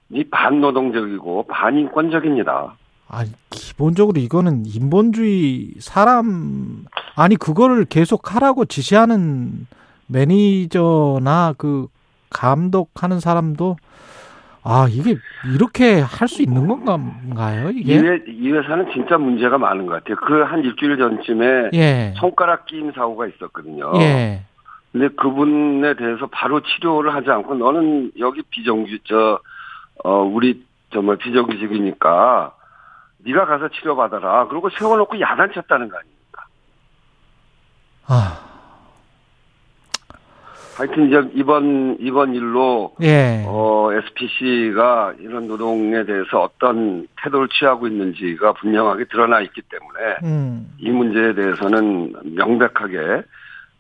이 0.10 0.24
반노동적이고 0.26 1.48
반인권적입니다. 1.48 2.76
아, 3.08 3.26
기본적으로 3.50 4.20
이거는 4.20 4.64
인본주의 4.66 5.76
사람 5.80 6.86
아니 7.16 7.36
그거를 7.36 7.86
계속 7.86 8.36
하라고 8.36 8.66
지시하는 8.66 9.68
매니저나 10.08 11.54
그 11.58 11.88
감독하는 12.30 13.20
사람도 13.20 13.78
아 14.64 14.88
이게 14.90 15.16
이렇게 15.56 16.00
할 16.02 16.28
수 16.28 16.42
있는 16.44 16.68
건가요 16.68 17.72
이, 17.72 17.80
이게? 17.80 17.98
회, 17.98 18.24
이 18.28 18.52
회 18.52 18.62
사는 18.68 18.86
진짜 18.94 19.18
문제가 19.18 19.58
많은 19.58 19.86
것 19.88 19.94
같아요. 19.94 20.16
그 20.18 20.44
한 20.44 20.60
일주일 20.64 20.98
전쯤에 20.98 21.70
예. 21.74 22.14
손가락 22.18 22.66
끼임 22.68 22.92
사고가 22.92 23.28
있었거든요. 23.28 23.92
예. 24.02 24.44
근데 24.92 25.08
그분에 25.10 25.94
대해서 25.96 26.28
바로 26.28 26.62
치료를 26.62 27.14
하지 27.14 27.30
않고 27.30 27.56
너는 27.56 28.12
여기 28.20 28.42
비정규 28.42 28.98
저 29.06 29.40
어, 30.04 30.18
우리 30.22 30.66
정말 30.92 31.18
비정규직이니까 31.18 32.54
네가 33.20 33.46
가서 33.46 33.70
치료 33.70 33.96
받아라. 33.96 34.48
그리고 34.48 34.70
세워놓고 34.70 35.20
야단 35.20 35.54
쳤다는 35.54 35.90
거 35.90 35.98
아닙니까? 35.98 36.46
아, 38.08 38.52
하여튼 40.76 41.08
이제 41.08 41.22
이번 41.36 41.98
이번 42.00 42.34
일로 42.34 42.96
예. 43.02 43.44
어, 43.46 43.90
SPC가 43.94 45.14
이런 45.20 45.48
노동에 45.48 46.04
대해서 46.06 46.42
어떤 46.42 47.08
태도를 47.22 47.48
취하고 47.50 47.88
있는지가 47.88 48.54
분명하게 48.54 49.06
드러나 49.06 49.42
있기 49.42 49.62
때문에 49.62 50.18
음. 50.24 50.74
이 50.80 50.90
문제에 50.90 51.34
대해서는 51.36 52.14
명백하게 52.36 53.24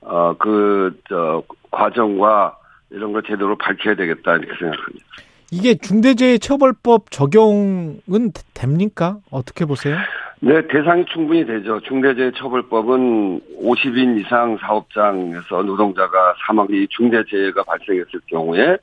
어, 0.02 0.34
그, 0.38 1.00
저, 1.08 1.44
과정과 1.70 2.58
이런 2.90 3.14
걸 3.14 3.24
제대로 3.24 3.56
밝혀야 3.58 3.96
되겠다, 3.96 4.36
이렇게 4.36 4.54
생각합니다. 4.60 5.06
이게 5.52 5.76
중대재해처벌법 5.76 7.12
적용은 7.12 8.02
되- 8.34 8.42
됩니까? 8.54 9.18
어떻게 9.32 9.66
보세요? 9.66 9.98
네, 10.40 10.66
대상이 10.68 11.06
충분히 11.06 11.46
되죠. 11.46 11.80
중대재해처벌법은 11.82 13.42
50인 13.62 14.20
이상 14.20 14.58
사업장에서 14.60 15.62
노동자가 15.64 16.34
사망이 16.46 16.88
중대재해가 16.90 17.64
발생했을 17.64 18.20
경우에, 18.28 18.78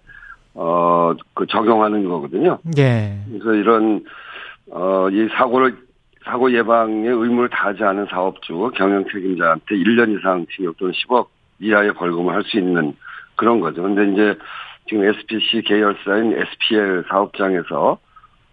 어, 0.54 1.12
그 1.34 1.46
적용하는 1.46 2.08
거거든요. 2.08 2.58
예. 2.78 3.18
그래서 3.30 3.54
이런, 3.54 4.04
어, 4.70 5.08
이 5.10 5.28
사고를, 5.36 5.76
사고 6.28 6.52
예방에 6.52 7.08
의무를 7.08 7.48
다하지 7.48 7.82
않은 7.82 8.06
사업주, 8.10 8.72
경영 8.74 9.02
책임자한테 9.10 9.76
1년 9.76 10.18
이상 10.18 10.44
징역 10.54 10.76
또는 10.76 10.92
10억 10.92 11.28
이하의 11.58 11.94
벌금을 11.94 12.34
할 12.34 12.42
수 12.44 12.58
있는 12.58 12.94
그런 13.34 13.60
거죠. 13.60 13.82
근데 13.82 14.12
이제 14.12 14.38
지금 14.86 15.04
SPC 15.04 15.62
계열사인 15.62 16.34
SPL 16.34 17.04
사업장에서, 17.08 17.98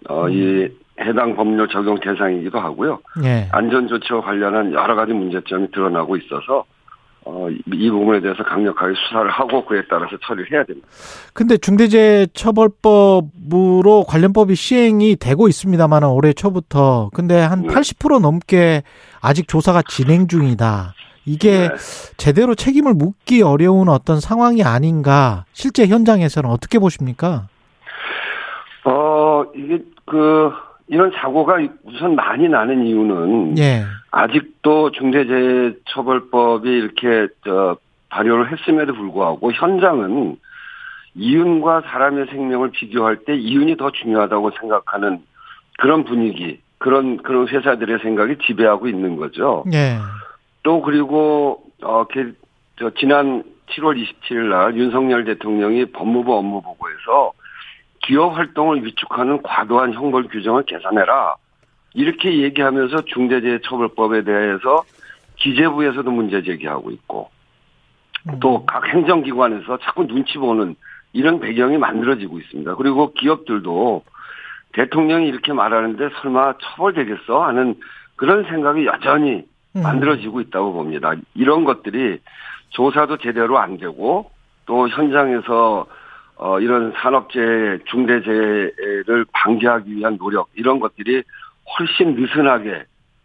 어, 0.08 0.30
이 0.30 0.70
해당 1.02 1.36
법률 1.36 1.68
적용 1.68 2.00
대상이기도 2.00 2.58
하고요. 2.60 3.00
예. 3.26 3.48
안전조치와 3.52 4.22
관련한 4.22 4.72
여러 4.72 4.96
가지 4.96 5.12
문제점이 5.12 5.72
드러나고 5.72 6.16
있어서, 6.16 6.64
어, 7.28 7.50
이- 7.50 7.60
이 7.74 7.90
부분에 7.90 8.22
대해서 8.22 8.44
강력하게 8.44 8.94
수사를 8.96 9.30
하고 9.32 9.66
그에 9.66 9.82
따라서 9.90 10.16
처리를 10.26 10.52
해야 10.52 10.64
됩니다. 10.64 10.88
근데 11.34 11.58
중대재해처벌법으로 11.58 14.04
관련법이 14.08 14.54
시행이 14.56 15.16
되고 15.16 15.48
있습니다만 15.48 16.04
올해 16.04 16.34
초부터 16.34 17.10
근데 17.14 17.40
한 17.42 17.64
네. 17.64 17.68
80% 17.74 18.20
넘게 18.22 18.84
아직 19.22 19.48
조사가 19.48 19.82
진행 19.88 20.28
중이다. 20.28 20.94
이게 21.26 21.70
네. 21.70 21.76
제대로 22.18 22.54
책임을 22.54 22.94
묻기 22.94 23.42
어려운 23.42 23.90
어떤 23.90 24.20
상황이 24.20 24.62
아닌가. 24.64 25.46
실제 25.54 25.88
현장에서는 25.88 26.48
어떻게 26.48 26.78
보십니까? 26.78 27.48
어, 28.84 29.44
이게 29.56 29.80
그, 30.06 30.52
이런 30.88 31.12
사고가 31.12 31.58
우선 31.84 32.16
많이 32.16 32.48
나는 32.48 32.86
이유는 32.86 33.58
예. 33.58 33.84
아직도 34.12 34.92
중대재해처벌법이 34.92 36.70
이렇게 36.70 37.28
저 37.44 37.78
발효를 38.10 38.52
했음에도 38.52 38.94
불구하고 38.94 39.52
현장은 39.52 40.38
이윤과 41.16 41.82
사람의 41.82 42.28
생명을 42.28 42.72
비교할 42.72 43.18
때 43.26 43.36
이윤이 43.36 43.78
더 43.78 43.92
중요하다고 43.92 44.52
생각하는 44.60 45.24
그런 45.80 46.04
분위기, 46.04 46.60
그런 46.78 47.18
그런 47.18 47.48
회사들의 47.48 48.00
생각이 48.00 48.36
지배하고 48.46 48.88
있는 48.88 49.16
거죠. 49.16 49.64
예. 49.74 49.98
또 50.64 50.82
그리고 50.82 51.64
어, 51.82 52.06
그, 52.06 52.36
저 52.78 52.92
지난 52.92 53.44
7월 53.72 54.02
27일 54.02 54.50
날 54.50 54.76
윤석열 54.76 55.26
대통령이 55.26 55.86
법무부 55.86 56.36
업무보고에서 56.36 57.32
기업 58.06 58.38
활동을 58.38 58.86
위축하는 58.86 59.42
과도한 59.42 59.94
형벌 59.94 60.28
규정을 60.28 60.64
개선해라. 60.64 61.36
이렇게 61.94 62.42
얘기하면서 62.42 63.06
중대재해처벌법에 63.06 64.24
대해서 64.24 64.84
기재부에서도 65.38 66.10
문제 66.12 66.44
제기하고 66.44 66.92
있고 66.92 67.30
또 68.40 68.66
각 68.66 68.88
행정기관에서 68.88 69.78
자꾸 69.78 70.08
눈치 70.08 70.38
보는 70.38 70.76
이런 71.14 71.40
배경이 71.40 71.78
만들어지고 71.78 72.40
있습니다. 72.40 72.76
그리고 72.76 73.14
기업들도 73.14 74.04
대통령이 74.74 75.28
이렇게 75.28 75.54
말하는데 75.54 76.10
설마 76.22 76.56
처벌되겠어 76.62 77.44
하는 77.44 77.76
그런 78.16 78.44
생각이 78.44 78.86
여전히 78.86 79.46
음. 79.76 79.82
만들어지고 79.82 80.42
있다고 80.42 80.74
봅니다. 80.74 81.14
이런 81.34 81.64
것들이 81.64 82.20
조사도 82.70 83.18
제대로 83.18 83.58
안 83.58 83.78
되고 83.78 84.30
또 84.66 84.90
현장에서 84.90 85.86
어 86.38 86.60
이런 86.60 86.94
산업재해, 87.02 87.80
중대재해를 87.86 89.26
방지하기 89.32 89.96
위한 89.96 90.18
노력 90.18 90.50
이런 90.56 90.80
것들이 90.80 91.24
훨씬 91.78 92.16
느슨하게 92.16 92.84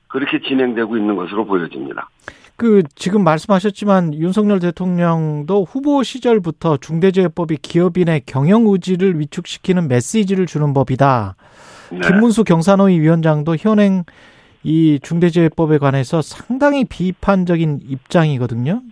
그렇게 0.08 0.40
진행되고 0.40 0.96
있는 0.96 1.16
것으로 1.16 1.44
보여집니다. 1.44 2.08
그 2.56 2.82
지금 2.94 3.24
말씀하셨지만 3.24 4.12
윤석열 4.14 4.60
대통령도 4.60 5.64
후보 5.64 6.02
시절부터 6.02 6.76
중대재해법이 6.76 7.56
기업인의 7.62 8.22
경영 8.26 8.66
의지를 8.66 9.18
위축시키는 9.18 9.88
메시지를 9.88 10.46
주는 10.46 10.74
법이다. 10.74 11.36
네. 11.90 12.00
김문수 12.00 12.44
경산호위 12.44 13.00
위원장도 13.00 13.56
현행 13.56 14.04
이 14.62 15.00
중대재해법에 15.02 15.78
관해서 15.78 16.20
상당히 16.20 16.84
비판적인 16.84 17.80
입장이거든요. 17.82 18.82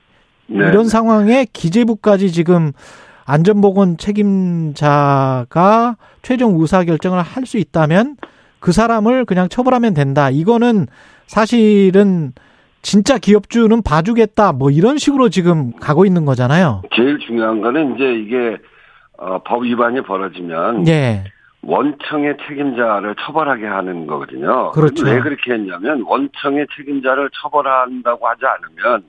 네. 0.46 0.56
이런 0.56 0.86
상황에 0.88 1.46
기재부까지 1.52 2.32
지금 2.32 2.72
안전보건 3.28 3.98
책임자가 3.98 5.96
최종 6.22 6.60
의사 6.60 6.82
결정을 6.84 7.20
할 7.22 7.44
수 7.46 7.58
있다면 7.58 8.16
그 8.60 8.72
사람을 8.72 9.24
그냥 9.24 9.48
처벌하면 9.48 9.94
된다. 9.94 10.28
이거는 10.30 10.86
사실은 11.26 12.32
진짜 12.82 13.18
기업주는 13.18 13.82
봐주겠다. 13.82 14.52
뭐 14.52 14.70
이런 14.70 14.98
식으로 14.98 15.28
지금 15.28 15.72
가고 15.76 16.04
있는 16.04 16.24
거잖아요. 16.24 16.82
제일 16.94 17.18
중요한 17.20 17.60
거는 17.60 17.94
이제 17.94 18.04
이게 18.14 18.56
어, 19.18 19.38
법 19.44 19.64
위반이 19.64 20.02
벌어지면 20.02 20.86
예. 20.88 21.24
원청의 21.62 22.36
책임자를 22.48 23.14
처벌하게 23.20 23.66
하는 23.66 24.06
거거든요. 24.06 24.70
그렇죠. 24.72 25.06
왜 25.06 25.20
그렇게 25.20 25.52
했냐면 25.52 26.02
원청의 26.06 26.66
책임자를 26.76 27.30
처벌한다고 27.40 28.26
하지 28.28 28.42
않으면 28.46 29.04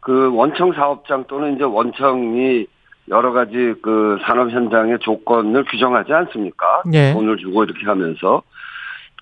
그 0.00 0.32
원청 0.34 0.72
사업장 0.72 1.24
또는 1.28 1.54
이제 1.54 1.64
원청이 1.64 2.66
여러 3.10 3.32
가지 3.32 3.74
그 3.82 4.18
산업 4.22 4.50
현장의 4.50 4.98
조건을 5.00 5.64
규정하지 5.64 6.12
않습니까? 6.12 6.82
예. 6.92 7.12
돈을 7.12 7.36
주고 7.38 7.64
이렇게 7.64 7.86
하면서. 7.86 8.42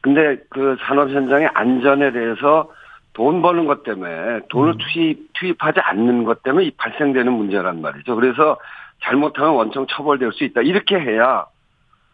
근데 0.03 0.37
그 0.51 0.77
산업 0.83 1.11
현장의 1.11 1.51
안전에 1.55 2.13
대해서 2.13 2.71
돈 3.13 3.43
버는 3.43 3.65
것 3.67 3.83
때문에 3.83 4.41
돈을 4.51 4.75
음. 4.75 4.79
투입, 4.79 5.33
투입하지 5.35 5.81
않는 5.81 6.25
것 6.25 6.43
때문에 6.43 6.67
이 6.67 6.71
발생되는 6.73 7.33
문제란 7.33 7.81
말이죠. 7.81 8.15
그래서 8.15 8.59
잘못하면 9.03 9.55
원청 9.55 9.87
처벌될 9.89 10.33
수 10.33 10.45
있다. 10.45 10.63
이렇게 10.63 10.99
해야 10.99 11.47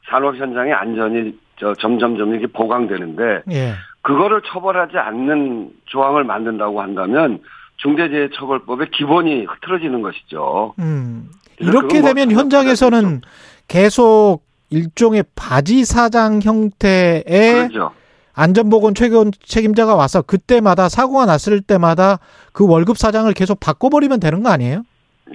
산업 0.09 0.37
현장의 0.37 0.73
안전이 0.73 1.39
저 1.57 1.75
점점점 1.75 2.31
이렇게 2.31 2.47
보강되는데 2.47 3.43
예. 3.51 3.73
그거를 4.03 4.43
처벌하지 4.43 4.99
않는 4.99 5.71
조항을 5.87 6.25
만든다고 6.25 6.81
한다면 6.81 7.41
중대재해처벌법의 7.83 8.91
기본이 8.91 9.45
흐트러지는 9.45 10.03
것이죠. 10.03 10.75
음. 10.79 11.29
이렇게 11.59 12.01
뭐 12.01 12.09
되면 12.09 12.31
처벌 12.31 12.45
현장에서는 12.45 13.21
계속 13.69 14.41
일종의 14.71 15.25
바지 15.35 15.85
사장 15.85 16.41
형태의 16.43 17.23
그렇죠. 17.69 17.93
안전보건 18.35 18.95
책임자가 18.95 19.95
와서 19.95 20.23
그때마다 20.23 20.89
사고가 20.89 21.27
났을 21.27 21.61
때마다 21.61 22.19
그 22.53 22.67
월급 22.67 22.97
사장을 22.97 23.31
계속 23.35 23.61
바꿔버리면 23.61 24.21
되는 24.21 24.43
거 24.43 24.51
아니에요? 24.51 24.83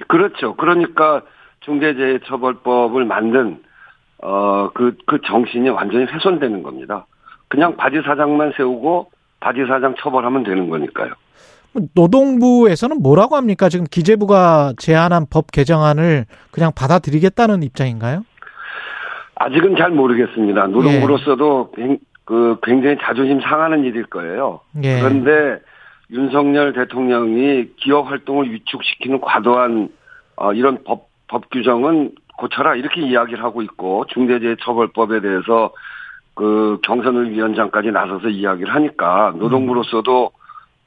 그렇죠. 0.08 0.56
그러니까 0.56 1.22
중대재해처벌법을 1.60 3.04
만든 3.04 3.62
어그 4.20 4.96
그 5.06 5.20
정신이 5.24 5.68
완전히 5.68 6.06
훼손되는 6.06 6.62
겁니다. 6.62 7.06
그냥 7.46 7.76
바지 7.76 8.02
사장만 8.04 8.52
세우고 8.56 9.10
바지 9.38 9.60
사장 9.68 9.94
처벌하면 9.98 10.42
되는 10.42 10.68
거니까요. 10.68 11.12
노동부에서는 11.94 13.02
뭐라고 13.02 13.36
합니까? 13.36 13.68
지금 13.68 13.86
기재부가 13.90 14.72
제안한 14.78 15.26
법 15.30 15.50
개정안을 15.52 16.26
그냥 16.50 16.72
받아들이겠다는 16.74 17.62
입장인가요? 17.62 18.24
아직은 19.36 19.76
잘 19.76 19.90
모르겠습니다. 19.90 20.66
노동부로서도 20.68 21.72
굉- 21.76 21.98
그 22.24 22.58
굉장히 22.62 22.96
자존심 23.00 23.40
상하는 23.40 23.84
일일 23.84 24.04
거예요. 24.06 24.60
예. 24.82 25.00
그런데 25.00 25.60
윤석열 26.10 26.72
대통령이 26.72 27.68
기업 27.76 28.10
활동을 28.10 28.50
위축시키는 28.52 29.20
과도한 29.20 29.88
어, 30.36 30.52
이런 30.52 30.82
법, 30.84 31.08
법 31.28 31.50
규정은 31.50 32.12
고쳐라 32.38 32.76
이렇게 32.76 33.00
이야기를 33.02 33.42
하고 33.42 33.62
있고 33.62 34.04
중대재해처벌법에 34.08 35.20
대해서 35.20 35.72
그 36.34 36.78
경선을 36.84 37.32
위원장까지 37.32 37.90
나서서 37.90 38.28
이야기를 38.28 38.72
하니까 38.74 39.32
노동부로서도 39.36 40.30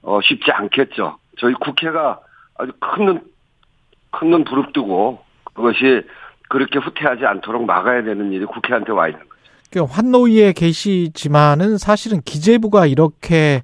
어, 0.04 0.20
쉽지 0.24 0.52
않겠죠. 0.52 1.18
저희 1.40 1.54
국회가 1.56 2.20
아주 2.58 2.72
큰 2.80 3.06
눈 3.06 3.22
큰 4.12 4.30
눈 4.32 4.44
부릅뜨고 4.44 5.20
그것이 5.54 6.02
그렇게 6.50 6.80
후퇴하지 6.80 7.26
않도록 7.26 7.66
막아야 7.66 8.04
되는 8.04 8.32
일이 8.34 8.44
국회한테 8.46 8.92
와 8.92 9.08
있는 9.08 9.20
거죠. 9.22 9.32
그 9.72 9.84
환노위에 9.84 10.52
계시지만은 10.54 11.78
사실은 11.78 12.20
기재부가 12.26 12.88
이렇게 12.88 13.64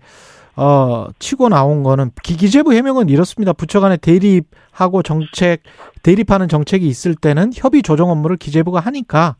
어 0.56 1.08
치고 1.20 1.50
나온 1.50 1.84
거는 1.84 2.12
기- 2.24 2.38
기재부 2.38 2.74
해명은 2.74 3.10
이렇습니다. 3.10 3.52
부처 3.52 3.80
간에 3.82 3.98
대립하고 3.98 5.04
정책 5.04 5.62
대립하는 6.02 6.48
정책이 6.48 6.88
있을 6.88 7.14
때는 7.16 7.52
협의 7.54 7.82
조정 7.84 8.10
업무를 8.10 8.38
기재부가 8.38 8.80
하니까 8.80 9.36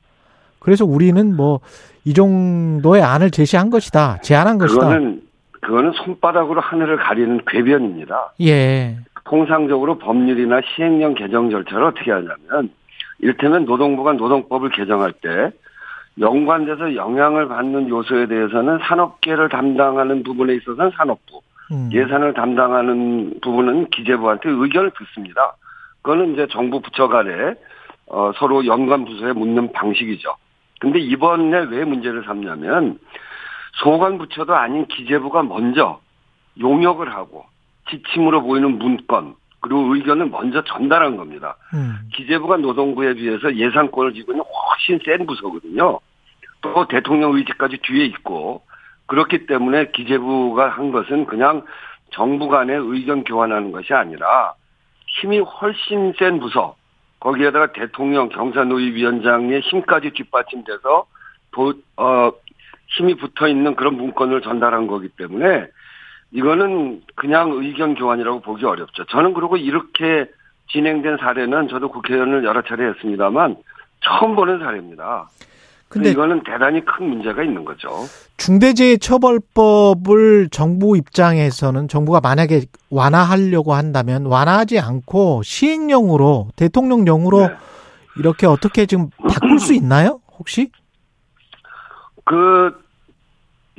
그래서 0.60 0.86
우리는 0.86 1.36
뭐 1.36 1.62
이 2.06 2.14
정도의 2.14 3.02
안을 3.02 3.32
제시한 3.32 3.70
것이다. 3.70 4.20
제안한 4.22 4.58
것이다. 4.60 4.80
그거는 4.80 5.22
그거는 5.68 5.92
손바닥으로 5.92 6.62
하늘을 6.62 6.96
가리는 6.96 7.42
궤변입니다. 7.46 8.32
예. 8.40 8.96
통상적으로 9.26 9.98
법률이나 9.98 10.62
시행령 10.62 11.14
개정 11.14 11.50
절차를 11.50 11.84
어떻게 11.84 12.10
하냐면 12.10 12.70
이를테면 13.20 13.66
노동부가 13.66 14.14
노동법을 14.14 14.70
개정할 14.70 15.12
때 15.12 15.52
연관돼서 16.22 16.96
영향을 16.96 17.50
받는 17.50 17.90
요소에 17.90 18.28
대해서는 18.28 18.80
산업계를 18.82 19.50
담당하는 19.50 20.24
부분에 20.24 20.56
있어서는 20.56 20.92
산업부, 20.96 21.42
음. 21.74 21.90
예산을 21.92 22.34
담당하는 22.34 23.34
부분은 23.42 23.90
기재부한테 23.90 24.50
의견을 24.50 24.92
듣습니다. 24.98 25.58
그거는 26.02 26.32
이제 26.32 26.48
정부 26.50 26.80
부처 26.80 27.10
간에 27.10 27.56
어, 28.06 28.32
서로 28.38 28.66
연관 28.66 29.04
부서에 29.04 29.34
묻는 29.34 29.74
방식이죠. 29.74 30.34
근데 30.80 31.00
이번에 31.00 31.66
왜 31.70 31.84
문제를 31.84 32.24
삼냐면 32.24 33.00
소관 33.84 34.18
부처도 34.18 34.56
아닌 34.56 34.86
기재부가 34.88 35.44
먼저 35.44 36.00
용역을 36.60 37.14
하고 37.14 37.46
지침으로 37.90 38.44
보이는 38.44 38.78
문건 38.78 39.36
그리고 39.60 39.96
의견을 39.96 40.28
먼저 40.28 40.64
전달한 40.64 41.18
겁니다. 41.18 41.56
음. 41.74 41.98
기재부가 42.14 42.58
노동부에 42.58 43.14
비해서 43.16 43.56
예산권을 43.56 44.14
지고 44.14 44.32
있는 44.32 44.44
훨씬 44.46 45.00
센 45.04 45.26
부서거든요. 45.26 46.00
또 46.62 46.88
대통령 46.88 47.36
의지까지 47.36 47.80
뒤에 47.84 48.06
있고 48.06 48.64
그렇기 49.08 49.46
때문에 49.46 49.92
기재부가 49.92 50.70
한 50.70 50.92
것은 50.92 51.26
그냥 51.26 51.64
정부 52.12 52.48
간의 52.48 52.78
의견 52.78 53.24
교환하는 53.24 53.72
것이 53.72 53.94
아니라 53.94 54.54
힘이 55.08 55.40
훨씬 55.40 56.14
센 56.18 56.40
부서 56.40 56.76
거기에다가 57.20 57.72
대통령 57.74 58.30
경사노위 58.30 58.94
위원장의 58.94 59.62
힘까지 59.62 60.12
뒷받침돼서 60.12 61.06
도, 61.52 61.74
어, 61.96 62.32
힘이 62.98 63.16
붙어 63.16 63.48
있는 63.48 63.76
그런 63.76 63.96
문건을 63.96 64.42
전달한 64.42 64.88
거기 64.88 65.08
때문에 65.10 65.68
이거는 66.32 67.04
그냥 67.16 67.52
의견 67.52 67.96
교환이라고 67.96 68.42
보기 68.42 68.66
어렵죠. 68.66 69.06
저는 69.06 69.34
그리고 69.34 69.56
이렇게 69.56 70.30
진행된 70.72 71.16
사례는 71.18 71.70
저도 71.70 71.90
국회의원을 71.90 72.44
여러 72.44 72.62
차례 72.64 72.90
했습니다만 72.90 73.56
처음 74.02 74.36
보는 74.36 74.60
사례입니다. 74.60 75.30
근데 75.90 76.12
이거는 76.12 76.44
대단히 76.44 76.84
큰 76.84 77.08
문제가 77.08 77.44
있는 77.44 77.64
거죠. 77.64 77.88
중대재해처벌법을 78.36 80.50
정부 80.52 80.98
입장에서는 80.98 81.88
정부가 81.88 82.20
만약에 82.20 82.64
완화하려고 82.90 83.74
한다면 83.74 84.26
완화하지 84.26 84.80
않고 84.80 85.44
시행령으로 85.44 86.50
대통령령으로 86.58 87.48
네. 87.48 87.56
이렇게 88.18 88.48
어떻게 88.48 88.86
지금 88.86 89.10
바꿀 89.30 89.60
수 89.60 89.74
있나요? 89.74 90.20
혹시? 90.38 90.72
그, 92.26 92.76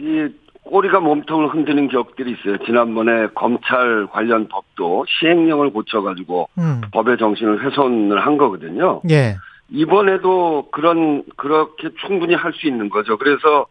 이, 0.08 0.28
꼬리가 0.64 1.00
몸통을 1.00 1.48
흔드는 1.48 1.88
기업들이 1.88 2.32
있어요. 2.32 2.58
지난번에 2.64 3.28
검찰 3.34 4.06
관련 4.10 4.48
법도 4.48 5.06
시행령을 5.08 5.70
고쳐가지고 5.70 6.48
음. 6.58 6.82
법의 6.92 7.16
정신을 7.18 7.64
훼손을 7.64 8.24
한 8.24 8.36
거거든요. 8.36 9.00
예. 9.10 9.36
이번에도 9.70 10.68
그런, 10.70 11.22
그렇게 11.36 11.90
충분히 12.06 12.34
할 12.34 12.52
수 12.52 12.66
있는 12.66 12.88
거죠. 12.90 13.16
그래서, 13.18 13.66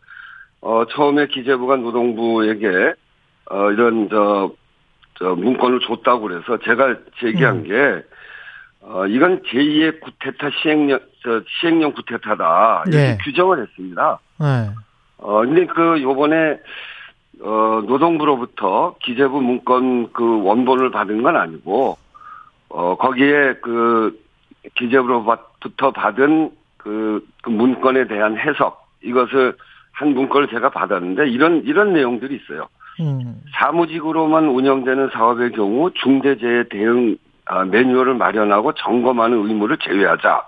어, 0.61 0.85
처음에 0.85 1.27
기재부가 1.27 1.77
노동부에게, 1.77 2.93
어, 3.49 3.71
이런, 3.71 4.09
저, 4.09 4.51
저, 5.19 5.35
문건을 5.35 5.79
줬다고 5.81 6.21
그래서 6.21 6.57
제가 6.63 6.95
제기한 7.19 7.57
음. 7.57 7.63
게, 7.63 8.03
어, 8.81 9.05
이건 9.07 9.41
제2의 9.43 9.99
구테타 10.01 10.49
시행령, 10.61 10.99
저, 11.23 11.41
시행령 11.59 11.91
구테타다. 11.93 12.83
이렇게 12.87 12.97
예. 12.97 13.17
규정을 13.23 13.61
했습니다. 13.61 14.19
예. 14.41 14.86
어, 15.17 15.41
근데 15.41 15.65
그, 15.65 16.01
요번에, 16.01 16.59
어, 17.41 17.83
노동부로부터 17.85 18.95
기재부 19.01 19.41
문건 19.41 20.11
그 20.13 20.43
원본을 20.43 20.91
받은 20.91 21.23
건 21.23 21.35
아니고, 21.35 21.97
어, 22.69 22.95
거기에 22.95 23.55
그, 23.61 24.19
기재부로부터 24.75 25.91
받은 25.91 26.51
그, 26.77 27.25
그 27.41 27.49
문건에 27.49 28.07
대한 28.07 28.37
해석, 28.37 28.87
이것을 29.03 29.55
한 29.91 30.13
문건을 30.13 30.47
제가 30.49 30.69
받았는데, 30.69 31.29
이런, 31.29 31.63
이런 31.63 31.93
내용들이 31.93 32.35
있어요. 32.35 32.67
음. 32.99 33.41
사무직으로만 33.53 34.47
운영되는 34.47 35.09
사업의 35.13 35.51
경우 35.51 35.91
중대재해 35.93 36.67
대응 36.69 37.17
아, 37.49 37.63
매뉴얼을 37.63 38.15
마련하고 38.15 38.73
점검하는 38.73 39.47
의무를 39.47 39.77
제외하자. 39.77 40.43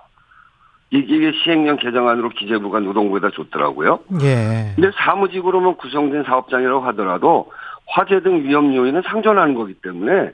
이- 0.92 0.98
이게 1.06 1.32
시행령 1.44 1.76
개정안으로 1.76 2.30
기재부가 2.30 2.80
노동부에다 2.80 3.30
줬더라고요. 3.30 4.00
예. 4.22 4.72
근데 4.74 4.90
사무직으로만 4.96 5.76
구성된 5.76 6.24
사업장이라고 6.24 6.80
하더라도 6.86 7.50
화재 7.86 8.20
등 8.22 8.42
위험 8.42 8.74
요인은 8.74 9.02
상존하는 9.06 9.54
거기 9.54 9.74
때문에 9.74 10.32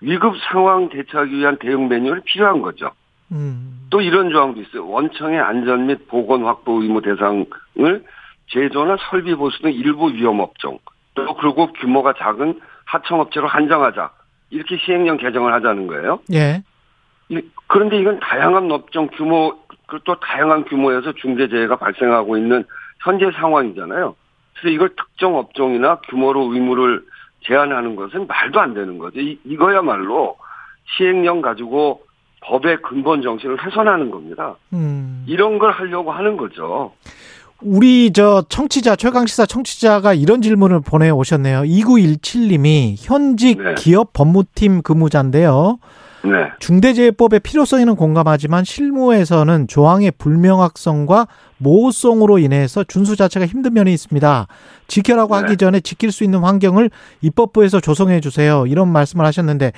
위급 0.00 0.34
상황 0.50 0.88
대처하기 0.88 1.32
위한 1.36 1.56
대응 1.58 1.88
매뉴얼이 1.88 2.22
필요한 2.24 2.62
거죠. 2.62 2.90
음. 3.30 3.86
또 3.90 4.00
이런 4.00 4.30
조항도 4.30 4.60
있어요. 4.62 4.88
원청의 4.88 5.38
안전 5.40 5.86
및 5.86 6.08
보건 6.08 6.44
확보 6.44 6.82
의무 6.82 7.00
대상을 7.02 7.46
제조나 8.48 8.96
설비 9.10 9.34
보수 9.34 9.62
등 9.62 9.72
일부 9.72 10.12
위험 10.12 10.40
업종 10.40 10.78
또 11.14 11.34
그리고 11.36 11.72
규모가 11.74 12.14
작은 12.18 12.58
하청업체로 12.86 13.46
한정하자 13.46 14.10
이렇게 14.50 14.76
시행령 14.78 15.16
개정을 15.16 15.52
하자는 15.54 15.86
거예요. 15.86 16.18
예. 16.32 16.62
이- 17.28 17.40
그런데 17.68 17.98
이건 17.98 18.18
다양한 18.20 18.70
업종 18.70 19.06
규모 19.08 19.54
그리고 19.92 20.04
또 20.04 20.14
다양한 20.20 20.64
규모에서 20.64 21.12
중대재해가 21.12 21.76
발생하고 21.76 22.38
있는 22.38 22.64
현재 23.04 23.30
상황이잖아요. 23.38 24.14
그래서 24.54 24.74
이걸 24.74 24.90
특정 24.96 25.36
업종이나 25.36 25.96
규모로 26.08 26.54
의무를 26.54 27.04
제한하는 27.46 27.94
것은 27.94 28.26
말도 28.26 28.58
안 28.58 28.72
되는 28.72 28.96
거죠. 28.96 29.20
이, 29.20 29.38
이거야말로 29.44 30.36
시행령 30.96 31.42
가지고 31.42 32.02
법의 32.40 32.80
근본 32.80 33.20
정신을 33.20 33.62
훼손하는 33.62 34.10
겁니다. 34.10 34.56
음. 34.72 35.24
이런 35.26 35.58
걸 35.58 35.72
하려고 35.72 36.10
하는 36.10 36.38
거죠. 36.38 36.92
우리 37.60 38.12
저 38.12 38.42
청취자 38.48 38.96
최강시사 38.96 39.46
청취자가 39.46 40.14
이런 40.14 40.40
질문을 40.40 40.80
보내 40.80 41.10
오셨네요. 41.10 41.62
2917님이 41.62 42.96
현직 42.98 43.62
네. 43.62 43.74
기업 43.76 44.12
법무팀 44.14 44.82
근무자인데요. 44.82 45.78
네. 46.24 46.52
중대재해법의 46.60 47.40
필요성에는 47.40 47.96
공감하지만 47.96 48.64
실무에서는 48.64 49.66
조항의 49.66 50.12
불명확성과 50.18 51.26
모호성으로 51.58 52.38
인해서 52.38 52.84
준수 52.84 53.16
자체가 53.16 53.46
힘든 53.46 53.74
면이 53.74 53.92
있습니다. 53.92 54.46
지켜라고 54.86 55.34
네. 55.36 55.42
하기 55.42 55.56
전에 55.56 55.80
지킬 55.80 56.12
수 56.12 56.24
있는 56.24 56.40
환경을 56.40 56.90
입법부에서 57.22 57.80
조성해 57.80 58.20
주세요. 58.20 58.66
이런 58.66 58.88
말씀을 58.88 59.24
하셨는데 59.26 59.72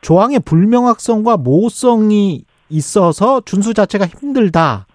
조항의 0.00 0.40
불명확성과 0.40 1.36
모호성이 1.36 2.44
있어서 2.68 3.40
준수 3.40 3.74
자체가 3.74 4.06
힘들다. 4.06 4.86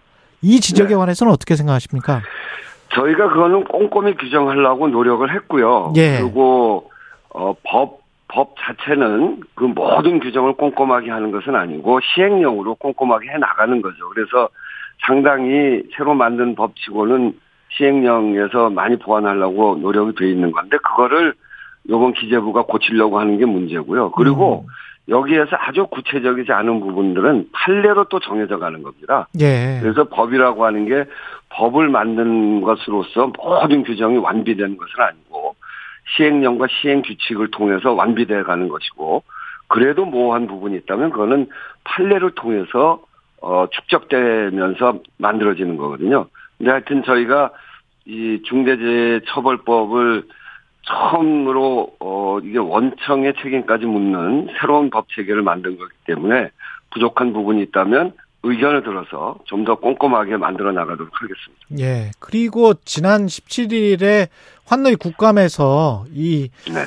이 0.42 0.60
지적에 0.60 0.90
네. 0.90 0.96
관해서는 0.96 1.34
어떻게 1.34 1.56
생각하십니까? 1.56 2.22
저희가 2.94 3.30
그거는 3.30 3.66
꼼꼼히 3.66 4.16
규정하려고 4.18 4.88
노력을 4.88 5.34
했고요. 5.34 5.94
예. 5.96 6.20
그리고 6.20 6.90
어, 7.30 7.54
법, 7.64 7.99
법 8.30 8.56
자체는 8.60 9.42
그 9.56 9.66
모든 9.66 10.20
규정을 10.20 10.54
꼼꼼하게 10.54 11.10
하는 11.10 11.32
것은 11.32 11.56
아니고 11.56 12.00
시행령으로 12.02 12.76
꼼꼼하게 12.76 13.30
해 13.30 13.38
나가는 13.38 13.82
거죠. 13.82 14.08
그래서 14.10 14.50
상당히 15.06 15.84
새로 15.98 16.14
만든 16.14 16.56
법치고는 16.56 17.34
시행령에서 17.72 18.70
많이 18.70 18.98
보완하려고 18.98 19.76
노력이 19.76 20.16
돼 20.16 20.30
있는 20.30 20.52
건데 20.52 20.78
그거를 20.78 21.34
요번 21.90 22.14
기재부가 22.14 22.64
고치려고 22.64 23.20
하는 23.20 23.38
게 23.38 23.46
문제고요. 23.46 24.12
그리고 24.12 24.66
여기에서 25.08 25.56
아주 25.58 25.88
구체적이지 25.88 26.52
않은 26.52 26.82
부분들은 26.82 27.50
판례로 27.52 28.06
또 28.06 28.20
정해져 28.20 28.60
가는 28.60 28.84
겁니다. 28.84 29.28
예. 29.40 29.80
그래서 29.82 30.04
법이라고 30.04 30.66
하는 30.66 30.86
게 30.86 31.06
법을 31.50 31.90
만든 31.90 32.62
것으로서 32.62 33.32
모든 33.36 33.84
규정이 33.84 34.18
완비되는 34.18 34.78
것은 34.78 34.94
아니고 35.00 35.29
시행령과 36.16 36.68
시행 36.70 37.02
규칙을 37.02 37.52
통해서 37.52 37.94
완비돼 37.94 38.44
가는 38.44 38.68
것이고 38.68 39.24
그래도 39.68 40.06
모호한 40.06 40.48
부분이 40.48 40.76
있다면 40.78 41.12
그거는 41.12 41.48
판례를 41.84 42.32
통해서 42.32 43.02
어 43.42 43.68
축적되면서 43.72 45.00
만들어지는 45.18 45.78
거거든요. 45.78 46.28
근데 46.58 46.72
하여튼 46.72 47.04
저희가 47.04 47.52
이 48.06 48.42
중대재해처벌법을 48.46 50.24
처음으로 50.84 51.96
어 52.00 52.40
이게 52.44 52.58
원청의 52.58 53.36
책임까지 53.42 53.86
묻는 53.86 54.50
새로운 54.60 54.90
법 54.90 55.08
체계를 55.10 55.44
만든 55.44 55.78
거기 55.78 55.92
때문에 56.06 56.50
부족한 56.92 57.32
부분이 57.34 57.62
있다면 57.64 58.14
의견을 58.44 58.84
들어서 58.84 59.38
좀 59.46 59.66
더 59.66 59.76
꼼꼼하게 59.76 60.38
만들어 60.38 60.72
나가도록 60.72 61.12
하겠습니다. 61.14 61.66
예. 61.80 62.12
그리고 62.20 62.74
지난 62.86 63.26
17일에 63.28 64.30
환노이 64.66 64.96
국감에서 64.96 66.06
이 66.14 66.50
네. 66.68 66.86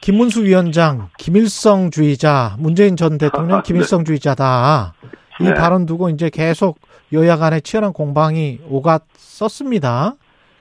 김문수 0.00 0.44
위원장 0.44 1.08
김일성주의자 1.18 2.56
문재인 2.58 2.96
전 2.96 3.18
대통령 3.18 3.62
네. 3.62 3.62
김일성주의자다. 3.66 4.94
이 5.40 5.44
네. 5.44 5.54
발언 5.54 5.86
두고 5.86 6.10
이제 6.10 6.30
계속 6.30 6.78
여야 7.12 7.36
간에 7.36 7.60
치열한 7.60 7.92
공방이 7.92 8.60
오갔었습니다. 8.68 10.14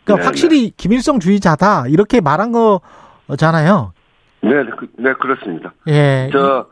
그러니까 0.06 0.22
네, 0.22 0.26
확실히 0.26 0.72
김일성주의자다 0.72 1.88
이렇게 1.90 2.22
말한 2.22 2.52
거잖아요. 3.28 3.94
네, 4.42 4.50
그, 4.78 4.88
네 4.98 5.14
그렇습니다. 5.14 5.74
예. 5.88 6.30
저 6.32 6.68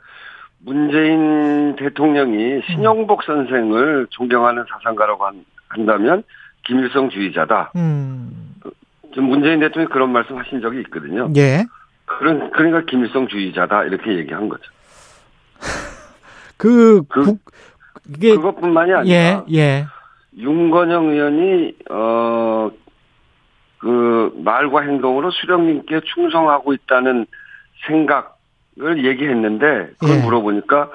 문재인 0.59 1.75
대통령이 1.75 2.61
신영복 2.67 3.23
선생을 3.23 4.07
존경하는 4.09 4.63
사상가라고 4.69 5.25
한, 5.25 5.45
한다면 5.69 6.23
김일성 6.65 7.09
주의자다. 7.09 7.71
음. 7.75 8.55
지금 9.09 9.25
문재인 9.29 9.59
대통령이 9.59 9.91
그런 9.91 10.11
말씀 10.11 10.37
하신 10.37 10.61
적이 10.61 10.79
있거든요. 10.81 11.29
예. 11.37 11.65
그런 12.05 12.51
그러니까 12.51 12.81
김일성 12.89 13.27
주의자다 13.27 13.85
이렇게 13.85 14.17
얘기한 14.17 14.49
거죠. 14.49 14.63
그, 16.57 17.03
그- 17.07 17.23
국, 17.25 17.39
이게 18.09 18.35
그것뿐만이 18.35 18.93
아니라 18.93 19.43
예, 19.49 19.53
예. 19.53 19.85
윤건영 20.37 21.09
의원이 21.09 21.73
어 21.89 22.69
그 23.79 24.33
말과 24.43 24.81
행동으로 24.81 25.29
수령님께 25.31 26.01
충성하고 26.05 26.73
있다는 26.73 27.25
생각 27.85 28.36
을 28.79 29.05
얘기했는데 29.05 29.89
그걸 29.99 30.17
예. 30.17 30.21
물어보니까 30.21 30.91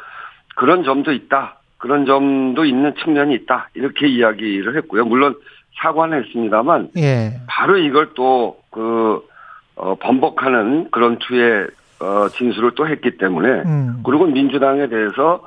그런 0.55 0.85
점도 0.85 1.12
있다. 1.12 1.57
그런 1.78 2.07
점도 2.07 2.64
있는 2.64 2.95
측면이 2.95 3.35
있다. 3.35 3.70
이렇게 3.74 4.07
이야기를 4.07 4.76
했고요. 4.76 5.05
물론 5.05 5.35
사과는 5.80 6.22
했습니다만 6.22 6.91
예. 6.99 7.33
바로 7.49 7.78
이걸 7.78 8.14
또그 8.14 9.26
어, 9.74 9.95
번복하는 9.97 10.91
그런 10.91 11.18
투의 11.18 11.66
어, 12.01 12.28
진술을 12.28 12.72
또 12.76 12.87
했기 12.87 13.16
때문에 13.16 13.49
음. 13.49 14.03
그리고 14.05 14.26
민주당에 14.26 14.87
대해서 14.89 15.45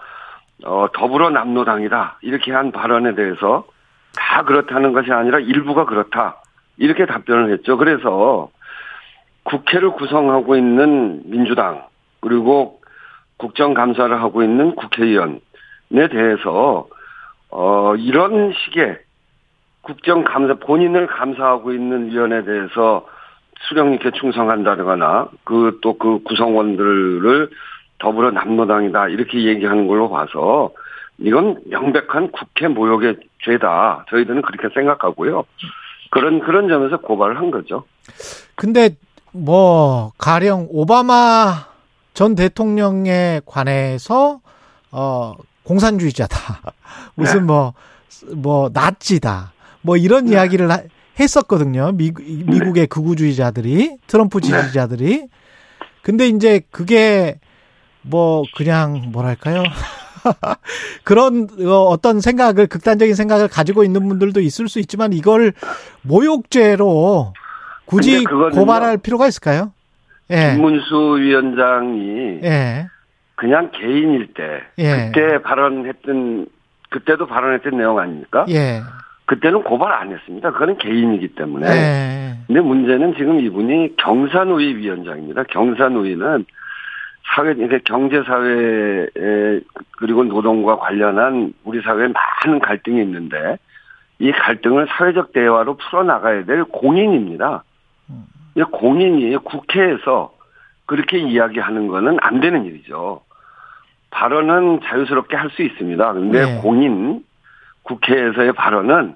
어, 0.66 0.88
더불어 0.94 1.30
남로당이다 1.30 2.20
이렇게 2.22 2.52
한 2.52 2.72
발언에 2.72 3.16
대해서 3.16 3.66
다 4.16 4.44
그렇다는 4.44 4.94
것이 4.94 5.12
아니라 5.12 5.40
일부가 5.40 5.86
그렇다 5.86 6.42
이렇게 6.78 7.06
답변을 7.06 7.54
했죠. 7.54 7.78
그래서 7.78 8.50
국회를 9.44 9.92
구성하고 9.92 10.58
있는 10.58 11.22
민주당 11.26 11.84
그리고 12.26 12.82
국정감사를 13.38 14.20
하고 14.20 14.42
있는 14.42 14.74
국회의원에 14.74 15.38
대해서 16.12 16.88
어, 17.52 17.96
이런 17.98 18.52
식의 18.52 18.98
국정감사 19.82 20.56
본인을 20.56 21.06
감사하고 21.06 21.72
있는 21.72 22.10
위원에 22.10 22.44
대해서 22.44 23.06
수령님께 23.68 24.10
충성한다거나 24.20 25.30
그 25.44 25.78
또 25.84 26.00
그 26.00 26.24
구성원들을 26.24 27.52
더불어 28.00 28.32
남로당이다 28.32 29.10
이렇게 29.10 29.44
얘기하는 29.44 29.86
걸로 29.88 30.10
봐서 30.10 30.72
이건 31.20 31.60
명백한 31.70 32.32
국회 32.32 32.68
모욕의 32.68 33.18
죄다 33.44 34.04
저희들은 34.10 34.42
그렇게 34.42 34.74
생각하고요 34.74 35.46
그런 36.10 36.40
그런 36.40 36.68
점에서 36.70 36.98
고발을 36.98 37.38
한 37.38 37.52
거죠. 37.52 37.84
근데 38.56 38.90
뭐 39.32 40.12
가령 40.18 40.68
오바마 40.72 41.75
전 42.16 42.34
대통령에 42.34 43.42
관해서 43.46 44.40
어 44.92 45.34
공산주의자다. 45.64 46.74
무슨 47.16 47.46
뭐뭐 47.46 48.70
나치다. 48.74 49.52
뭐 49.82 49.98
이런 49.98 50.26
네. 50.26 50.32
이야기를 50.32 50.72
하- 50.72 50.82
했었거든요. 51.20 51.92
미, 51.94 52.12
미국의 52.18 52.88
극우주의자들이 52.88 53.98
트럼프 54.08 54.42
지지자들이. 54.42 55.28
근데 56.02 56.28
이제 56.28 56.62
그게 56.72 57.40
뭐 58.02 58.44
그냥 58.56 59.12
뭐랄까요? 59.12 59.64
그런 61.04 61.48
어, 61.66 61.84
어떤 61.90 62.22
생각을 62.22 62.68
극단적인 62.68 63.14
생각을 63.14 63.48
가지고 63.48 63.84
있는 63.84 64.08
분들도 64.08 64.40
있을 64.40 64.68
수 64.70 64.80
있지만 64.80 65.14
이걸 65.14 65.54
모욕죄로 66.02 67.34
굳이. 67.86 68.24
고발할 68.24 68.98
필요가 69.00 69.28
있을까요? 69.28 69.72
예. 70.32 70.54
김문수 70.56 71.18
위원장이 71.20 72.40
예. 72.44 72.88
그냥 73.36 73.70
개인일 73.72 74.34
때 74.34 74.64
예. 74.78 75.12
그때 75.12 75.42
발언했던 75.42 76.48
그때도 76.90 77.28
발언했던 77.28 77.78
내용 77.78 78.00
아닙니까? 78.00 78.46
예. 78.50 78.82
그때는 79.26 79.64
고발 79.64 79.92
안 79.92 80.12
했습니다. 80.12 80.52
그거는 80.52 80.78
개인이기 80.78 81.30
때문에. 81.30 81.68
예. 81.68 82.36
근데 82.48 82.62
문제는 82.62 83.16
지금 83.18 83.40
이분이 83.40 83.96
경산노위 83.98 84.76
위원장입니다. 84.76 85.44
경산노위는 85.44 86.46
사회, 87.34 87.52
이제 87.54 87.80
경제사회 87.84 89.08
에, 89.18 89.60
그리고 89.98 90.24
노동과 90.24 90.78
관련한 90.78 91.54
우리 91.64 91.82
사회에 91.82 92.08
많은 92.08 92.60
갈등이 92.60 93.02
있는데, 93.02 93.58
이 94.20 94.32
갈등을 94.32 94.88
사회적 94.96 95.34
대화로 95.34 95.76
풀어나가야 95.78 96.46
될 96.46 96.64
공인입니다. 96.66 97.64
이 98.56 98.64
공인이 98.64 99.36
국회에서 99.38 100.34
그렇게 100.86 101.18
이야기하는 101.18 101.88
거는 101.88 102.18
안 102.22 102.40
되는 102.40 102.66
일이죠. 102.66 103.22
발언은 104.12 104.82
자유스럽게 104.84 105.36
할 105.36 105.50
수 105.50 105.62
있습니다. 105.62 106.14
근데 106.14 106.46
네. 106.46 106.62
공인 106.62 107.24
국회에서의 107.84 108.54
발언은 108.54 109.16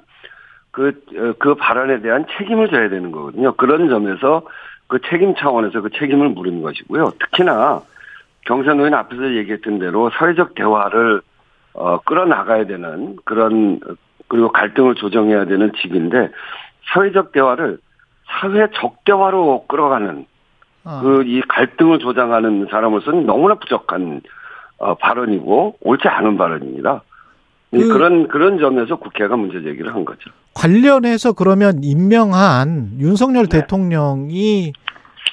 그, 0.71 1.01
어, 1.15 1.33
그 1.39 1.55
발언에 1.55 2.01
대한 2.01 2.25
책임을 2.37 2.69
져야 2.69 2.89
되는 2.89 3.11
거거든요. 3.11 3.53
그런 3.55 3.89
점에서 3.89 4.43
그 4.87 4.99
책임 5.09 5.35
차원에서 5.35 5.81
그 5.81 5.89
책임을 5.91 6.29
물은 6.29 6.61
것이고요. 6.61 7.13
특히나 7.19 7.81
경선 8.45 8.77
의원 8.77 8.93
앞에서 8.93 9.35
얘기했던 9.35 9.79
대로 9.79 10.09
사회적 10.11 10.55
대화를 10.55 11.21
어, 11.73 11.99
끌어나가야 12.01 12.65
되는 12.65 13.15
그런 13.25 13.79
어, 13.87 13.93
그리고 14.27 14.51
갈등을 14.51 14.95
조정해야 14.95 15.45
되는 15.45 15.71
직인데 15.81 16.29
사회적 16.93 17.31
대화를 17.31 17.79
사회 18.29 18.67
적대화로 18.75 19.65
끌어가는 19.67 20.25
어. 20.85 20.99
그이 21.01 21.41
갈등을 21.47 21.99
조장하는 21.99 22.67
사람으로서는 22.69 23.25
너무나 23.25 23.55
부족한 23.55 24.21
어, 24.77 24.95
발언이고 24.95 25.77
옳지 25.81 26.07
않은 26.07 26.37
발언입니다. 26.37 27.03
이 27.73 27.77
그- 27.79 27.87
그런 27.89 28.27
그런 28.27 28.59
점에서 28.59 28.95
국회가 28.95 29.35
문제 29.35 29.61
제기를 29.61 29.93
한 29.93 30.05
거죠. 30.05 30.29
관련해서 30.53 31.33
그러면 31.33 31.83
임명한 31.83 32.97
윤석열 32.99 33.47
네. 33.47 33.59
대통령이 33.59 34.73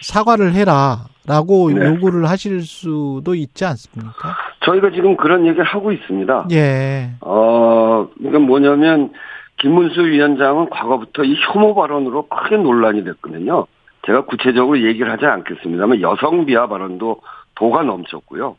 사과를 0.02 0.52
해라라고 0.52 1.70
네. 1.72 1.86
요구를 1.86 2.28
하실 2.28 2.60
수도 2.62 3.34
있지 3.34 3.64
않습니까? 3.64 4.36
저희가 4.64 4.90
지금 4.90 5.16
그런 5.16 5.46
얘기를 5.46 5.64
하고 5.64 5.92
있습니다. 5.92 6.48
예. 6.52 7.12
어, 7.20 8.08
그러니까 8.18 8.38
뭐냐면 8.40 9.12
김문수 9.58 10.06
위원장은 10.06 10.70
과거부터 10.70 11.24
이 11.24 11.36
혐오 11.40 11.74
발언으로 11.74 12.28
크게 12.28 12.56
논란이 12.56 13.04
됐거든요. 13.04 13.66
제가 14.04 14.24
구체적으로 14.26 14.80
얘기를 14.82 15.10
하지 15.10 15.26
않겠습니다만 15.26 16.00
여성 16.00 16.46
비하 16.46 16.66
발언도 16.66 17.22
도가 17.54 17.82
넘쳤고요. 17.82 18.56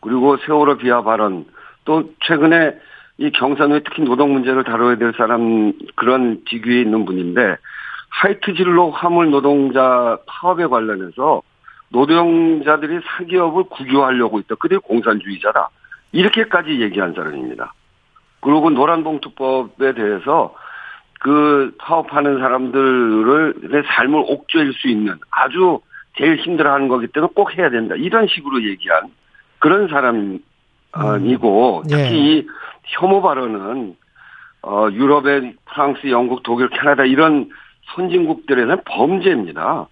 그리고 0.00 0.36
세월호 0.38 0.78
비하 0.78 1.02
발언 1.02 1.44
또 1.84 2.10
최근에 2.26 2.74
이 3.18 3.30
경산 3.32 3.70
후에 3.70 3.80
특히 3.84 4.02
노동 4.02 4.32
문제를 4.32 4.64
다뤄야 4.64 4.96
될 4.96 5.12
사람 5.16 5.72
그런 5.94 6.40
직위에 6.48 6.80
있는 6.80 7.04
분인데 7.04 7.56
하이트 8.08 8.54
진로 8.54 8.90
화물 8.90 9.30
노동자 9.30 10.18
파업에 10.26 10.66
관련해서 10.66 11.42
노동자들이 11.90 13.00
사기업을 13.04 13.64
국유하려고 13.64 14.38
있다. 14.40 14.54
그들이 14.56 14.80
공산주의자다. 14.80 15.68
이렇게까지 16.12 16.80
얘기한 16.80 17.12
사람입니다. 17.14 17.72
그리고 18.40 18.70
노란봉투법에 18.70 19.94
대해서 19.94 20.54
그 21.20 21.74
파업하는 21.78 22.38
사람들의 22.38 23.82
삶을 23.86 24.24
옥죄일 24.26 24.72
수 24.72 24.88
있는 24.88 25.14
아주 25.30 25.80
제일 26.16 26.36
힘들어하는 26.36 26.88
거기 26.88 27.06
때문에 27.08 27.32
꼭 27.34 27.56
해야 27.56 27.70
된다. 27.70 27.94
이런 27.96 28.26
식으로 28.26 28.64
얘기한 28.64 29.08
그런 29.58 29.88
사람이고 29.88 31.82
예. 31.90 31.96
특히 31.96 32.38
이 32.38 32.46
혐오 32.84 33.22
발언은 33.22 33.96
어 34.62 34.88
유럽의 34.90 35.54
프랑스, 35.66 36.10
영국, 36.10 36.42
독일, 36.42 36.68
캐나다 36.68 37.04
이런 37.04 37.50
선진국들에서는 37.94 38.82
범죄입니다. 38.84 39.86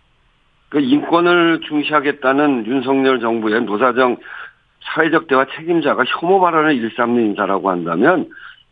그 0.70 0.80
인권을 0.80 1.60
중시하겠다는 1.66 2.66
윤석열 2.66 3.20
정부의 3.20 3.62
노사정 3.62 4.16
사회적 4.80 5.28
대화 5.28 5.44
책임자가 5.44 6.04
혐오 6.06 6.40
발언을 6.40 6.74
일삼는 6.74 7.26
인사라고 7.26 7.70
한다면 7.70 8.30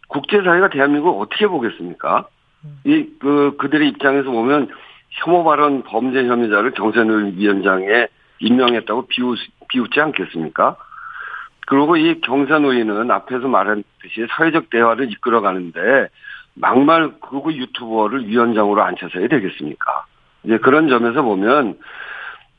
국제사회가 0.08 0.70
대한민국을 0.70 1.22
어떻게 1.22 1.46
보겠습니까? 1.46 2.26
이, 2.84 3.06
그, 3.20 3.56
그들의 3.58 3.88
입장에서 3.88 4.30
보면 4.30 4.68
혐오 5.10 5.44
발언 5.44 5.82
범죄 5.82 6.24
혐의자를 6.26 6.72
경선을 6.72 7.36
위원장에 7.36 8.08
임명했다고 8.38 9.06
비웃, 9.06 9.38
비웃지 9.68 10.00
않겠습니까? 10.00 10.76
그리고 11.66 11.96
이 11.96 12.20
경선의는 12.20 13.10
앞에서 13.10 13.48
말했듯이 13.48 14.26
사회적 14.30 14.70
대화를 14.70 15.10
이끌어 15.12 15.40
가는데 15.40 16.08
막말 16.54 17.12
그리고 17.20 17.52
유튜버를 17.52 18.28
위원장으로 18.28 18.82
앉혀서야 18.82 19.28
되겠습니까? 19.28 20.04
이제 20.44 20.58
그런 20.58 20.88
점에서 20.88 21.22
보면 21.22 21.76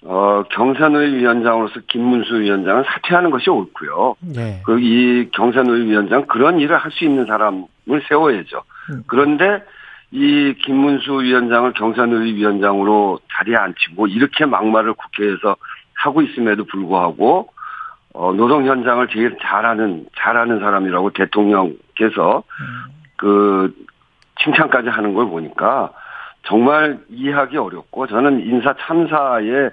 어, 0.04 0.43
경산의 0.52 1.16
위원장으로서 1.16 1.80
김문수 1.88 2.39
위원장은 2.41 2.84
사퇴하는 2.84 3.30
것이 3.32 3.50
옳고요. 3.50 4.16
예. 4.36 4.62
그이 4.66 5.30
경산의 5.32 5.86
위원장 5.86 6.26
그런 6.28 6.60
일을 6.60 6.78
할 6.78 6.91
수 6.91 7.04
있는 7.04 7.26
사람을 7.26 7.68
세워야죠. 8.08 8.62
음. 8.91 9.04
그런데 9.08 9.64
이 10.12 10.54
김문수 10.64 11.22
위원장을 11.24 11.74
경산의 11.74 12.36
위원장으로 12.36 13.20
자리에 13.34 13.56
앉히고 13.56 14.08
이렇게 14.08 14.45
막말을 14.45 14.93
국회에서 14.93 15.56
하고 15.95 16.22
있음에도 16.22 16.64
불구하고 16.66 17.50
어, 18.14 18.34
노동 18.34 18.66
현장을 18.66 19.06
제일 19.10 19.38
잘하는 19.41 20.06
잘하는 20.18 20.60
사람이라고 20.60 21.12
대통령께서 21.12 22.43
그 23.18 23.74
칭찬까지 24.43 24.89
하는 24.89 25.14
걸 25.14 25.28
보니까 25.28 25.91
정말 26.43 27.00
이해하기 27.10 27.58
어렵고 27.58 28.08
저는 28.08 28.39
인사 28.45 28.74
참사에 28.80 29.70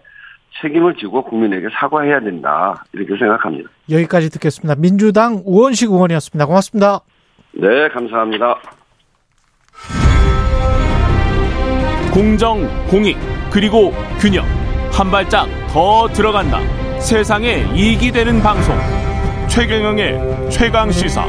책임을 0.60 0.94
지고 0.96 1.22
국민에게 1.24 1.68
사과해야 1.72 2.20
된다 2.20 2.84
이렇게 2.92 3.16
생각합니다. 3.18 3.68
여기까지 3.90 4.30
듣겠습니다. 4.30 4.74
민주당 4.76 5.42
우원식 5.44 5.90
의원이었습니다. 5.90 6.46
고맙습니다. 6.46 7.00
네, 7.52 7.88
감사합니다. 7.88 8.60
공정, 12.12 12.68
공익, 12.86 13.16
그리고 13.50 13.92
균형. 14.20 14.44
한 14.92 15.10
발짝 15.10 15.48
더 15.72 16.06
들어간다. 16.08 16.60
세상에 17.00 17.64
이익이 17.74 18.12
되는 18.12 18.40
방송. 18.40 18.76
최경영의 19.48 20.50
최강 20.50 20.90
시사. 20.92 21.24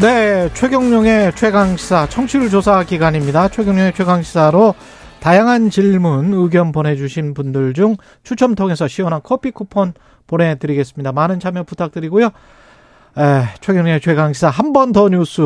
네, 0.00 0.48
최경룡의 0.54 1.34
최강시사 1.34 2.06
청취율 2.08 2.48
조사 2.48 2.82
기간입니다. 2.84 3.48
최경룡의 3.48 3.92
최강시사로 3.92 4.74
다양한 5.20 5.68
질문, 5.68 6.32
의견 6.32 6.72
보내주신 6.72 7.34
분들 7.34 7.74
중 7.74 7.96
추첨 8.22 8.54
통해서 8.54 8.88
시원한 8.88 9.20
커피 9.22 9.50
쿠폰 9.50 9.92
보내드리겠습니다. 10.26 11.12
많은 11.12 11.38
참여 11.38 11.64
부탁드리고요. 11.64 12.26
에, 12.26 13.42
최경룡의 13.60 14.00
최강시사 14.00 14.48
한 14.48 14.72
번 14.72 14.92
더 14.92 15.08
뉴스, 15.10 15.42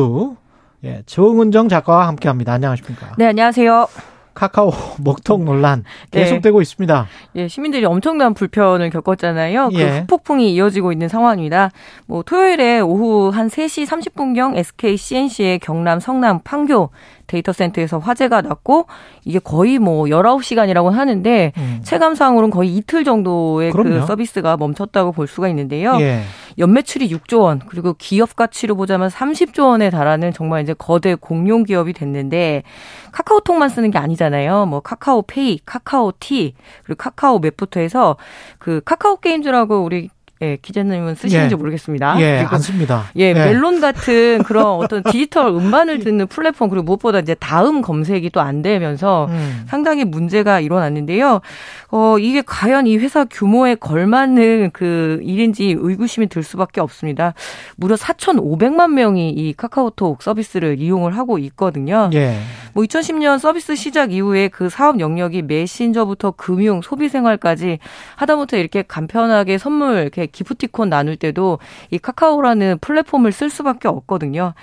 예, 0.85 1.01
정은정 1.05 1.67
작가와 1.67 2.07
함께 2.07 2.29
합니다. 2.29 2.53
안녕하십니까. 2.53 3.13
네, 3.17 3.25
안녕하세요. 3.27 3.87
카카오 4.35 4.71
먹통 5.03 5.45
논란 5.45 5.83
네. 6.11 6.21
계속되고 6.21 6.61
있습니다. 6.61 7.07
예, 7.37 7.47
시민들이 7.47 7.85
엄청난 7.85 8.33
불편을 8.33 8.89
겪었잖아요. 8.91 9.69
그 9.69 9.79
예. 9.79 9.99
후폭풍이 10.01 10.53
이어지고 10.53 10.91
있는 10.91 11.07
상황입니다. 11.07 11.71
뭐 12.05 12.21
토요일에 12.21 12.81
오후 12.81 13.29
한 13.29 13.47
3시 13.47 13.87
30분경 13.87 14.55
SK 14.57 14.97
C&C의 14.97 15.59
경남 15.59 15.99
성남 15.99 16.41
판교 16.43 16.89
데이터 17.27 17.51
센터에서 17.51 17.97
화재가 17.97 18.41
났고 18.41 18.85
이게 19.23 19.39
거의 19.39 19.79
뭐 19.79 20.05
19시간이라고 20.05 20.91
하는데 20.91 21.51
음. 21.57 21.79
체감상으로는 21.83 22.51
거의 22.51 22.75
이틀 22.75 23.03
정도의 23.03 23.71
그럼요. 23.71 24.01
그 24.01 24.05
서비스가 24.05 24.57
멈췄다고 24.57 25.11
볼 25.11 25.27
수가 25.27 25.47
있는데요. 25.49 25.97
예. 26.01 26.21
연매출이 26.57 27.09
6조 27.09 27.41
원, 27.41 27.59
그리고 27.59 27.93
기업 27.97 28.35
가치로 28.35 28.75
보자면 28.75 29.09
30조 29.09 29.67
원에 29.67 29.89
달하는 29.89 30.31
정말 30.31 30.63
이제 30.63 30.73
거대 30.73 31.15
공룡 31.15 31.63
기업이 31.63 31.93
됐는데 31.93 32.63
카카오톡만 33.11 33.69
쓰는 33.69 33.91
게 33.91 33.97
아니잖아요. 33.97 34.65
뭐 34.65 34.79
카카오페이, 34.79 35.59
카카오티, 35.65 36.53
그리고 36.83 36.97
카카오 36.97 37.39
맵부터 37.39 37.79
해서 37.79 38.17
그 38.59 38.81
카카오 38.85 39.17
게임즈라고 39.17 39.83
우리 39.83 40.09
예, 40.41 40.57
기자님은 40.61 41.15
쓰시는지 41.15 41.53
예. 41.53 41.55
모르겠습니다. 41.55 42.19
예, 42.21 42.37
그리고 42.39 42.55
안 42.55 42.61
씁니다. 42.61 43.03
예, 43.15 43.33
멜론 43.33 43.81
같은 43.81 44.43
그런 44.43 44.65
어떤 44.65 45.03
디지털 45.03 45.47
음반을 45.47 45.99
듣는 45.99 46.27
플랫폼 46.27 46.69
그리고 46.69 46.83
무엇보다 46.83 47.19
이제 47.19 47.35
다음 47.35 47.81
검색이 47.81 48.29
또 48.29 48.45
안 48.45 48.61
되면서 48.61 49.25
음. 49.29 49.65
상당히 49.67 50.05
문제가 50.05 50.59
일어났는데요. 50.59 51.41
어, 51.89 52.17
이게 52.19 52.43
과연 52.45 52.85
이 52.85 52.97
회사 52.97 53.25
규모에 53.25 53.73
걸맞는 53.75 54.69
그 54.71 55.19
일인지 55.23 55.75
의구심이 55.77 56.27
들 56.27 56.43
수밖에 56.43 56.79
없습니다. 56.79 57.33
무려 57.75 57.95
4,500만 57.95 58.91
명이 58.91 59.29
이 59.31 59.53
카카오톡 59.53 60.21
서비스를 60.21 60.79
이용을 60.79 61.17
하고 61.17 61.39
있거든요. 61.39 62.09
예. 62.13 62.37
뭐 62.73 62.83
2010년 62.83 63.39
서비스 63.39 63.75
시작 63.75 64.11
이후에 64.11 64.49
그 64.49 64.69
사업 64.69 64.99
영역이 64.99 65.43
메신저부터 65.43 66.31
금융, 66.31 66.81
소비 66.81 67.09
생활까지 67.09 67.79
하다못해 68.17 68.59
이렇게 68.59 68.83
간편하게 68.83 69.57
선물 69.57 70.01
이렇게 70.01 70.27
기프티콘 70.35 70.89
나눌 70.89 71.15
때도 71.15 71.59
이 71.89 71.97
카카오라는 71.97 72.79
플랫폼을 72.81 73.31
쓸 73.31 73.49
수밖에 73.49 73.87
없거든요. 73.87 74.53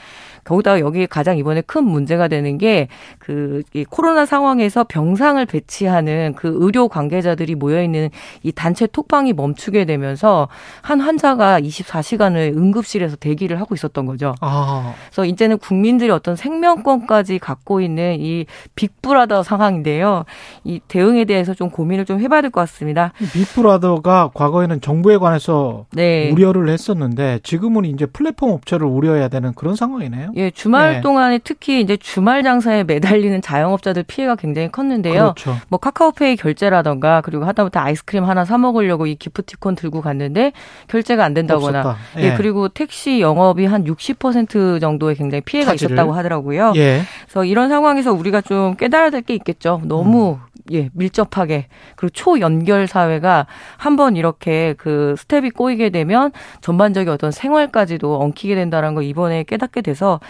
더구나 0.44 0.80
여기 0.80 1.06
가장 1.06 1.38
이번에 1.38 1.62
큰 1.62 1.84
문제가 1.84 2.28
되는 2.28 2.58
게 2.58 2.88
그 3.18 3.62
코로나 3.88 4.26
상황에서 4.26 4.84
병상을 4.84 5.44
배치하는 5.46 6.34
그 6.36 6.56
의료 6.58 6.88
관계자들이 6.88 7.54
모여 7.54 7.82
있는 7.82 8.10
이 8.42 8.50
단체 8.52 8.86
톡방이 8.86 9.32
멈추게 9.32 9.84
되면서 9.84 10.48
한 10.82 11.00
환자가 11.00 11.60
24시간을 11.60 12.56
응급실에서 12.56 13.16
대기를 13.16 13.60
하고 13.60 13.74
있었던 13.74 14.06
거죠. 14.06 14.34
아. 14.40 14.94
그래서 15.06 15.24
이제는 15.24 15.58
국민들이 15.58 16.10
어떤 16.10 16.34
생명권까지 16.36 17.38
갖고 17.38 17.80
있는 17.80 18.16
이 18.20 18.46
빅브라더 18.74 19.42
상황인데요. 19.44 20.24
이 20.64 20.80
대응에 20.88 21.24
대해서 21.24 21.54
좀 21.54 21.70
고민을 21.70 22.04
좀 22.04 22.20
해봐야 22.20 22.40
될 22.40 22.50
것 22.50 22.60
같습니다. 22.62 23.12
빅브라더가 23.32 24.30
과거에는 24.34 24.80
정부에 24.80 25.16
관해서 25.16 25.51
네. 25.92 26.30
우려를 26.30 26.68
했었는데 26.68 27.40
지금은 27.42 27.84
이제 27.86 28.06
플랫폼 28.06 28.50
업체를 28.50 28.86
우려해야 28.86 29.28
되는 29.28 29.52
그런 29.54 29.74
상황이네요. 29.74 30.32
예, 30.36 30.50
주말 30.50 30.94
네. 30.94 31.00
동안에 31.00 31.38
특히 31.42 31.80
이제 31.80 31.96
주말 31.96 32.42
장사에 32.42 32.84
매달리는 32.84 33.40
자영업자들 33.40 34.02
피해가 34.04 34.36
굉장히 34.36 34.70
컸는데요. 34.70 35.34
그렇죠. 35.34 35.56
뭐 35.68 35.78
카카오페이 35.78 36.36
결제라던가 36.36 37.22
그리고 37.22 37.44
하다못해 37.44 37.78
아이스크림 37.78 38.24
하나 38.24 38.44
사 38.44 38.58
먹으려고 38.58 39.06
이 39.06 39.14
기프티콘 39.14 39.74
들고 39.74 40.00
갔는데 40.02 40.52
결제가 40.88 41.24
안 41.24 41.32
된다거나. 41.34 41.96
예. 42.18 42.22
예. 42.32 42.34
그리고 42.36 42.68
택시 42.68 43.20
영업이 43.20 43.64
한 43.64 43.84
60% 43.84 44.80
정도의 44.80 45.16
굉장히 45.16 45.40
피해가 45.42 45.72
차질을. 45.72 45.94
있었다고 45.94 46.12
하더라고요. 46.12 46.72
예. 46.76 47.02
그래서 47.24 47.44
이런 47.44 47.68
상황에서 47.68 48.12
우리가 48.12 48.40
좀 48.42 48.76
깨달아야 48.76 49.08
될 49.10 49.22
게 49.22 49.34
있겠죠. 49.34 49.80
너무 49.84 50.38
예, 50.70 50.90
밀접하게 50.92 51.66
그리고 51.96 52.10
초연결 52.10 52.86
사회가 52.86 53.46
한번 53.76 54.16
이렇게 54.16 54.74
그 54.78 55.14
스텝이 55.18 55.50
꼬이게 55.50 55.90
되면 55.90 56.30
전반적인 56.60 57.12
어떤 57.12 57.30
생활까지도 57.30 58.20
엉키게 58.20 58.54
된다는 58.54 58.94
걸 58.94 59.04
이번에 59.04 59.42
깨닫게 59.44 59.82
돼서 59.82 60.20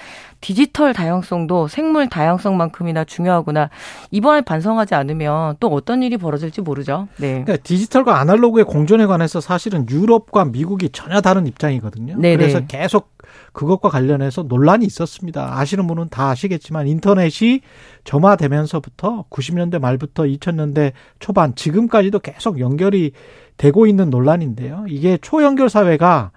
디지털 0.41 0.93
다양성도 0.93 1.69
생물 1.69 2.09
다양성만큼이나 2.09 3.05
중요하구나. 3.05 3.71
이번에 4.11 4.41
반성하지 4.41 4.95
않으면 4.95 5.57
또 5.61 5.69
어떤 5.69 6.03
일이 6.03 6.17
벌어질지 6.17 6.63
모르죠. 6.63 7.09
네. 7.17 7.45
그러니까 7.45 7.57
디지털과 7.59 8.19
아날로그의 8.19 8.65
공존에 8.65 9.07
관해서 9.07 9.41
사실은 9.41 9.87
유럽과 9.89 10.47
미국이 10.47 10.91
전혀 10.91 11.21
다른 11.21 11.47
입장이거든요. 11.47 12.17
네네. 12.19 12.37
그래서 12.37 12.61
계속 12.67 13.13
그것과 13.53 13.89
관련해서 13.91 14.45
논란이 14.45 14.85
있었습니다. 14.87 15.59
아시는 15.59 15.87
분은 15.87 16.09
다 16.11 16.31
아시겠지만 16.31 16.89
인터넷이 16.89 17.61
점화되면서부터 18.05 19.27
90년대 19.31 19.79
말부터 19.79 20.25
2000년대 20.25 20.93
초반 21.19 21.55
지금까지도 21.55 22.19
계속 22.21 22.61
연결이 22.61 23.13
되고 23.57 23.87
있는 23.87 24.11
논란인데요. 24.11 24.87
이게 24.89 25.19
초연결 25.19 25.69
사회가 25.69 26.33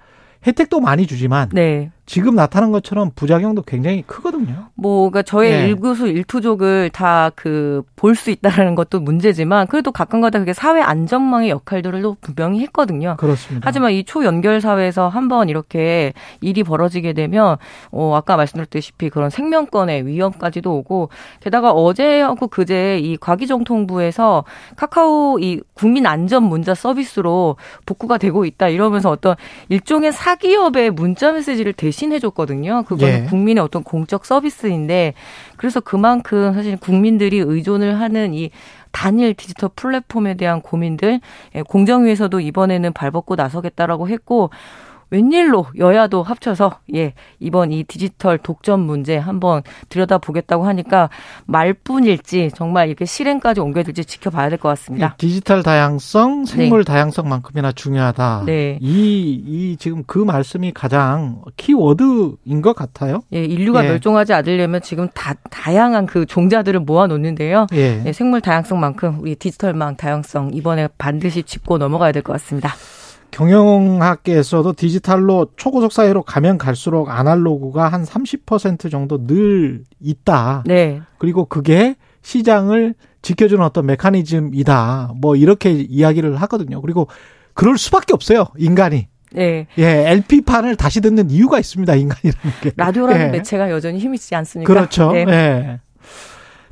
혜택도 0.45 0.80
많이 0.80 1.07
주지만 1.07 1.49
네. 1.53 1.91
지금 2.06 2.36
나타난 2.36 2.72
것처럼 2.72 3.12
부작용도 3.16 3.64
굉장히 3.64 4.03
크거든요. 4.03 4.68
뭐, 4.76 5.10
그러니까 5.10 5.22
저의 5.24 5.51
네. 5.51 5.68
일구수 5.68 6.08
일투족을 6.08 6.89
다 6.91 7.32
그 7.36 7.84
볼 7.95 8.16
수 8.16 8.30
있다라는 8.32 8.76
것도 8.76 8.99
문제지만 8.99 9.68
그래도 9.68 9.91
가끔가다 9.91 10.39
그게 10.39 10.53
사회 10.53 10.82
안전망의 10.82 11.49
역할들을 11.49 12.01
또 12.01 12.16
분명히 12.22 12.60
했거든요. 12.62 13.16
그렇습니다. 13.18 13.68
하지만 13.68 13.91
이 13.93 14.03
초연결 14.03 14.62
사회에서 14.62 15.08
한번 15.10 15.49
이렇게 15.49 16.14
일이 16.41 16.64
벌어지게 16.64 17.14
되면 17.14 17.58
어 17.91 18.16
아까 18.16 18.38
말씀드렸다시피 18.38 19.10
그런 19.10 19.30
생명권의 19.30 20.06
위험까지도 20.06 20.76
오고 20.78 21.10
게다가 21.41 21.72
어제하고 21.72 22.47
그제 22.47 22.99
이 22.99 23.18
과기정통부에서 23.18 24.43
카카오 24.76 25.39
이 25.39 25.62
국민 25.74 26.06
안전 26.06 26.43
문자 26.43 26.74
서비스로 26.76 27.56
복구가 27.86 28.18
되고 28.18 28.45
있다 28.45 28.70
이러면서 28.70 29.10
어떤 29.10 29.36
일종의 29.70 30.12
사기업의 30.12 30.91
문자 30.91 31.32
메시지를 31.32 31.74
대신 31.74 31.95
해 32.12 32.20
줬거든요. 32.20 32.84
그거는 32.84 33.24
예. 33.26 33.30
국민의 33.30 33.64
어떤 33.64 33.84
공적 33.84 34.26
서비스인데 34.26 35.14
그래서 35.58 35.80
그만큼 35.80 36.54
사실 36.54 36.78
국민들이 36.78 37.38
의존을 37.39 38.00
하는 38.00 38.34
이 38.34 38.52
단일 38.91 39.34
디지털 39.34 39.70
플랫폼에 39.76 40.36
대한 40.36 40.62
고민들 40.62 41.20
예, 41.56 41.62
공정위에서도 41.62 42.39
이번에는 42.39 42.93
발벗고 42.93 43.36
나서겠다라고 43.36 44.08
했고 44.10 44.50
웬일로 45.10 45.68
여야도 45.78 46.24
합쳐서 46.24 46.80
예 46.95 47.14
이번 47.39 47.72
이 47.72 47.84
디지털 47.84 48.38
독점 48.38 48.80
문제 48.82 49.18
한번 49.18 49.62
들여다 49.89 50.18
보겠다고 50.18 50.66
하니까 50.66 51.10
말뿐일지 51.45 52.51
정말 52.56 52.88
이렇게 52.88 53.06
실행까지 53.06 53.60
옮겨질지 53.62 54.06
지켜봐야 54.06 54.49
될 54.49 54.58
것 54.58 54.70
같습니다. 54.70 55.16
이 55.16 55.18
디지털 55.18 55.64
다양성, 55.64 56.45
생물 56.45 56.84
다양성만큼이나 56.86 57.72
중요하다. 57.74 58.43
네. 58.45 58.78
이, 58.82 59.41
이 59.45 59.78
지금 59.78 60.03
그 60.08 60.20
말씀이 60.20 60.72
가장 60.72 61.41
키워드인 61.58 62.62
것 62.62 62.74
같아요. 62.76 63.22
예, 63.34 63.43
인류가 63.43 63.84
예. 63.86 63.89
멸종하지 63.89 64.34
않으려면 64.34 64.82
지금 64.82 65.10
다 65.14 65.34
다양한 65.49 66.06
그 66.06 66.26
종자들을 66.26 66.80
모아 66.82 67.08
놓는데요. 67.08 67.68
예. 67.74 68.03
예, 68.06 68.14
생물 68.14 68.41
다양성만큼 68.41 69.20
우리 69.22 69.36
디지털망 69.36 69.97
다양성 69.97 70.51
이번에 70.53 70.88
반드시 70.97 71.43
짚고 71.43 71.78
넘어가야 71.78 72.12
될 72.12 72.24
것 72.24 72.34
같습니다. 72.34 72.74
경영학계에서도 73.36 74.73
디지털로 74.73 75.47
초고속 75.57 75.91
사회로 75.91 76.23
가면 76.23 76.57
갈수록 76.57 77.09
아날로그가 77.09 77.89
한 77.89 78.05
30% 78.05 78.89
정도 78.89 79.27
늘 79.27 79.83
있다. 79.99 80.63
네. 80.65 81.01
그리고 81.17 81.43
그게 81.43 81.95
시장을 82.21 82.95
지켜주는 83.21 83.61
어떤 83.61 83.88
메커니즘이다. 83.88 85.15
뭐 85.17 85.36
이렇게 85.36 85.71
이야기를 85.71 86.38
하거든요. 86.38 86.81
그리고 86.81 87.07
그럴 87.53 87.77
수밖에 87.77 88.13
없어요. 88.13 88.45
인간이. 88.57 89.09
네. 89.33 89.67
예, 89.77 89.83
LP판을 90.11 90.77
다시 90.77 91.01
듣는 91.01 91.29
이유가 91.29 91.59
있습니다. 91.59 91.93
인간이라는 91.93 92.59
게. 92.61 92.71
라디오라는 92.77 93.27
예. 93.27 93.31
매체가 93.31 93.69
여전히 93.69 93.99
힘이 93.99 94.15
있지 94.15 94.33
않습니까? 94.33 94.73
그렇죠. 94.73 95.11
네. 95.11 95.25
예. 95.27 95.79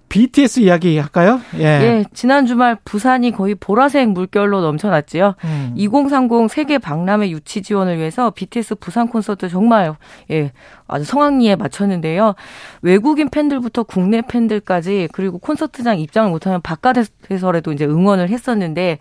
BTS 0.10 0.60
이야기 0.60 0.97
할까요? 0.97 1.41
예. 1.56 1.64
예, 1.64 2.06
지난 2.14 2.45
주말 2.45 2.78
부산이 2.86 3.32
거의 3.32 3.56
보라색 3.56 4.10
물결로 4.10 4.62
넘쳐났지요. 4.62 5.34
음. 5.43 5.74
2030 5.76 6.51
세계 6.51 6.78
박람회 6.78 7.32
유치 7.32 7.64
지원을 7.64 7.97
위해서 7.97 8.30
BTS 8.30 8.76
부산 8.76 9.08
콘서트 9.08 9.49
정말 9.49 9.95
예 10.30 10.51
아주 10.88 11.04
성황리에 11.04 11.56
마쳤는데요. 11.56 12.36
외국인 12.84 13.30
팬들부터 13.30 13.84
국내 13.84 14.22
팬들까지 14.22 15.10
그리고 15.14 15.39
콘서트장 15.39 15.99
입장을 15.99 16.30
못하면 16.30 16.62
바깥에서라도 16.62 17.74
이제 17.74 17.86
응원을 17.86 18.30
했었는데 18.30 18.99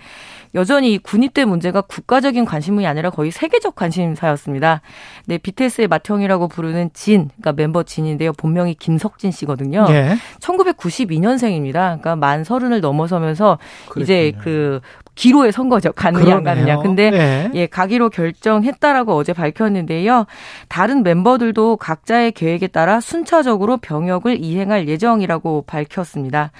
여전히 0.55 0.95
이 0.95 0.99
군입대 0.99 1.45
문제가 1.45 1.81
국가적인 1.81 2.45
관심이 2.45 2.87
아니라 2.87 3.11
거의 3.11 3.31
세계적 3.31 3.75
관심사였습니다. 3.75 4.83
네, 5.27 5.39
BTS의 5.39 5.89
맏형이라고 5.89 6.49
부르는 6.49 6.91
진, 6.93 7.29
그러니까 7.29 7.53
멤버 7.53 7.83
진인데요. 7.83 8.33
본명이 8.33 8.75
김석진 8.75 9.31
씨거든요. 9.31 9.87
예. 9.91 10.17
1992년생입니다. 10.41 11.73
그러니까 11.73 12.17
만 12.17 12.45
서른을 12.45 12.81
넘어서면서 12.81 13.59
이제 13.99 14.33
그랬군요. 14.33 14.43
그 14.43 14.81
기로에 15.15 15.51
선 15.51 15.69
거죠. 15.69 15.93
가느냐 15.93 16.37
안 16.37 16.45
가느냐. 16.45 16.79
근데 16.79 17.11
네. 17.11 17.51
예, 17.55 17.67
가기로 17.67 18.11
결정했다라고 18.11 19.15
어제 19.15 19.33
밝혔는데요. 19.33 20.27
다른 20.69 21.03
멤버들도 21.03 21.77
각자의 21.77 22.33
계획에 22.33 22.67
따라 22.67 23.01
순차적으로 23.01 23.77
병역을 23.77 24.43
이행할 24.43 24.89
예정이라고 24.89 25.65
밝혔습니다. 25.67 26.51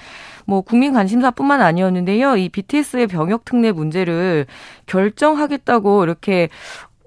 뭐 0.47 0.61
국민 0.63 0.93
관심사뿐만 0.93 1.61
아니었는데요. 1.61 2.37
이 2.37 2.49
BTS의 2.49 3.07
병역 3.07 3.45
특례 3.45 3.73
문제를 3.73 4.47
결정하겠다고 4.87 6.05
이렇게 6.05 6.49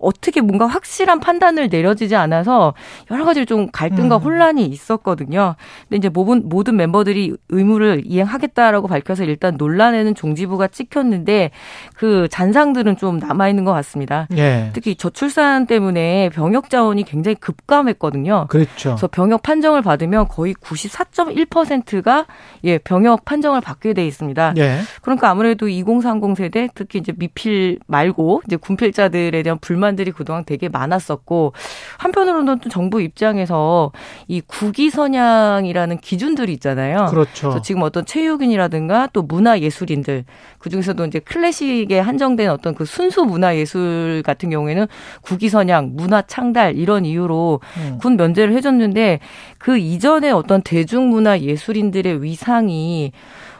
어떻게 0.06 0.39
뭔가 0.39 0.68
확실한 0.68 1.20
판단을 1.20 1.70
내려지지 1.70 2.16
않아서 2.16 2.74
여러 3.10 3.26
가지 3.26 3.45
좀 3.45 3.68
갈등과 3.72 4.18
음. 4.18 4.22
혼란이 4.22 4.66
있었거든요. 4.66 5.56
근데 5.84 5.97
이제 5.97 6.10
모든, 6.10 6.47
모든 6.47 6.76
멤버들이 6.76 7.36
의무를 7.49 8.03
이행하겠다라고 8.06 8.88
밝혀서 8.88 9.24
일단 9.24 9.56
논란에는 9.58 10.14
종지부가 10.14 10.68
찍혔는데 10.68 11.51
그 11.95 12.28
잔상들은 12.30 12.97
좀 12.97 13.18
남아 13.18 13.49
있는 13.49 13.66
것 13.66 13.74
같습니다. 13.74 14.28
예. 14.38 14.70
특히 14.74 14.95
저출산 14.95 15.66
때문에 15.66 16.30
병역 16.30 16.70
자원이 16.70 17.03
굉장히 17.03 17.36
급감했거든요. 17.36 18.45
그렇죠. 18.49 18.91
그래서 18.91 19.08
병역 19.08 19.41
판정을 19.41 19.82
받으면 19.82 20.28
거의 20.28 20.53
94.1%가 20.53 22.26
예, 22.64 22.78
병역 22.78 23.26
판정을 23.26 23.62
받게 23.62 23.93
돼 23.93 24.06
있습니다. 24.06 24.53
예. 24.58 24.80
그러니까 25.01 25.30
아무래도 25.30 25.68
2030 25.68 26.38
세대 26.38 26.70
특히 26.76 26.99
이제 26.99 27.12
미필 27.16 27.80
말고 27.88 28.43
이제 28.45 28.56
군필자들에 28.56 29.41
대한 29.41 29.58
불만 29.60 29.94
들이 29.95 30.11
그동안 30.11 30.43
되게 30.45 30.69
많았었고 30.69 31.53
한편으로는 31.97 32.59
또 32.59 32.69
정부 32.69 33.01
입장에서 33.01 33.91
이 34.27 34.41
국위 34.41 34.89
선양이라는 34.89 35.97
기준들이 35.99 36.53
있잖아요. 36.53 37.07
그렇죠. 37.09 37.61
지금 37.61 37.81
어떤 37.83 38.05
체육인이라든가 38.05 39.09
또 39.13 39.21
문화 39.21 39.59
예술인들 39.59 40.25
그 40.59 40.69
중에서도 40.69 41.05
이제 41.05 41.19
클래식에 41.19 41.99
한정된 41.99 42.49
어떤 42.49 42.75
그 42.75 42.85
순수 42.85 43.23
문화 43.23 43.55
예술 43.55 44.23
같은 44.25 44.49
경우에는 44.49 44.87
국위 45.21 45.49
선양, 45.49 45.91
문화 45.93 46.21
창달 46.21 46.75
이런 46.75 47.05
이유로 47.05 47.59
음. 47.77 47.97
군 47.99 48.17
면제를 48.17 48.53
해줬는데 48.55 49.19
그 49.57 49.77
이전에 49.77 50.31
어떤 50.31 50.61
대중문화 50.61 51.39
예술인들의 51.39 52.23
위상이 52.23 53.11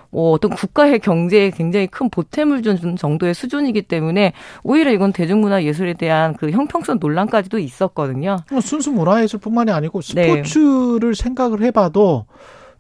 뭐 0.10 0.32
어떤 0.32 0.52
국가의 0.52 1.00
경제에 1.00 1.50
굉장히 1.52 1.88
큰 1.88 2.10
보탬을 2.10 2.62
준 2.62 2.96
정도의 2.96 3.34
수준이기 3.34 3.84
때문에 3.84 4.34
오히려 4.64 4.92
이건 4.92 5.14
대중문화 5.14 5.64
예술에 5.64 5.94
대한 5.94 6.36
그 6.36 6.52
형평성 6.52 6.98
논란까지도 7.00 7.60
있었거든요. 7.60 8.38
뭐 8.52 8.62
순수 8.62 8.92
문화예술뿐만이 8.92 9.72
아니고 9.72 10.02
네. 10.02 10.44
스포츠를 10.44 11.16
생각을 11.16 11.62
해봐도 11.64 12.26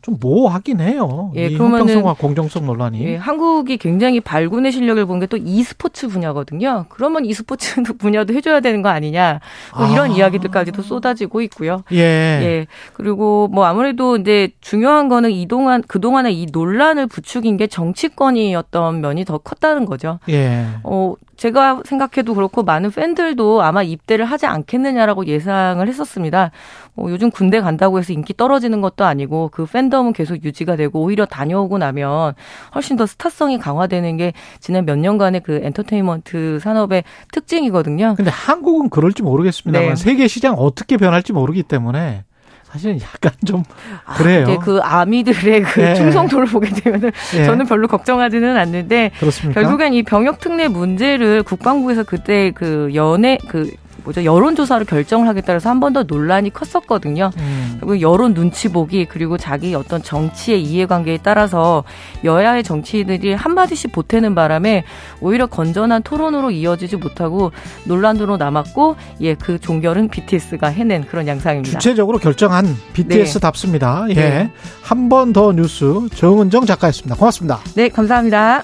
좀 0.05 0.17
모호하긴 0.21 0.81
해요. 0.81 1.31
예, 1.35 1.47
이 1.47 1.57
그러면은- 1.57 2.15
공정성 2.19 2.67
논란이. 2.67 3.03
예, 3.03 3.15
한국이 3.15 3.77
굉장히 3.77 4.19
발군의 4.19 4.71
실력을 4.71 5.03
본 5.07 5.19
게 5.19 5.25
또 5.25 5.35
e스포츠 5.37 6.07
분야거든요. 6.07 6.85
그러면 6.89 7.25
e스포츠 7.25 7.81
분야도 7.97 8.31
해줘야 8.35 8.59
되는 8.59 8.83
거 8.83 8.89
아니냐. 8.89 9.39
뭐 9.75 9.87
이런 9.87 10.11
아. 10.11 10.13
이야기들까지도 10.13 10.83
쏟아지고 10.83 11.41
있고요. 11.41 11.81
예. 11.91 11.97
예. 11.97 12.67
그리고 12.93 13.47
뭐 13.51 13.65
아무래도 13.65 14.15
이제 14.17 14.49
중요한 14.61 15.09
거는 15.09 15.31
이동안, 15.31 15.81
그동안의 15.87 16.39
이 16.39 16.45
논란을 16.51 17.07
부추긴 17.07 17.57
게 17.57 17.65
정치권이었던 17.65 19.01
면이 19.01 19.25
더 19.25 19.39
컸다는 19.39 19.85
거죠. 19.85 20.19
예. 20.29 20.65
어, 20.83 21.15
제가 21.35 21.81
생각해도 21.85 22.33
그렇고 22.33 22.63
많은 22.63 22.91
팬들도 22.91 23.61
아마 23.61 23.83
입대를 23.83 24.25
하지 24.25 24.45
않겠느냐라고 24.45 25.27
예상을 25.27 25.85
했었습니다. 25.87 26.51
어, 26.95 27.05
요즘 27.09 27.29
군대 27.29 27.59
간다고 27.61 27.99
해서 27.99 28.13
인기 28.13 28.33
떨어지는 28.33 28.81
것도 28.81 29.05
아니고 29.05 29.49
그 29.51 29.65
팬덤은 29.65 30.13
계속 30.13 30.43
유지가 30.43 30.75
되고 30.75 31.01
오히려 31.01 31.25
다녀오고 31.25 31.77
나면 31.77 32.33
훨씬 32.73 32.95
더 32.95 33.05
스타성이 33.05 33.57
강화되는 33.59 34.17
게 34.17 34.33
지난 34.59 34.85
몇 34.85 34.97
년간의 34.97 35.41
그 35.41 35.59
엔터테인먼트 35.63 36.59
산업의 36.61 37.03
특징이거든요. 37.31 38.15
근데 38.15 38.31
한국은 38.31 38.89
그럴지 38.89 39.23
모르겠습니다만 39.23 39.89
네. 39.89 39.95
세계 39.95 40.27
시장 40.27 40.55
어떻게 40.55 40.97
변할지 40.97 41.33
모르기 41.33 41.63
때문에 41.63 42.23
사실은 42.75 42.99
약간 43.01 43.31
좀 43.45 43.63
아, 44.05 44.15
그래요. 44.15 44.45
근데 44.45 44.59
그 44.61 44.79
아미들의 44.81 45.61
그 45.63 45.81
예. 45.81 45.95
충성도를 45.95 46.47
보게 46.47 46.69
되면은 46.69 47.11
예. 47.37 47.45
저는 47.45 47.67
별로 47.67 47.87
걱정하지는 47.87 48.57
않는데 48.57 49.11
그렇습니까? 49.17 49.61
결국엔 49.61 49.93
이 49.93 50.03
병역 50.03 50.41
특례 50.41 50.67
문제를 50.67 51.43
국방부에서 51.43 52.03
그때 52.03 52.51
그 52.51 52.91
연애 52.93 53.37
그 53.47 53.71
뭐죠 54.05 54.23
여론조사를 54.23 54.85
결정을 54.85 55.27
하겠다 55.27 55.53
해서 55.53 55.69
한 55.69 55.79
번 55.79 55.93
더 55.93 56.03
논란이 56.03 56.51
컸었거든요. 56.51 57.31
음. 57.37 57.77
그리고 57.79 58.01
여론 58.01 58.33
눈치 58.33 58.69
보기 58.69 59.05
그리고 59.05 59.37
자기 59.37 59.75
어떤 59.75 60.01
정치의 60.01 60.63
이해관계에 60.63 61.19
따라서 61.23 61.83
여야의 62.23 62.63
정치인들이 62.63 63.33
한마디씩 63.33 63.91
보태는 63.91 64.33
바람에 64.35 64.83
오히려 65.21 65.45
건전한 65.47 66.01
토론으로 66.03 66.51
이어지지 66.51 66.97
못하고 66.97 67.51
논란으로 67.85 68.37
남았고 68.37 68.95
예 69.21 69.35
그 69.35 69.59
종결은 69.59 70.07
BTS가 70.09 70.67
해낸 70.69 71.03
그런 71.05 71.27
양상입니다. 71.27 71.77
주체적으로 71.77 72.17
결정한 72.17 72.65
BTS답습니다. 72.93 74.05
예. 74.09 74.13
네. 74.13 74.51
한번 74.81 75.33
더 75.33 75.51
뉴스 75.51 76.07
정은정 76.15 76.65
작가였습니다. 76.65 77.15
고맙습니다. 77.15 77.59
네 77.75 77.89
감사합니다. 77.89 78.63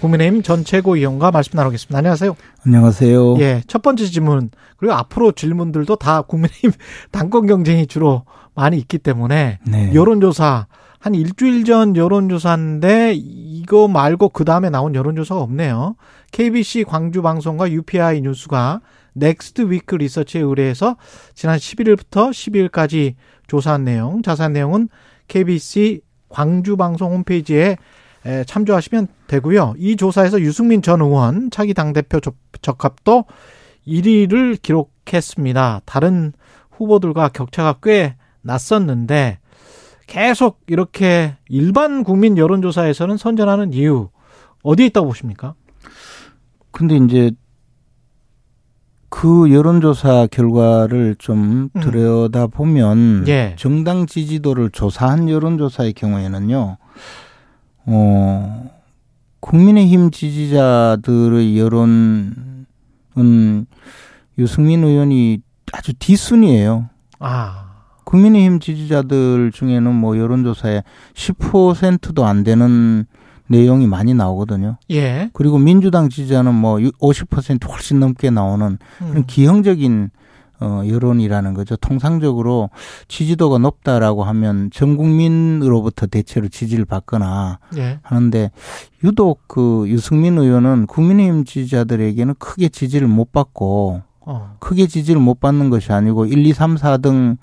국민의힘 0.00 0.42
전 0.42 0.64
최고위원과 0.64 1.30
말씀 1.30 1.56
나누겠습니다. 1.56 1.98
안녕하세요. 1.98 2.36
안녕하세요. 2.64 3.38
예, 3.40 3.62
첫 3.66 3.82
번째 3.82 4.06
질문 4.06 4.50
그리고 4.76 4.94
앞으로 4.94 5.32
질문들도 5.32 5.96
다 5.96 6.22
국민의힘 6.22 6.72
당권 7.10 7.46
경쟁이 7.46 7.86
주로 7.86 8.24
많이 8.54 8.78
있기 8.78 8.98
때문에 8.98 9.58
네. 9.66 9.94
여론조사 9.94 10.66
한 11.00 11.14
일주일 11.14 11.64
전 11.64 11.96
여론조사인데 11.96 13.14
이거 13.14 13.88
말고 13.88 14.30
그 14.30 14.44
다음에 14.44 14.70
나온 14.70 14.94
여론조사가 14.94 15.40
없네요. 15.40 15.96
KBC 16.32 16.84
광주 16.84 17.22
방송과 17.22 17.70
UPI 17.70 18.20
뉴스가 18.22 18.80
넥스트 19.14 19.70
위크 19.70 19.96
리서치에 19.96 20.40
의뢰해서 20.40 20.96
지난 21.34 21.56
11일부터 21.58 22.30
12일까지 22.30 23.14
조사한 23.46 23.84
내용, 23.84 24.22
자세한 24.22 24.52
내용은 24.52 24.88
KBC 25.28 26.02
광주 26.28 26.76
방송 26.76 27.12
홈페이지에 27.12 27.64
에, 27.64 27.76
참조하시면 28.46 29.08
되고요. 29.26 29.74
이 29.78 29.96
조사에서 29.96 30.40
유승민 30.40 30.82
전 30.82 31.00
의원 31.00 31.50
차기 31.50 31.74
당대표 31.74 32.20
적- 32.20 32.36
적합도 32.62 33.24
1위를 33.86 34.60
기록했습니다. 34.60 35.82
다른 35.84 36.32
후보들과 36.72 37.28
격차가 37.28 37.76
꽤 37.82 38.16
났었는데 38.42 39.38
계속 40.06 40.60
이렇게 40.66 41.36
일반 41.48 42.04
국민 42.04 42.38
여론조사에서는 42.38 43.16
선전하는 43.16 43.72
이유 43.72 44.08
어디에 44.62 44.86
있다고 44.86 45.06
보십니까? 45.08 45.54
근데 46.70 46.96
이제 46.96 47.30
그 49.10 49.50
여론조사 49.52 50.28
결과를 50.30 51.16
좀 51.18 51.70
음. 51.74 51.80
들여다 51.80 52.46
보면 52.48 53.24
예. 53.28 53.54
정당 53.58 54.06
지지도를 54.06 54.70
조사한 54.70 55.28
여론조사의 55.30 55.94
경우에는요, 55.94 56.76
어, 57.90 58.70
국민의힘 59.40 60.10
지지자들의 60.10 61.58
여론은 61.58 62.66
유승민 64.38 64.84
의원이 64.84 65.40
아주 65.72 65.92
뒷순이에요. 65.94 66.90
아, 67.18 67.68
국민의힘 68.04 68.60
지지자들 68.60 69.52
중에는 69.52 69.94
뭐 69.94 70.18
여론조사에 70.18 70.82
10%도 71.14 72.24
안 72.24 72.44
되는 72.44 73.06
내용이 73.48 73.86
많이 73.86 74.12
나오거든요. 74.12 74.76
예. 74.90 75.30
그리고 75.32 75.58
민주당 75.58 76.10
지지자는 76.10 76.54
뭐 76.54 76.76
50% 76.76 77.70
훨씬 77.70 78.00
넘게 78.00 78.30
나오는 78.30 78.78
그런 78.98 79.16
음. 79.16 79.24
기형적인 79.26 80.10
어 80.60 80.82
여론이라는 80.86 81.54
거죠. 81.54 81.76
통상적으로 81.76 82.70
지지도가 83.06 83.58
높다라고 83.58 84.24
하면 84.24 84.70
전 84.72 84.96
국민으로부터 84.96 86.06
대체로 86.06 86.48
지지를 86.48 86.84
받거나 86.84 87.58
예. 87.76 88.00
하는데 88.02 88.50
유독 89.04 89.46
그 89.46 89.84
유승민 89.86 90.36
의원은 90.38 90.86
국민의힘 90.86 91.44
지지자들에게는 91.44 92.34
크게 92.38 92.68
지지를 92.68 93.06
못 93.06 93.32
받고 93.32 94.02
어. 94.20 94.56
크게 94.58 94.88
지지를 94.88 95.20
못 95.20 95.40
받는 95.40 95.70
것이 95.70 95.92
아니고 95.92 96.26
1, 96.26 96.44
2, 96.44 96.52
3, 96.52 96.74
4등 96.76 97.36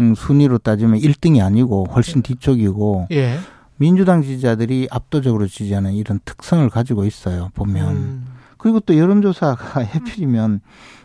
음, 0.00 0.14
순위로 0.14 0.58
따지면 0.58 0.98
1등이 0.98 1.44
아니고 1.44 1.86
훨씬 1.94 2.22
뒤쪽이고 2.22 3.08
예. 3.12 3.38
민주당 3.76 4.22
지지자들이 4.22 4.88
압도적으로 4.90 5.46
지지하는 5.46 5.92
이런 5.94 6.20
특성을 6.24 6.68
가지고 6.70 7.04
있어요. 7.04 7.50
보면. 7.54 7.96
음. 7.96 8.26
그리고 8.56 8.80
또 8.80 8.96
여론조사가 8.96 9.80
해필이면 9.84 10.60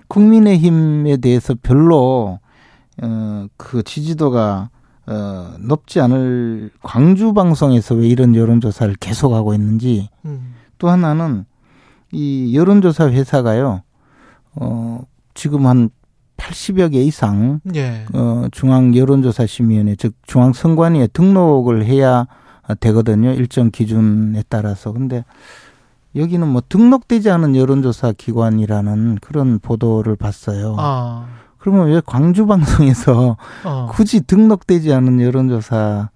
국민의힘에 0.10 1.18
대해서 1.18 1.56
별로 1.62 2.40
어 3.02 3.30
그 3.58 3.84
지지도가 3.84 4.70
어 5.06 5.54
높지 5.60 6.00
않을 6.00 6.72
광주 6.82 7.34
방송에서 7.34 7.96
왜 7.96 8.08
이런 8.08 8.36
여론조사를 8.36 8.96
계속하고 9.00 9.54
있는지 9.54 10.10
음. 10.26 10.56
또 10.78 10.90
하나는 10.90 11.46
이 12.12 12.56
여론조사 12.56 13.10
회사가요. 13.10 13.84
어 14.56 15.02
지금 15.34 15.68
한 15.68 15.90
80여 16.38 16.92
개 16.92 17.02
이상 17.02 17.60
예. 17.76 18.06
어, 18.14 18.48
중앙 18.52 18.96
여론조사 18.96 19.46
심의위원회 19.46 19.96
즉 19.96 20.16
중앙 20.26 20.54
선관위에 20.54 21.08
등록을 21.08 21.86
해야 21.86 22.28
되거든요. 22.80 23.32
일정 23.32 23.72
기준에 23.72 24.44
따라서. 24.48 24.92
근데 24.94 25.26
여기는 26.16 26.48
뭐 26.48 26.62
등록되지 26.68 27.30
않은 27.30 27.56
여론조사 27.56 28.14
기관이라는 28.18 29.20
그런 29.22 29.60
보도를 29.60 30.16
봤어요. 30.16 30.76
아. 30.80 31.28
그러면 31.58 31.88
왜 31.88 32.02
광주 32.06 32.46
방송에서 32.48 33.38
어. 33.64 33.88
굳이 33.92 34.22
등록되지 34.22 34.94
않은 34.94 35.22
여론조사 35.22 36.10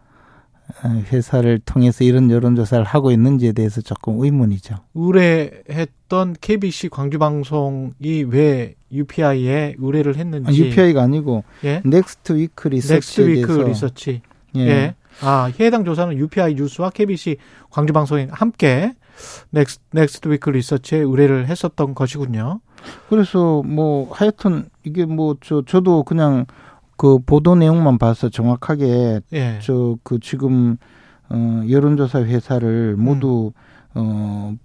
회사를 1.11 1.59
통해서 1.59 2.03
이런 2.03 2.31
여론조사를 2.31 2.83
하고 2.83 3.11
있는지에 3.11 3.51
대해서 3.51 3.81
조금 3.81 4.21
의문이죠. 4.21 4.75
의뢰했던 4.95 6.37
KBC 6.39 6.89
광주 6.89 7.19
방송이 7.19 8.23
왜 8.27 8.75
UPI에 8.91 9.75
의뢰를 9.77 10.17
했는지 10.17 10.65
UPI가 10.65 11.03
아니고 11.03 11.43
예. 11.63 11.81
넥스트 11.85 12.33
위크 12.33 12.67
넥스트 12.69 12.93
리서치에 12.93 13.27
위크 13.27 13.51
리서치. 13.51 14.21
예. 14.55 14.61
예. 14.61 14.95
아, 15.21 15.51
해당 15.59 15.85
조사는 15.85 16.17
UPI 16.17 16.55
뉴스와 16.55 16.89
KBC 16.89 17.37
광주 17.69 17.93
방송이 17.93 18.27
함께 18.31 18.93
넥스, 19.51 19.79
넥스트 19.91 20.29
위크 20.29 20.49
리서치에 20.49 20.99
의뢰를 20.99 21.47
했었던 21.47 21.95
것이군요. 21.95 22.59
그래서 23.09 23.61
뭐 23.63 24.11
하여튼 24.11 24.69
이게 24.83 25.05
뭐 25.05 25.35
저 25.41 25.63
저도 25.65 26.03
그냥 26.03 26.45
그 26.97 27.19
보도 27.19 27.55
내용만 27.55 27.97
봐서 27.97 28.29
정확하게 28.29 29.21
예. 29.33 29.59
저그 29.61 30.19
지금 30.21 30.77
어 31.29 31.63
여론조사 31.69 32.23
회사를 32.23 32.95
모두 32.97 33.51
음. 33.95 34.57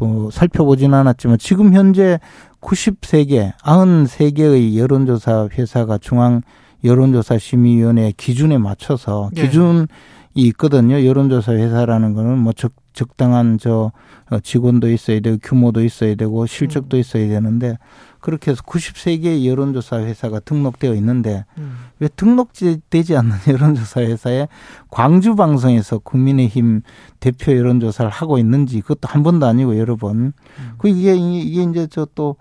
어뭐 0.00 0.30
살펴보진 0.30 0.94
않았지만 0.94 1.38
지금 1.38 1.74
현재 1.74 2.18
93개, 2.60 3.56
93개의 3.58 4.76
여론조사 4.76 5.48
회사가 5.52 5.98
중앙 5.98 6.42
여론조사 6.84 7.38
심의위원회 7.38 8.12
기준에 8.16 8.58
맞춰서 8.58 9.30
예. 9.36 9.42
기준이 9.42 9.86
있거든요. 10.34 11.04
여론조사 11.04 11.52
회사라는 11.52 12.14
거는 12.14 12.38
뭐 12.38 12.52
적, 12.52 12.72
적당한 12.98 13.58
저 13.58 13.92
어, 14.28 14.40
직원도 14.40 14.90
있어야 14.90 15.20
되고 15.20 15.38
규모도 15.40 15.84
있어야 15.84 16.16
되고 16.16 16.46
실적도 16.46 16.96
음. 16.96 17.00
있어야 17.00 17.28
되는데 17.28 17.78
그렇게 18.20 18.50
해서 18.50 18.62
93개의 18.62 19.46
여론조사 19.46 19.98
회사가 19.98 20.40
등록되어 20.40 20.94
있는데 20.94 21.44
음. 21.58 21.76
왜 22.00 22.08
등록되지 22.08 23.16
않는 23.16 23.36
여론조사 23.46 24.00
회사에 24.00 24.48
광주 24.90 25.36
방송에서 25.36 25.98
국민의힘 25.98 26.82
대표 27.20 27.56
여론조사를 27.56 28.10
하고 28.10 28.38
있는지 28.38 28.80
그것도 28.80 29.06
한 29.06 29.22
번도 29.22 29.46
아니고 29.46 29.78
여러 29.78 29.94
번. 29.94 30.32
그 30.78 30.88
이게 30.88 31.14
이게 31.14 31.62
이제 31.62 31.86
저또 31.86 32.34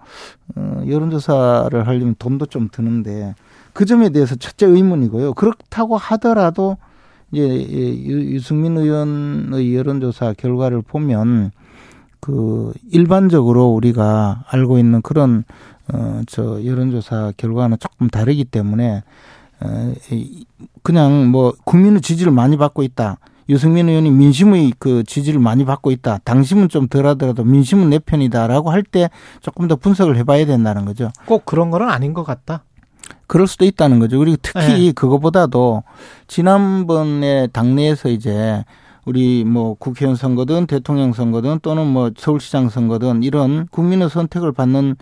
어, 0.56 0.84
여론조사를 0.88 1.88
하려면 1.88 2.16
돈도 2.18 2.48
좀 2.48 2.70
드는데 2.72 3.36
그 3.74 3.86
점에 3.86 4.10
대해서 4.10 4.36
첫째 4.36 4.66
의문이고요. 4.66 5.36
그렇다고 5.36 5.98
하더라도 5.98 6.78
이제 7.32 7.42
유- 8.06 8.36
유승민 8.36 8.78
의원의 8.78 9.76
여론조사 9.76 10.34
결과를 10.38 10.82
보면 10.82 11.52
그 12.20 12.74
일반적으로 12.92 13.68
우리가 13.70 14.44
알고 14.50 14.78
있는 14.80 15.02
그런 15.02 15.44
어저 15.94 16.66
여론조사 16.66 17.34
결과는 17.38 17.78
조금 17.80 18.08
다르기 18.10 18.46
때문에 18.46 19.04
어 19.62 19.94
이- 20.12 20.46
그냥 20.84 21.30
뭐 21.32 21.54
국민의 21.66 22.02
지지를 22.02 22.32
많이 22.32 22.58
받고 22.58 22.84
있다. 22.84 23.18
유승민 23.50 23.88
의원이 23.88 24.12
민심의 24.12 24.74
그 24.78 25.04
지지를 25.06 25.40
많이 25.40 25.64
받고 25.64 25.92
있다. 25.92 26.20
당심은 26.26 26.68
좀 26.68 26.88
덜하더라도 26.90 27.46
민심은 27.46 27.90
내 27.90 28.00
편이다라고 28.00 28.72
할 28.72 28.84
때 28.84 29.10
조금 29.42 29.68
더 29.70 29.76
분석을 29.78 30.18
해봐야 30.18 30.46
된다는 30.46 30.84
거죠. 30.86 31.12
꼭 31.26 31.46
그런 31.46 31.72
거는 31.72 31.90
아닌 31.90 32.14
것 32.14 32.24
같다. 32.24 32.64
그럴 33.28 33.48
수도 33.48 33.66
있다는 33.66 34.00
거죠. 34.00 34.20
그리고 34.20 34.38
특히 34.42 34.88
네. 34.88 34.92
그거보다도 34.92 35.84
지난번에 36.28 37.48
당내에서 37.48 38.10
이제 38.10 38.64
우리 39.06 39.44
뭐 39.46 39.76
국회의원 39.76 40.16
선거든 40.16 40.68
대통령 40.68 41.14
선거든 41.14 41.60
또는 41.62 41.88
뭐 41.88 42.12
서울시장 42.16 42.70
선거든 42.70 43.24
이런 43.24 43.68
국민의 43.68 44.10
선택을 44.10 44.52
받는 44.52 44.96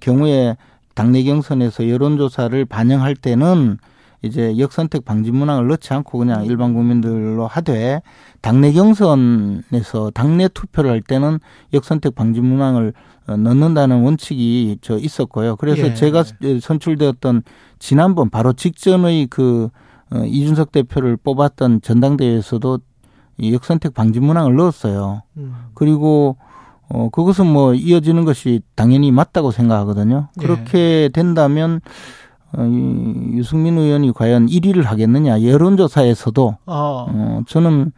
경우에 0.00 0.56
당내 0.94 1.22
경선에서 1.24 1.88
여론조사를 1.88 2.64
반영할 2.64 3.14
때는 3.14 3.78
이제 4.22 4.56
역선택 4.56 5.04
방지 5.04 5.32
문항을 5.32 5.66
넣지 5.68 5.92
않고 5.92 6.18
그냥 6.18 6.44
일반 6.46 6.74
국민들로 6.74 7.46
하되 7.46 8.02
당내 8.40 8.72
경선에서 8.72 10.12
당내 10.14 10.48
투표를 10.48 10.90
할 10.90 11.02
때는 11.02 11.40
역선택 11.74 12.14
방지 12.14 12.40
문항을 12.40 12.92
어, 12.92 12.92
넣는다는 13.26 14.02
원칙이 14.02 14.78
저 14.80 14.98
있었고요. 14.98 15.56
그래서 15.56 15.88
예. 15.88 15.94
제가 15.94 16.24
선출되었던 16.60 17.42
지난번 17.78 18.30
바로 18.30 18.52
직전의 18.52 19.28
그 19.28 19.68
어, 20.12 20.24
이준석 20.24 20.72
대표를 20.72 21.16
뽑았던 21.16 21.80
전당대회에서도 21.80 22.78
이 23.38 23.54
역선택 23.54 23.94
방지 23.94 24.20
문항을 24.20 24.56
넣었어요. 24.56 25.22
음. 25.38 25.54
그리고 25.74 26.36
어 26.88 27.08
그것은 27.10 27.46
뭐 27.46 27.74
이어지는 27.74 28.24
것이 28.24 28.60
당연히 28.74 29.10
맞다고 29.10 29.50
생각하거든요. 29.50 30.28
예. 30.40 30.42
그렇게 30.42 31.08
된다면 31.12 31.80
어, 32.52 32.64
이 32.64 33.38
유승민 33.38 33.78
의원이 33.78 34.12
과연 34.12 34.46
1위를 34.46 34.84
하겠느냐 34.84 35.42
여론조사에서도 35.42 36.56
어, 36.66 37.06
어 37.08 37.42
저는 37.46 37.92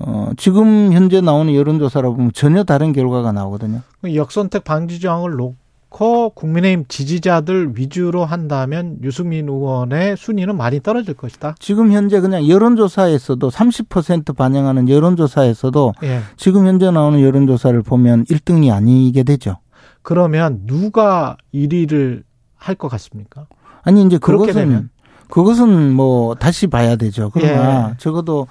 어 0.00 0.30
지금 0.36 0.92
현재 0.92 1.20
나오는 1.20 1.52
여론조사라 1.54 2.10
보면 2.10 2.32
전혀 2.32 2.62
다른 2.64 2.92
결과가 2.92 3.32
나오거든요. 3.32 3.80
그 4.00 4.14
역선택 4.14 4.62
방지 4.64 5.00
조항을 5.00 5.32
놓고 5.32 6.30
국민의힘 6.30 6.84
지지자들 6.88 7.72
위주로 7.76 8.24
한다면 8.24 8.98
유승민 9.02 9.48
의원의 9.48 10.16
순위는 10.16 10.56
많이 10.56 10.80
떨어질 10.80 11.14
것이다. 11.14 11.56
지금 11.58 11.90
현재 11.92 12.20
그냥 12.20 12.46
여론조사에서도 12.48 13.48
30% 13.50 14.36
반영하는 14.36 14.88
여론조사에서도 14.88 15.94
예. 16.04 16.20
지금 16.36 16.66
현재 16.66 16.90
나오는 16.90 17.20
여론조사를 17.20 17.82
보면 17.82 18.24
1등이 18.26 18.72
아니게 18.72 19.24
되죠. 19.24 19.56
그러면 20.02 20.60
누가 20.64 21.36
1위를 21.52 22.22
할 22.56 22.74
것 22.76 22.88
같습니까? 22.88 23.46
아니 23.82 24.02
이제 24.04 24.18
그렇게 24.18 24.46
그것은 24.46 24.60
되면? 24.60 24.90
그것은 25.28 25.92
뭐 25.92 26.34
다시 26.36 26.66
봐야 26.68 26.96
되죠. 26.96 27.30
그러나 27.32 27.90
예. 27.90 27.94
적어도 27.98 28.46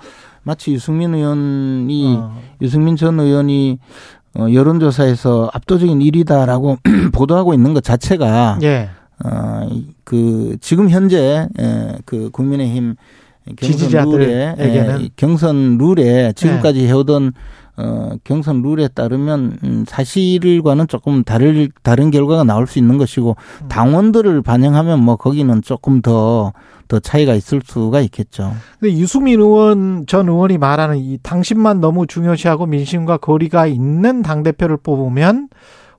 마치 0.47 0.71
유승민 0.71 1.13
의원이 1.13 2.15
어, 2.17 2.41
유승민 2.61 2.95
전 2.95 3.19
의원이 3.19 3.79
어, 4.39 4.47
여론조사에서 4.53 5.49
압도적인 5.53 5.99
1위다라고 5.99 6.77
보도하고 7.13 7.53
있는 7.53 7.73
것 7.73 7.83
자체가 7.83 8.59
예. 8.63 8.89
어, 9.25 9.67
이- 9.69 9.87
그 10.05 10.55
지금 10.61 10.89
현재 10.89 11.49
에, 11.59 11.97
그 12.05 12.29
국민의힘 12.31 12.95
경선 13.57 13.89
룰에? 14.19 14.55
에, 14.57 15.09
경선 15.17 15.77
룰에 15.77 16.31
지금까지 16.33 16.87
해오던 16.87 17.33
어, 17.77 18.11
경선 18.23 18.63
룰에 18.63 18.87
따르면 18.87 19.59
음, 19.63 19.85
사실과는 19.87 20.87
조금 20.87 21.23
다를 21.23 21.69
다른 21.83 22.09
결과가 22.09 22.43
나올 22.43 22.65
수 22.65 22.79
있는 22.79 22.97
것이고 22.97 23.35
음. 23.61 23.67
당원들을 23.67 24.41
반영하면 24.41 24.99
뭐 24.99 25.15
거기는 25.15 25.61
조금 25.61 26.01
더더 26.01 26.99
차이가 27.01 27.35
있을 27.35 27.61
수가 27.63 28.01
있겠죠. 28.01 28.53
근데 28.79 28.97
유승민 28.97 29.39
의원 29.39 30.05
전 30.07 30.27
의원이 30.27 30.57
말하는 30.57 30.97
이 30.97 31.19
당신만 31.21 31.79
너무 31.79 32.07
중요시하고 32.07 32.65
민심과 32.65 33.17
거리가 33.17 33.67
있는 33.67 34.23
당 34.23 34.41
대표를 34.41 34.77
뽑으면 34.77 35.49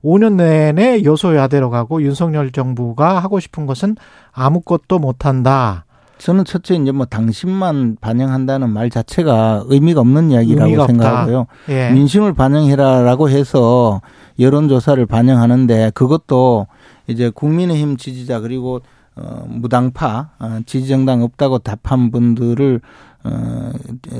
5년 0.03 0.35
내내 0.35 1.05
여소야대로 1.05 1.71
가고 1.71 2.03
윤석열 2.03 2.51
정부가 2.51 3.19
하고 3.21 3.41
싶은 3.41 3.67
것은 3.67 3.97
아무것도 4.33 4.99
못한다. 4.99 5.85
저는 6.19 6.45
첫째 6.45 6.75
이제 6.75 6.91
뭐 6.93 7.07
당신만 7.07 7.97
반영한다는 8.01 8.71
말 8.71 8.91
자체가 8.91 9.65
의미가 9.67 10.01
없는 10.01 10.31
이야기라고 10.31 10.65
의미가. 10.65 10.87
생각하고요. 10.87 11.47
예. 11.69 11.91
민심을 11.91 12.35
반영해라라고 12.35 13.31
해서 13.31 14.01
여론조사를 14.39 15.05
반영하는데 15.07 15.93
그것도 15.95 16.67
이제 17.07 17.31
국민의힘 17.31 17.97
지지자 17.97 18.41
그리고 18.41 18.81
어, 19.17 19.45
무당파 19.49 20.31
어, 20.39 20.61
지지정당 20.67 21.23
없다고 21.23 21.59
답한 21.59 22.11
분들을 22.11 22.81
어, 23.25 23.73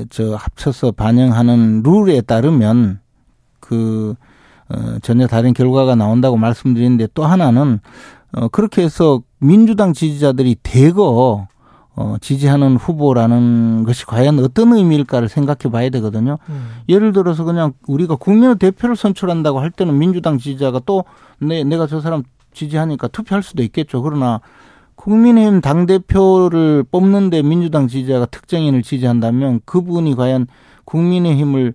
저 0.09 0.35
합쳐서 0.35 0.91
반영하는 0.91 1.83
룰에 1.83 2.21
따르면 2.21 2.99
그 3.59 4.15
어, 4.69 4.97
전혀 5.01 5.27
다른 5.27 5.53
결과가 5.53 5.95
나온다고 5.95 6.37
말씀드리는데 6.37 7.07
또 7.13 7.25
하나는 7.25 7.79
어, 8.33 8.47
그렇게 8.49 8.83
해서 8.83 9.21
민주당 9.39 9.93
지지자들이 9.93 10.57
대거 10.63 11.47
어, 12.01 12.15
지지하는 12.21 12.77
후보라는 12.77 13.83
것이 13.83 14.05
과연 14.05 14.39
어떤 14.39 14.71
의미일까를 14.71 15.27
생각해 15.27 15.69
봐야 15.69 15.89
되거든요. 15.89 16.37
음. 16.47 16.69
예를 16.87 17.11
들어서 17.11 17.43
그냥 17.43 17.73
우리가 17.87 18.15
국민의 18.15 18.55
대표를 18.55 18.95
선출한다고 18.95 19.59
할 19.59 19.69
때는 19.69 19.99
민주당 19.99 20.37
지지자가 20.37 20.79
또 20.85 21.03
내, 21.39 21.65
내가 21.65 21.87
저 21.87 21.99
사람 21.99 22.23
지지하니까 22.53 23.09
투표할 23.09 23.43
수도 23.43 23.63
있겠죠. 23.63 24.01
그러나 24.01 24.39
국민의힘 24.95 25.59
당대표를 25.59 26.85
뽑는데 26.89 27.41
민주당 27.41 27.89
지지자가 27.89 28.27
특정인을 28.27 28.81
지지한다면 28.81 29.59
그분이 29.65 30.15
과연 30.15 30.47
국민의힘을 30.85 31.73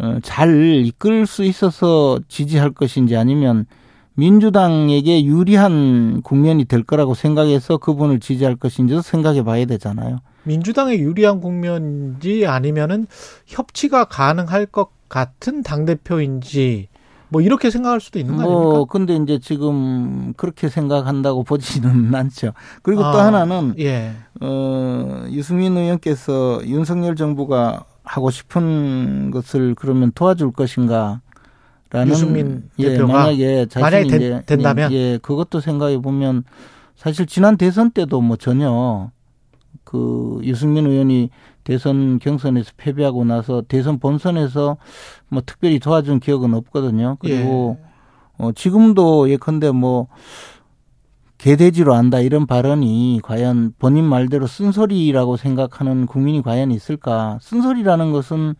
어, 0.00 0.18
잘 0.22 0.84
이끌 0.84 1.26
수 1.26 1.44
있어서 1.44 2.18
지지할 2.28 2.72
것인지 2.72 3.16
아니면 3.16 3.64
민주당에게 4.14 5.24
유리한 5.24 6.20
국면이 6.22 6.64
될 6.64 6.82
거라고 6.82 7.14
생각해서 7.14 7.78
그분을 7.78 8.20
지지할 8.20 8.56
것인지도 8.56 9.02
생각해 9.02 9.42
봐야 9.42 9.64
되잖아요. 9.64 10.18
민주당의 10.44 11.00
유리한 11.00 11.40
국면인지 11.40 12.46
아니면은 12.46 13.06
협치가 13.46 14.04
가능할 14.04 14.66
것 14.66 14.90
같은 15.08 15.62
당 15.62 15.84
대표인지 15.84 16.88
뭐 17.28 17.40
이렇게 17.40 17.70
생각할 17.70 18.00
수도 18.00 18.18
있는 18.18 18.36
거 18.36 18.42
아닙니까? 18.42 18.62
뭐 18.62 18.84
근데 18.84 19.16
이제 19.16 19.38
지금 19.38 20.34
그렇게 20.36 20.68
생각한다고 20.68 21.44
보지는 21.44 22.14
않죠. 22.14 22.52
그리고 22.82 23.02
또 23.02 23.08
아, 23.08 23.26
하나는 23.26 23.74
예. 23.78 24.12
어 24.40 25.24
유승민 25.30 25.76
의원께서 25.76 26.60
윤석열 26.66 27.16
정부가 27.16 27.84
하고 28.04 28.30
싶은 28.30 29.30
것을 29.30 29.74
그러면 29.76 30.12
도와줄 30.14 30.52
것인가 30.52 31.20
라는 31.92 32.12
유승민 32.12 32.64
예, 32.78 32.90
대표가 32.90 33.12
만약에 33.12 33.66
자신이 33.66 33.82
만약에 33.82 34.06
된- 34.08 34.20
이제 34.20 34.42
된다면? 34.46 34.90
예 34.92 35.18
그것도 35.20 35.60
생각해 35.60 35.98
보면 35.98 36.44
사실 36.96 37.26
지난 37.26 37.56
대선 37.56 37.90
때도 37.90 38.20
뭐 38.22 38.36
전혀 38.36 39.10
그 39.84 40.40
유승민 40.42 40.86
의원이 40.86 41.30
대선 41.64 42.18
경선에서 42.18 42.72
패배하고 42.76 43.24
나서 43.24 43.62
대선 43.68 43.98
본선에서 43.98 44.78
뭐 45.28 45.42
특별히 45.44 45.78
도와준 45.78 46.18
기억은 46.20 46.54
없거든요. 46.54 47.16
그리고 47.20 47.76
예. 47.78 47.92
어 48.38 48.52
지금도 48.52 49.28
예컨대 49.30 49.70
뭐 49.70 50.08
개돼지로 51.38 51.94
안다 51.94 52.20
이런 52.20 52.46
발언이 52.46 53.20
과연 53.22 53.74
본인 53.78 54.04
말대로 54.04 54.46
쓴소리라고 54.46 55.36
생각하는 55.36 56.06
국민이 56.06 56.40
과연 56.40 56.70
있을까? 56.70 57.38
쓴소리라는 57.42 58.12
것은 58.12 58.54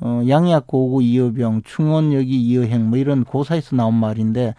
어 0.00 0.22
양약 0.28 0.66
고구 0.66 1.02
이어병, 1.02 1.62
충원여기 1.64 2.40
이어행 2.42 2.90
뭐 2.90 2.98
이런 2.98 3.24
고사에서 3.24 3.76
나온 3.76 3.94
말인데 3.94 4.54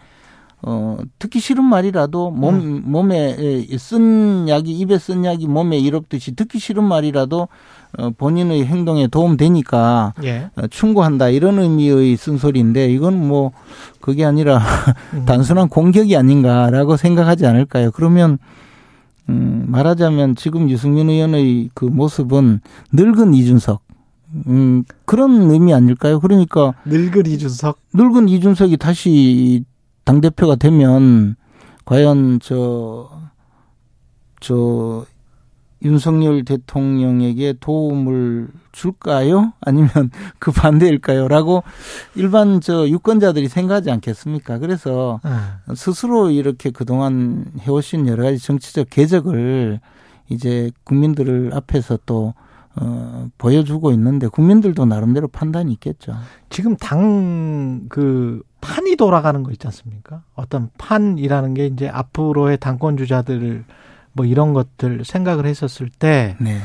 어, 0.60 0.98
듣기 1.20 1.38
싫은 1.38 1.62
말이라도 1.62 2.30
몸, 2.30 2.56
음. 2.56 2.82
몸에 2.84 3.64
쓴 3.78 4.48
약이, 4.48 4.72
입에 4.80 4.98
쓴 4.98 5.24
약이 5.24 5.46
몸에 5.46 5.78
이롭듯이 5.78 6.34
듣기 6.34 6.58
싫은 6.58 6.82
말이라도 6.82 7.48
어, 7.96 8.10
본인의 8.10 8.66
행동에 8.66 9.06
도움되니까 9.06 10.14
예. 10.24 10.50
어, 10.56 10.66
충고한다 10.66 11.28
이런 11.28 11.58
의미의 11.60 12.16
쓴소리인데 12.16 12.90
이건 12.90 13.26
뭐 13.28 13.52
그게 14.00 14.24
아니라 14.24 14.60
음. 15.14 15.24
단순한 15.26 15.68
공격이 15.68 16.16
아닌가라고 16.16 16.96
생각하지 16.96 17.46
않을까요? 17.46 17.92
그러면 17.92 18.38
음, 19.28 19.66
말하자면 19.68 20.36
지금 20.36 20.70
유승민 20.70 21.08
의원의 21.08 21.70
그 21.74 21.84
모습은 21.84 22.60
늙은 22.92 23.34
이준석 23.34 23.80
음, 24.46 24.84
그런 25.04 25.50
의미 25.50 25.72
아닐까요? 25.72 26.20
그러니까 26.20 26.74
늙은 26.84 27.26
이준석 27.26 27.78
늙은 27.94 28.28
이준석이 28.28 28.76
다시 28.76 29.64
당 30.04 30.20
대표가 30.20 30.56
되면 30.56 31.36
과연 31.84 32.40
저, 32.40 33.10
저, 34.40 35.06
윤석열 35.82 36.44
대통령에게 36.44 37.54
도움을 37.60 38.48
줄까요? 38.72 39.52
아니면 39.60 39.90
그 40.38 40.50
반대일까요? 40.50 41.28
라고 41.28 41.62
일반 42.14 42.60
저 42.60 42.88
유권자들이 42.88 43.48
생각하지 43.48 43.90
않겠습니까? 43.90 44.58
그래서 44.58 45.20
네. 45.24 45.30
스스로 45.76 46.30
이렇게 46.30 46.70
그동안 46.70 47.44
해오신 47.60 48.08
여러 48.08 48.24
가지 48.24 48.38
정치적 48.38 48.88
궤적을 48.90 49.80
이제 50.28 50.70
국민들을 50.84 51.52
앞에서 51.54 51.98
또 52.06 52.34
어, 52.80 53.28
보여주고 53.38 53.90
있는데 53.92 54.28
국민들도 54.28 54.84
나름대로 54.84 55.28
판단이 55.28 55.72
있겠죠. 55.72 56.14
지금 56.50 56.76
당 56.76 57.86
그 57.88 58.42
판이 58.60 58.96
돌아가는 58.96 59.42
거 59.42 59.50
있지 59.52 59.66
않습니까? 59.66 60.22
어떤 60.34 60.70
판이라는 60.78 61.54
게 61.54 61.66
이제 61.66 61.88
앞으로의 61.88 62.58
당권 62.58 62.96
주자들 62.96 63.64
뭐 64.12 64.26
이런 64.26 64.52
것들 64.52 65.04
생각을 65.04 65.46
했었을 65.46 65.88
때 65.90 66.36
네. 66.40 66.58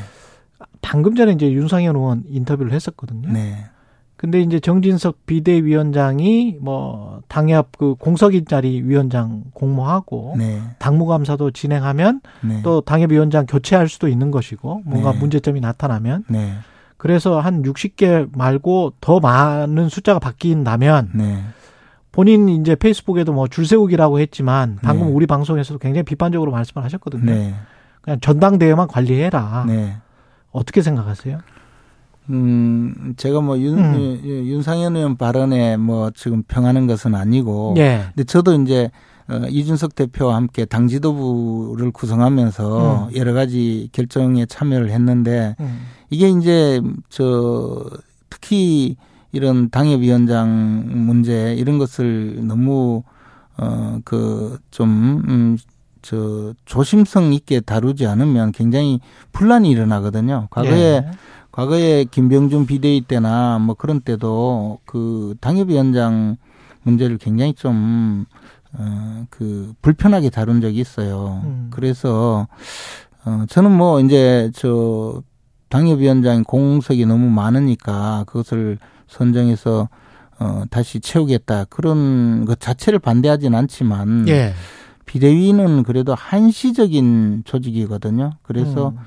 방금 0.82 1.16
전에 1.16 1.34
이제 1.34 1.52
윤상현 1.52 1.96
의원 1.96 2.24
인터뷰를 2.28 2.72
했었거든요. 2.74 3.32
네. 3.32 3.66
근데 4.24 4.40
이제 4.40 4.58
정진석 4.58 5.26
비대위원장이 5.26 6.56
뭐 6.62 7.20
당협 7.28 7.78
그 7.78 7.96
공석인 7.96 8.46
자리 8.46 8.82
위원장 8.82 9.44
공모하고 9.52 10.36
네. 10.38 10.62
당무감사도 10.80 11.52
진행하면 11.52 12.22
네. 12.40 12.62
또 12.64 12.80
당협위원장 12.80 13.46
교체할 13.46 13.90
수도 13.90 14.08
있는 14.08 14.32
것이고 14.32 14.84
뭔가 14.86 15.12
네. 15.12 15.20
문제점이 15.20 15.60
나타나면 15.60 16.24
네. 16.30 16.54
그래서 16.96 17.42
한 17.42 17.64
60개 17.64 18.30
말고 18.34 18.94
더 19.02 19.20
많은 19.20 19.90
숫자가 19.90 20.20
바뀐다면 20.20 21.10
네. 21.16 21.44
본인 22.14 22.48
이제 22.48 22.76
페이스북에도 22.76 23.34
뭐 23.34 23.50
줄세우기라고 23.50 24.22
했지만 24.22 24.80
방금 24.82 25.08
네. 25.08 25.14
우리 25.14 25.28
방송에서도 25.28 25.80
굉장히 25.80 26.04
비판적으로 26.04 26.50
말씀을 26.50 26.86
하셨거든요. 26.86 27.56
그냥 28.00 28.20
전당대회만 28.22 28.88
관리해라. 28.88 29.66
어떻게 30.54 30.82
생각하세요? 30.82 31.40
음, 32.30 33.14
제가 33.18 33.42
뭐 33.42 33.58
윤, 33.60 33.78
음. 33.78 34.22
윤상현 34.24 34.96
의원 34.96 35.18
발언에 35.18 35.78
뭐 35.78 36.12
지금 36.16 36.44
평하는 36.48 36.88
것은 36.88 37.16
아니고. 37.16 37.76
예. 37.78 38.06
근데 38.16 38.24
저도 38.24 38.62
이제 38.62 38.90
어, 39.30 39.42
이준석 39.50 39.96
대표와 39.96 40.36
함께 40.36 40.66
당 40.66 40.88
지도부를 40.88 41.92
구성하면서 41.92 43.10
음. 43.12 43.16
여러 43.16 43.34
가지 43.34 43.90
결정에 43.94 44.46
참여를 44.46 44.90
했는데 44.92 45.56
음. 45.60 45.82
이게 46.10 46.30
이제 46.30 46.82
저 47.10 47.86
특히 48.30 48.96
이런 49.32 49.70
당협위원장 49.70 50.84
문제 51.06 51.56
이런 51.56 51.78
것을 51.78 52.40
너무 52.46 53.04
어 53.58 54.00
그 54.04 54.60
좀 54.72 55.24
음, 55.28 55.58
저 56.02 56.54
조심성 56.66 57.32
있게 57.34 57.62
다루지 57.62 58.06
않으면 58.08 58.52
굉장히 58.52 59.00
분란이 59.32 59.70
일어나거든요. 59.72 60.48
과거에 60.52 60.72
예. 60.96 61.12
과거에 61.54 62.06
김병준 62.06 62.66
비대위 62.66 63.02
때나 63.02 63.60
뭐 63.60 63.76
그런 63.76 64.02
때도 64.02 64.80
그 64.86 65.36
당협위원장 65.40 66.38
문제를 66.82 67.20
굉장히 67.20 67.54
좀, 67.54 68.26
어, 68.74 69.26
그, 69.30 69.72
불편하게 69.84 70.32
다룬 70.32 70.62
적이 70.62 70.80
있어요. 70.80 71.42
음. 71.46 71.68
그래서, 71.72 72.48
어, 73.24 73.46
저는 73.48 73.72
뭐 73.72 74.02
이제 74.02 74.52
저 74.56 75.22
당협위원장 75.70 76.44
공석이 76.44 77.06
너무 77.06 77.30
많으니까 77.30 78.24
그것을 78.26 78.80
선정해서 79.08 79.90
어, 80.40 80.64
다시 80.72 81.00
채우겠다. 81.00 81.66
그런 81.66 82.46
것 82.46 82.60
자체를 82.60 82.98
반대하진 82.98 83.54
않지만. 83.54 84.28
예. 84.28 84.54
비대위는 85.06 85.84
그래도 85.84 86.16
한시적인 86.16 87.44
조직이거든요. 87.46 88.32
그래서 88.42 88.90
음. 88.90 88.98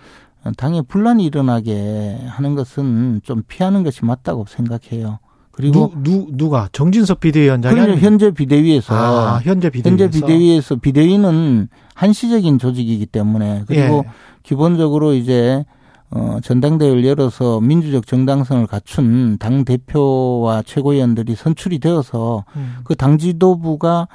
당에 0.57 0.83
분란이 0.83 1.25
일어나게 1.25 2.19
하는 2.27 2.55
것은 2.55 3.21
좀 3.25 3.43
피하는 3.49 3.83
것이 3.85 4.05
맞다고 4.05 4.45
생각해요. 4.49 5.19
그리고 5.53 5.93
누, 6.03 6.27
누 6.33 6.51
가 6.51 6.69
정진석 6.73 7.21
비대위원장이 7.21 7.81
아니 7.81 7.97
현재 7.97 8.31
비대위에서 8.31 8.95
아, 8.95 9.41
현재 9.43 9.71
비대위에서 9.71 10.05
현재 10.05 10.21
비대위에서 10.21 10.77
비대위는 10.77 11.69
한시적인 11.95 12.59
조직이기 12.59 13.07
때문에 13.07 13.65
그리고 13.67 14.05
예. 14.07 14.11
기본적으로 14.43 15.15
이제 15.15 15.65
어 16.11 16.39
전당대회를 16.43 17.05
열어서 17.07 17.61
민주적 17.61 18.07
정당성을 18.07 18.67
갖춘 18.67 19.39
당 19.39 19.65
대표와 19.65 20.63
최고위원들이 20.63 21.35
선출이 21.35 21.79
되어서 21.79 22.45
음. 22.55 22.77
그당 22.85 23.17
지도부가 23.19 24.07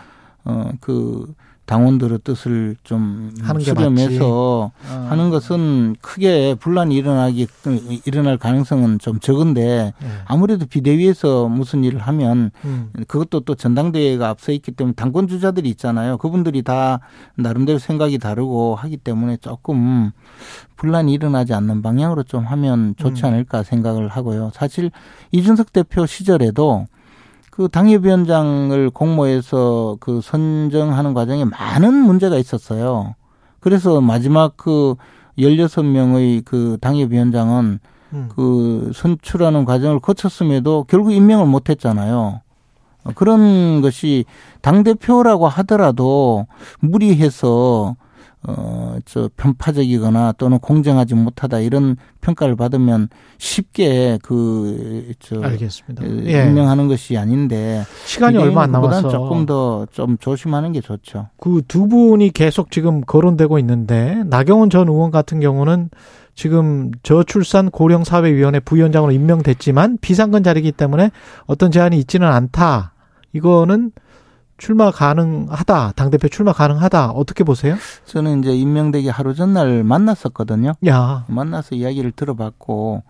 어그 0.43 1.33
당원들의 1.71 2.19
뜻을 2.25 2.75
좀 2.83 3.31
하는 3.41 3.61
수렴해서 3.61 4.71
어. 4.89 5.07
하는 5.09 5.29
것은 5.29 5.95
크게 6.01 6.55
분란이 6.55 6.93
일어나기 6.93 7.47
일어날 8.03 8.37
가능성은 8.37 8.99
좀 8.99 9.21
적은데 9.21 9.93
네. 9.97 10.07
아무래도 10.25 10.65
비대위에서 10.65 11.47
무슨 11.47 11.85
일을 11.85 11.99
하면 11.99 12.51
음. 12.65 12.91
그것도 13.07 13.41
또 13.41 13.55
전당대회가 13.55 14.27
앞서 14.27 14.51
있기 14.51 14.73
때문에 14.73 14.95
당권 14.95 15.29
주자들이 15.29 15.69
있잖아요. 15.69 16.17
그분들이 16.17 16.61
다 16.61 16.99
나름대로 17.35 17.79
생각이 17.79 18.17
다르고 18.17 18.75
하기 18.75 18.97
때문에 18.97 19.37
조금 19.37 20.11
분란이 20.75 21.13
일어나지 21.13 21.53
않는 21.53 21.81
방향으로 21.81 22.23
좀 22.23 22.43
하면 22.43 22.95
좋지 22.97 23.23
음. 23.23 23.27
않을까 23.27 23.63
생각을 23.63 24.09
하고요. 24.09 24.51
사실 24.53 24.91
이준석 25.31 25.71
대표 25.71 26.05
시절에도 26.05 26.87
그 27.51 27.67
당협위원장을 27.67 28.89
공모해서 28.89 29.97
그 29.99 30.21
선정하는 30.21 31.13
과정에 31.13 31.45
많은 31.45 31.93
문제가 31.93 32.37
있었어요. 32.37 33.13
그래서 33.59 34.01
마지막 34.01 34.57
그 34.57 34.95
16명의 35.37 36.43
그 36.45 36.77
당협위원장은 36.81 37.79
음. 38.13 38.29
그 38.33 38.91
선출하는 38.95 39.65
과정을 39.65 39.99
거쳤음에도 39.99 40.85
결국 40.87 41.11
임명을 41.11 41.45
못 41.45 41.69
했잖아요. 41.69 42.41
그런 43.15 43.81
것이 43.81 44.25
당대표라고 44.61 45.47
하더라도 45.47 46.45
무리해서 46.79 47.95
어, 48.43 48.95
저 49.05 49.29
편파적이거나 49.37 50.33
또는 50.33 50.57
공정하지 50.57 51.13
못하다 51.13 51.59
이런 51.59 51.95
평가를 52.21 52.55
받으면 52.55 53.07
쉽게 53.37 54.17
그, 54.23 55.11
저, 55.19 55.41
알겠습니다. 55.41 56.03
예. 56.25 56.47
임명하는 56.47 56.87
것이 56.87 57.17
아닌데 57.17 57.83
시간이 58.05 58.37
얼마 58.37 58.63
안 58.63 58.71
남아서 58.71 59.09
조금 59.09 59.45
더 59.45 59.85
좀 59.91 60.17
조심하는 60.17 60.71
게 60.71 60.81
좋죠. 60.81 61.27
그 61.39 61.61
두 61.67 61.87
분이 61.87 62.31
계속 62.31 62.71
지금 62.71 63.01
거론되고 63.01 63.59
있는데 63.59 64.23
나경원 64.25 64.69
전 64.71 64.87
의원 64.87 65.11
같은 65.11 65.39
경우는 65.39 65.89
지금 66.33 66.91
저출산 67.03 67.69
고령사회위원회 67.69 68.59
부위원장으로 68.61 69.11
임명됐지만 69.11 69.99
비상근 70.01 70.43
자리이기 70.43 70.71
때문에 70.71 71.11
어떤 71.45 71.71
제한이 71.71 71.97
있지는 71.99 72.27
않다. 72.27 72.93
이거는 73.33 73.91
출마 74.61 74.91
가능하다. 74.91 75.93
당대표 75.95 76.27
출마 76.27 76.53
가능하다. 76.53 77.13
어떻게 77.13 77.43
보세요? 77.43 77.75
저는 78.05 78.41
이제 78.41 78.55
임명되기 78.55 79.09
하루 79.09 79.33
전날 79.33 79.83
만났었거든요. 79.83 80.73
야. 80.87 81.25
만나서 81.27 81.73
이야기를 81.73 82.11
들어봤고, 82.11 83.01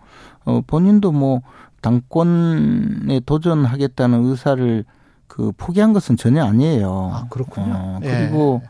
어, 0.46 0.60
본인도 0.66 1.12
뭐, 1.12 1.42
당권에 1.82 3.20
도전하겠다는 3.26 4.24
의사를 4.24 4.86
그 5.26 5.52
포기한 5.58 5.92
것은 5.92 6.16
전혀 6.16 6.42
아니에요. 6.42 7.10
아, 7.12 7.26
그렇군요. 7.28 7.74
어, 7.74 7.98
그리고 8.00 8.62
예. 8.64 8.68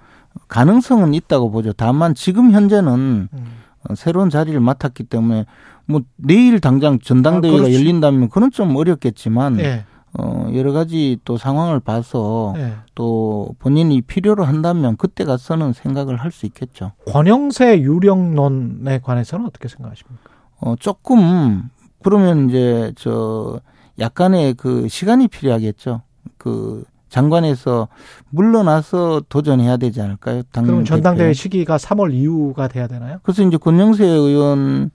가능성은 0.49 1.15
있다고 1.15 1.53
보죠. 1.53 1.73
다만 1.73 2.15
지금 2.17 2.51
현재는 2.51 3.29
음. 3.33 3.47
어, 3.89 3.95
새로운 3.95 4.29
자리를 4.29 4.59
맡았기 4.59 5.05
때문에 5.05 5.47
뭐 5.87 6.01
내일 6.17 6.59
당장 6.59 6.99
전당대회가 6.99 7.65
아. 7.65 7.73
열린다면 7.73 8.29
그건 8.29 8.51
좀 8.51 8.75
어렵겠지만 8.75 9.61
예. 9.61 9.85
어 10.19 10.51
여러 10.55 10.73
가지 10.73 11.19
또 11.25 11.39
상황을 11.39 11.81
봐서 11.81 12.53
예. 12.59 12.75
또 12.95 13.55
본인이 13.59 14.03
필요로 14.03 14.45
한다면 14.45 14.97
그때 14.99 15.25
가서는 15.25 15.73
생각을 15.73 16.17
할 16.17 16.31
수 16.33 16.45
있겠죠. 16.47 16.93
권영세 17.07 17.81
유령론에 17.81 19.01
관해서는 19.01 19.47
어떻게 19.47 19.69
생각하십니까? 19.69 20.21
어 20.61 20.75
조금 20.79 21.71
그러면 22.03 22.49
이제 22.51 22.93
저 22.97 23.61
약간의 23.99 24.55
그 24.55 24.87
시간이 24.89 25.29
필요하겠죠. 25.29 26.03
그 26.39 26.85
장관에서 27.09 27.89
물러나서 28.31 29.23
도전해야 29.29 29.77
되지 29.77 30.01
않을까요? 30.01 30.43
당 30.53 30.65
그럼 30.65 30.85
전당대회. 30.85 31.33
시기가 31.35 31.77
3월 31.77 32.13
이후가 32.15 32.69
돼야 32.69 32.87
되나요? 32.87 33.19
그래서 33.23 33.43
이제 33.43 33.57
권영세 33.59 34.05
의원, 34.07 34.91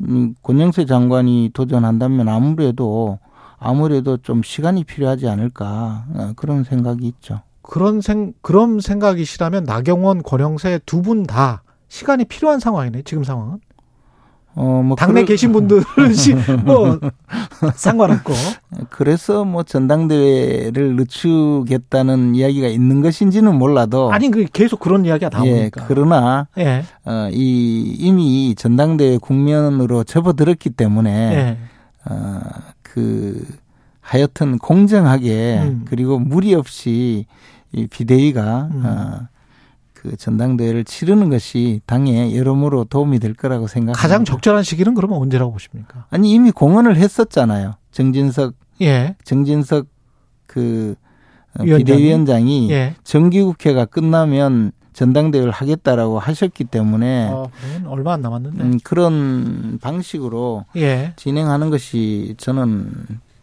음, 0.00 0.34
권영세 0.42 0.86
장관이 0.86 1.50
도전한다면 1.52 2.28
아무래도 2.28 3.18
아무래도 3.58 4.16
좀 4.18 4.42
시간이 4.42 4.84
필요하지 4.84 5.28
않을까 5.28 6.04
어, 6.14 6.32
그런 6.36 6.64
생각이 6.64 7.06
있죠. 7.06 7.40
그런 7.62 8.00
생 8.00 8.32
그런 8.40 8.80
생각이시라면 8.80 9.64
나경원, 9.64 10.22
권영세 10.22 10.80
두 10.86 11.02
분 11.02 11.24
다 11.26 11.62
시간이 11.88 12.24
필요한 12.26 12.60
상황이네. 12.60 13.02
지금 13.02 13.24
상황은. 13.24 13.58
어, 14.54 14.82
뭐 14.82 14.96
당내 14.96 15.20
그럴- 15.20 15.24
계신 15.26 15.52
분들은 15.52 15.82
시- 16.14 16.34
뭐 16.64 16.98
상관없고. 17.74 18.32
그래서 18.90 19.44
뭐 19.44 19.62
전당대회를 19.62 20.96
늦추겠다는 20.96 22.34
이야기가 22.34 22.66
있는 22.68 23.00
것인지는 23.00 23.56
몰라도 23.56 24.10
아니 24.12 24.30
그 24.30 24.44
계속 24.52 24.80
그런 24.80 25.04
이야기가 25.04 25.30
예, 25.44 25.50
나오니까. 25.52 25.84
그러나 25.86 26.48
예. 26.58 26.84
어, 27.04 27.28
이 27.32 27.96
이미 27.98 28.54
전당대회 28.56 29.18
국면으로 29.18 30.04
접어들었기 30.04 30.70
때문에 30.70 31.10
예. 31.10 31.58
어, 32.10 32.40
그 32.98 33.46
하여튼 34.00 34.58
공정하게 34.58 35.60
음. 35.62 35.84
그리고 35.88 36.18
무리 36.18 36.54
없이 36.54 37.26
이 37.72 37.86
비대위가 37.86 38.68
음. 38.72 38.82
어, 38.84 39.28
그 39.92 40.16
전당대회를 40.16 40.84
치르는 40.84 41.28
것이 41.28 41.80
당에 41.86 42.34
여러모로 42.34 42.84
도움이 42.84 43.18
될 43.20 43.34
거라고 43.34 43.66
생각합니다. 43.66 44.00
가장 44.00 44.24
적절한 44.24 44.62
시기는 44.62 44.94
그러면 44.94 45.18
언제라고 45.18 45.52
보십니까? 45.52 46.06
아니 46.10 46.32
이미 46.32 46.50
공언을 46.50 46.96
했었잖아요. 46.96 47.74
정진석 47.92 48.54
예. 48.80 49.16
정진석 49.24 49.86
그 50.46 50.94
어, 51.58 51.62
위원장이? 51.62 51.84
비대위원장이 51.84 52.70
예. 52.70 52.94
정기국회가 53.04 53.84
끝나면 53.84 54.72
전당대회를 54.98 55.52
하겠다라고 55.52 56.18
하셨기 56.18 56.64
때문에 56.64 57.28
어, 57.30 57.48
얼마 57.86 58.14
안 58.14 58.20
남았는데. 58.20 58.64
음, 58.64 58.78
그런 58.82 59.78
방식으로 59.80 60.64
예. 60.76 61.12
진행하는 61.14 61.70
것이 61.70 62.34
저는 62.36 62.90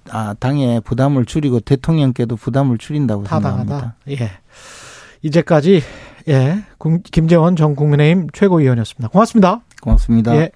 아, 0.10 0.36
당에 0.38 0.82
부담을 0.82 1.24
줄이고 1.26 1.62
대통령께도 1.62 2.36
부담을 2.36 2.78
줄인다고 2.78 3.24
생각합니다. 3.26 3.76
타당하다. 3.78 3.96
예. 4.10 4.32
이제까지 5.22 5.82
예. 6.28 6.64
국- 6.78 7.04
김재원 7.04 7.56
전 7.56 7.74
국민의힘 7.76 8.28
최고위원이었습니다. 8.34 9.08
고맙습니다. 9.08 9.62
고맙습니다. 9.82 10.36
예. 10.36 10.52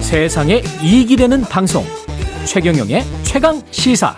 세상에 0.00 0.62
이익이 0.82 1.16
되는 1.16 1.42
방송 1.42 1.84
최경영의 2.50 3.02
최강 3.24 3.60
시사 3.70 4.16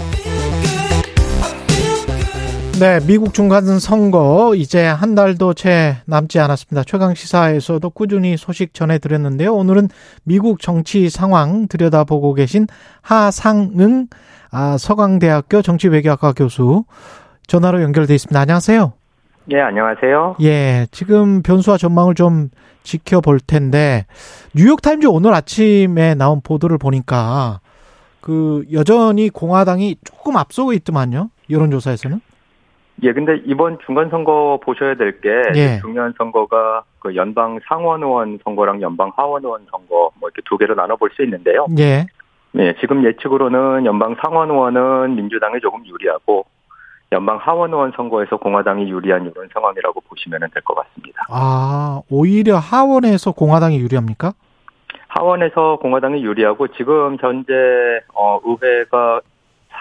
네, 2.78 3.00
미국 3.04 3.34
중간 3.34 3.80
선거 3.80 4.54
이제 4.54 4.86
한 4.86 5.16
달도 5.16 5.52
채 5.52 5.96
남지 6.06 6.38
않았습니다. 6.38 6.84
최강 6.84 7.14
시사에서도 7.14 7.90
꾸준히 7.90 8.36
소식 8.36 8.72
전해드렸는데요. 8.72 9.52
오늘은 9.52 9.88
미국 10.22 10.60
정치 10.60 11.10
상황 11.10 11.66
들여다보고 11.66 12.34
계신 12.34 12.68
하상응 13.02 14.06
아, 14.52 14.78
서강대학교 14.78 15.60
정치외교학과 15.60 16.32
교수 16.32 16.84
전화로 17.48 17.82
연결돼 17.82 18.14
있습니다. 18.14 18.40
안녕하세요. 18.40 18.92
예, 19.52 19.60
안녕하세요. 19.60 20.36
예, 20.42 20.86
지금 20.92 21.42
변수와 21.42 21.78
전망을 21.78 22.14
좀 22.14 22.50
지켜볼 22.84 23.40
텐데 23.40 24.06
뉴욕타임즈 24.54 25.08
오늘 25.08 25.34
아침에 25.34 26.14
나온 26.14 26.40
보도를 26.40 26.78
보니까 26.78 27.60
그 28.20 28.64
여전히 28.72 29.28
공화당이 29.30 29.96
조금 30.04 30.36
앞서고 30.36 30.72
있더만요. 30.72 31.30
여론조사에서는. 31.50 32.20
예, 33.02 33.12
근데 33.14 33.40
이번 33.46 33.78
중간 33.86 34.10
선거 34.10 34.60
보셔야 34.62 34.94
될게 34.94 35.28
예. 35.54 35.78
중요한 35.80 36.12
선거가 36.18 36.82
그 36.98 37.16
연방 37.16 37.58
상원 37.66 38.02
의원 38.02 38.38
선거랑 38.44 38.82
연방 38.82 39.10
하원 39.16 39.42
의원 39.42 39.62
선거 39.70 40.10
뭐 40.20 40.28
이렇게 40.28 40.42
두 40.44 40.58
개로 40.58 40.74
나눠 40.74 40.96
볼 40.96 41.10
수 41.16 41.22
있는데요. 41.24 41.66
예. 41.78 42.06
예, 42.58 42.74
지금 42.80 43.04
예측으로는 43.04 43.86
연방 43.86 44.16
상원 44.22 44.50
의원은 44.50 45.16
민주당이 45.16 45.60
조금 45.60 45.86
유리하고 45.86 46.44
연방 47.12 47.38
하원 47.38 47.72
의원 47.72 47.92
선거에서 47.96 48.36
공화당이 48.36 48.90
유리한 48.90 49.22
이런 49.22 49.48
상황이라고 49.52 50.00
보시면 50.02 50.40
될 50.52 50.62
것 50.62 50.74
같습니다. 50.74 51.22
아, 51.30 52.02
오히려 52.10 52.56
하원에서 52.58 53.32
공화당이 53.32 53.78
유리합니까? 53.78 54.32
하원에서 55.10 55.78
공화당이 55.82 56.22
유리하고 56.22 56.68
지금 56.68 57.16
현재 57.20 57.52
어 58.14 58.40
의회가 58.44 59.20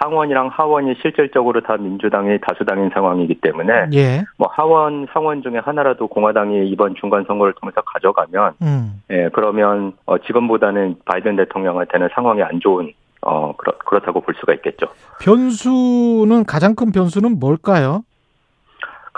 상원이랑 0.01 0.47
하원이 0.47 0.95
실질적으로 1.01 1.61
다 1.61 1.77
민주당이 1.77 2.39
다수당인 2.41 2.89
상황이기 2.93 3.35
때문에 3.41 3.87
예. 3.93 4.23
뭐 4.37 4.47
하원 4.51 5.07
상원 5.11 5.41
중에 5.41 5.57
하나라도 5.57 6.07
공화당이 6.07 6.69
이번 6.69 6.95
중간 6.95 7.25
선거를 7.27 7.53
통해서 7.53 7.81
가져가면 7.81 8.53
음. 8.61 9.01
예 9.11 9.29
그러면 9.33 9.93
어 10.05 10.17
지금보다는 10.17 10.97
바이든 11.05 11.35
대통령한테는 11.35 12.09
상황이 12.13 12.41
안 12.41 12.59
좋은 12.59 12.91
어 13.21 13.53
그렇, 13.57 13.77
그렇다고 13.79 14.21
볼 14.21 14.33
수가 14.39 14.53
있겠죠. 14.55 14.87
변수는 15.21 16.45
가장 16.45 16.75
큰 16.75 16.91
변수는 16.91 17.39
뭘까요? 17.39 18.03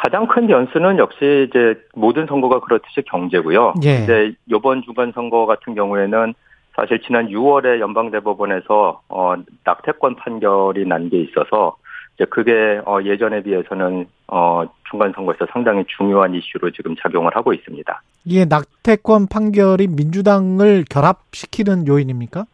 가장 0.04 0.28
큰 0.28 0.48
변수는 0.48 0.98
역시 0.98 1.48
이제 1.48 1.76
모든 1.94 2.26
선거가 2.26 2.60
그렇듯이 2.62 3.04
경제고요. 3.04 3.76
예. 3.84 4.04
이제 4.04 4.34
이번 4.48 4.82
중간 4.82 5.12
선거 5.14 5.46
같은 5.46 5.76
경우에는 5.76 6.34
사실 6.76 7.00
지난 7.06 7.28
6월에 7.28 7.80
연방대법원에서 7.80 9.02
어 9.10 9.34
낙태권 9.64 10.16
판결이 10.16 10.88
난 10.88 11.10
게 11.10 11.22
있어서 11.22 11.76
이제 12.16 12.26
그게 12.26 12.82
어 12.86 13.00
예전에 13.04 13.44
비해서는 13.44 14.08
어 14.28 14.64
중간 14.90 15.12
선거에서 15.14 15.46
상당히 15.54 15.84
중요한 15.98 16.34
이슈로 16.34 16.72
지금 16.72 16.96
작용을 16.96 17.36
하고 17.36 17.54
있습니다. 17.54 18.02
이게 18.26 18.46
낙태권 18.46 19.28
판결이 19.28 19.88
민주당을 19.88 20.86
결합시키는 20.90 21.88
요인입니까? 21.88 22.46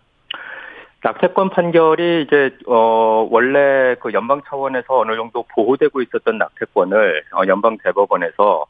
낙태권 1.03 1.51
판결이 1.51 2.23
이제 2.23 2.51
어 2.67 3.27
원래 3.29 3.95
그 3.99 4.11
연방 4.13 4.41
차원에서 4.47 4.99
어느 4.99 5.15
정도 5.15 5.43
보호되고 5.53 6.01
있었던 6.01 6.37
낙태권을 6.37 7.23
어 7.33 7.41
연방 7.47 7.77
대법원에서 7.77 8.65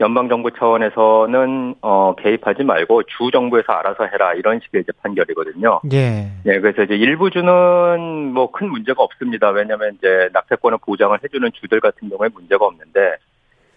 연방 0.00 0.28
정부 0.28 0.50
차원에서는 0.52 1.76
어 1.80 2.14
개입하지 2.16 2.64
말고 2.64 3.04
주 3.04 3.30
정부에서 3.32 3.72
알아서 3.72 4.04
해라 4.06 4.34
이런 4.34 4.60
식의 4.60 4.82
이제 4.82 4.92
판결이거든요. 5.02 5.80
예. 5.92 6.30
네, 6.44 6.60
그래서 6.60 6.82
이제 6.82 6.94
일부 6.96 7.30
주는 7.30 8.32
뭐 8.32 8.50
큰 8.50 8.70
문제가 8.70 9.02
없습니다. 9.02 9.50
왜냐하면 9.50 9.94
이제 9.98 10.28
낙태권을 10.32 10.78
보장을 10.84 11.16
해주는 11.22 11.50
주들 11.54 11.80
같은 11.80 12.08
경우에 12.08 12.28
문제가 12.34 12.66
없는데 12.66 13.16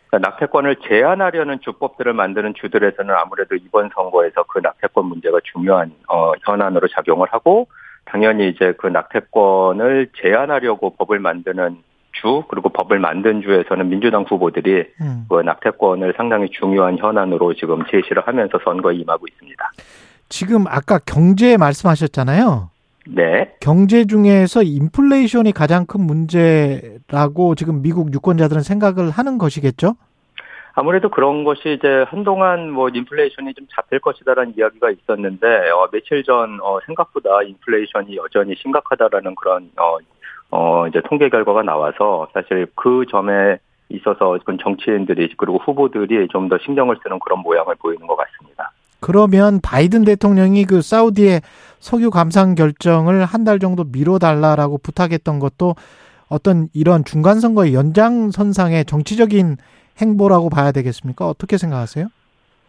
그러니까 0.08 0.30
낙태권을 0.30 0.78
제한하려는 0.88 1.60
주법들을 1.62 2.14
만드는 2.14 2.56
주들에서는 2.56 3.14
아무래도 3.16 3.56
이번 3.56 3.90
선거에서 3.94 4.44
그 4.48 4.60
낙태권 4.60 5.06
문제가 5.06 5.40
중요한 5.44 5.92
어, 6.08 6.34
현안으로 6.46 6.88
작용을 6.90 7.28
하고 7.32 7.68
당연히 8.12 8.50
이제 8.50 8.74
그 8.78 8.88
낙태권을 8.88 10.10
제한하려고 10.22 10.96
법을 10.96 11.20
만드는 11.20 11.78
주 12.12 12.44
그리고 12.50 12.68
법을 12.68 13.00
만든 13.00 13.42
주에서는 13.42 13.88
민주당 13.88 14.24
후보들이 14.28 14.84
음. 15.00 15.26
그 15.30 15.42
낙태권을 15.42 16.14
상당히 16.18 16.50
중요한 16.50 16.98
현안으로 16.98 17.54
지금 17.54 17.84
제시를 17.90 18.28
하면서 18.28 18.60
선거에 18.66 18.96
임하고 18.96 19.26
있습니다. 19.28 19.72
지금 20.28 20.66
아까 20.68 21.00
경제 21.06 21.56
말씀하셨잖아요. 21.56 22.70
네. 23.08 23.54
경제 23.62 24.04
중에서 24.04 24.62
인플레이션이 24.62 25.54
가장 25.54 25.86
큰 25.86 26.02
문제라고 26.02 27.56
지금 27.56 27.82
미국 27.82 28.14
유권자들은 28.14 28.62
생각을 28.62 29.10
하는 29.10 29.38
것이겠죠? 29.38 29.96
아무래도 30.74 31.10
그런 31.10 31.44
것이 31.44 31.74
이제 31.74 32.06
한동안 32.08 32.72
뭐 32.72 32.90
인플레이션이 32.90 33.54
좀 33.54 33.68
잡힐 33.76 34.00
것이다라는 34.00 34.54
이야기가 34.58 34.92
있었는데 34.92 35.70
어, 35.70 35.90
며칠 35.92 36.24
전 36.24 36.60
어, 36.62 36.80
생각보다 36.86 37.42
인플레이션이 37.44 38.16
여전히 38.18 38.56
심각하다라는 38.56 39.36
그런 39.36 39.70
어, 39.78 39.98
어 40.52 40.88
이제 40.88 41.02
통계 41.08 41.30
결과가 41.30 41.64
나와서 41.64 42.28
사실 42.34 42.68
그 42.76 43.06
점에 43.10 43.58
있어서 43.90 44.38
그 44.46 44.58
정치인들이 44.58 45.34
그리고 45.38 45.58
후보들이 45.58 46.28
좀 46.30 46.48
더 46.50 46.58
신경을 46.58 46.98
쓰는 47.04 47.20
그런 47.20 47.40
모양을 47.40 47.76
보이는 47.76 48.06
것 48.08 48.16
같습니다. 48.16 48.72
그러면 49.02 49.60
바이든 49.64 50.06
대통령이 50.06 50.66
그 50.66 50.82
사우디의 50.82 51.42
석유 51.80 52.10
감산 52.12 52.56
결정을 52.56 53.26
한 53.26 53.44
달 53.44 53.60
정도 53.60 53.84
미뤄달라라고 53.84 54.78
부탁했던 54.78 55.40
것도 55.40 55.76
어떤 56.30 56.68
이런 56.74 57.04
중간 57.04 57.40
선거의 57.40 57.74
연장선상의 57.74 58.86
정치적인 58.86 59.58
행보라고 60.02 60.50
봐야 60.50 60.72
되겠습니까? 60.72 61.28
어떻게 61.28 61.58
생각하세요? 61.58 62.08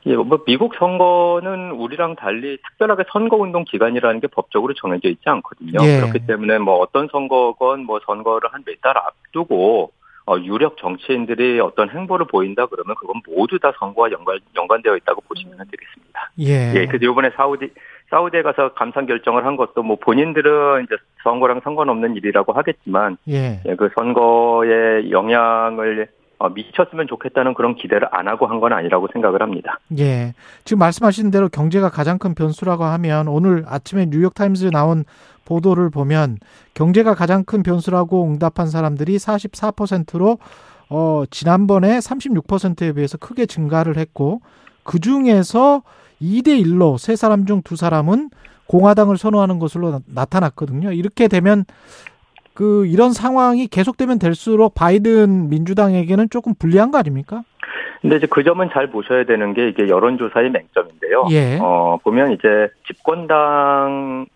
예, 0.07 0.17
뭐 0.17 0.39
미국 0.45 0.75
선거는 0.77 1.71
우리랑 1.73 2.17
달리 2.17 2.59
특별하게 2.69 3.05
선거 3.13 3.37
운동 3.37 3.65
기간이라는 3.65 4.21
게 4.21 4.27
법적으로 4.27 4.75
정해져 4.75 5.09
있지 5.09 5.23
않거든요. 5.27 5.79
예. 5.83 6.01
그렇기 6.01 6.27
때문에 6.27 6.59
뭐 6.59 6.79
어떤 6.79 7.09
선거건 7.13 7.85
뭐 7.87 8.01
선거를 8.05 8.49
한 8.53 8.63
몇 8.67 8.81
달 8.83 8.99
앞두고 8.99 9.93
어, 10.27 10.37
유력 10.39 10.77
정치인들이 10.77 11.59
어떤 11.61 11.89
행보를 11.91 12.27
보인다 12.27 12.67
그러면 12.67 12.95
그건 12.99 13.21
모두 13.29 13.59
다 13.59 13.73
선거와 13.79 14.11
연관 14.13 14.39
연관되어 14.57 14.97
있다고 14.99 15.21
보시면 15.23 15.57
되겠습니다. 15.59 16.31
예. 16.41 16.81
예, 16.81 16.87
그래서 16.87 17.05
이번에 17.05 17.31
사우디 17.37 17.71
사우디에 18.11 18.43
가서 18.43 18.73
감상 18.75 19.07
결정을 19.07 19.45
한 19.47 19.57
것도 19.57 19.83
뭐 19.83 19.97
본인들은 19.97 20.85
이제 20.85 20.97
선거랑 21.25 21.61
상관없는 21.65 22.17
일이라고 22.17 22.53
하겠지만 22.53 23.17
예. 23.29 23.61
예, 23.67 23.75
그 23.77 23.89
선거에 23.97 25.11
영향을 25.11 26.09
어, 26.09 26.22
미쳤으면 26.51 27.07
좋겠다는 27.09 27.55
그런 27.55 27.75
기대를 27.77 28.09
안 28.13 28.29
하고 28.29 28.47
한 28.47 28.61
건 28.61 28.73
아니라고 28.73 29.09
생각을 29.13 29.43
합니다. 29.43 29.81
예. 29.99 30.35
지금 30.65 30.79
말씀하신 30.79 31.31
대로 31.31 31.49
경제가 31.49 31.89
가장 31.91 32.19
큰 32.19 32.35
변수라고 32.35 32.85
하면 32.85 33.27
오늘 33.29 33.65
아침에 33.67 34.07
뉴욕 34.07 34.33
타임즈에 34.35 34.71
나온 34.71 35.05
보도를 35.45 35.91
보면 35.91 36.39
경제가 36.75 37.15
가장 37.15 37.43
큰 37.45 37.63
변수라고 37.65 38.25
응답한 38.27 38.69
사람들이 38.69 39.17
44%로 39.17 40.39
어 40.89 41.25
지난번에 41.31 41.99
36%에 41.99 42.93
비해서 42.93 43.17
크게 43.19 43.47
증가를 43.47 43.97
했고 43.97 44.41
그 44.85 45.01
중에서 45.01 45.83
2대 46.21 46.49
1로 46.65 46.99
세 46.99 47.17
사람 47.17 47.47
중 47.47 47.63
두 47.63 47.75
사람은 47.77 48.31
공화당을 48.67 49.19
선호하는 49.19 49.59
것으로 49.59 49.91
나- 49.91 50.01
나타났거든요. 50.07 50.93
이렇게 50.93 51.29
되면 51.29 51.65
그 52.55 52.87
이런 52.87 53.13
상황이 53.13 53.67
계속되면 53.67 54.19
될수록 54.19 54.75
바이든 54.75 55.49
민주당에게는 55.49 56.29
조금 56.31 56.55
불리한 56.59 56.91
거 56.91 56.99
아닙니까? 56.99 57.43
근데 58.01 58.17
이제 58.17 58.27
그 58.29 58.43
점은 58.43 58.71
잘 58.73 58.89
보셔야 58.89 59.25
되는 59.25 59.55
게 59.55 59.69
이게 59.69 59.89
여론조사의 59.89 60.51
맹점인데요. 60.51 61.27
예. 61.31 61.59
어, 61.61 61.99
보면 62.03 62.33
이제 62.33 62.69
집권당 62.87 64.27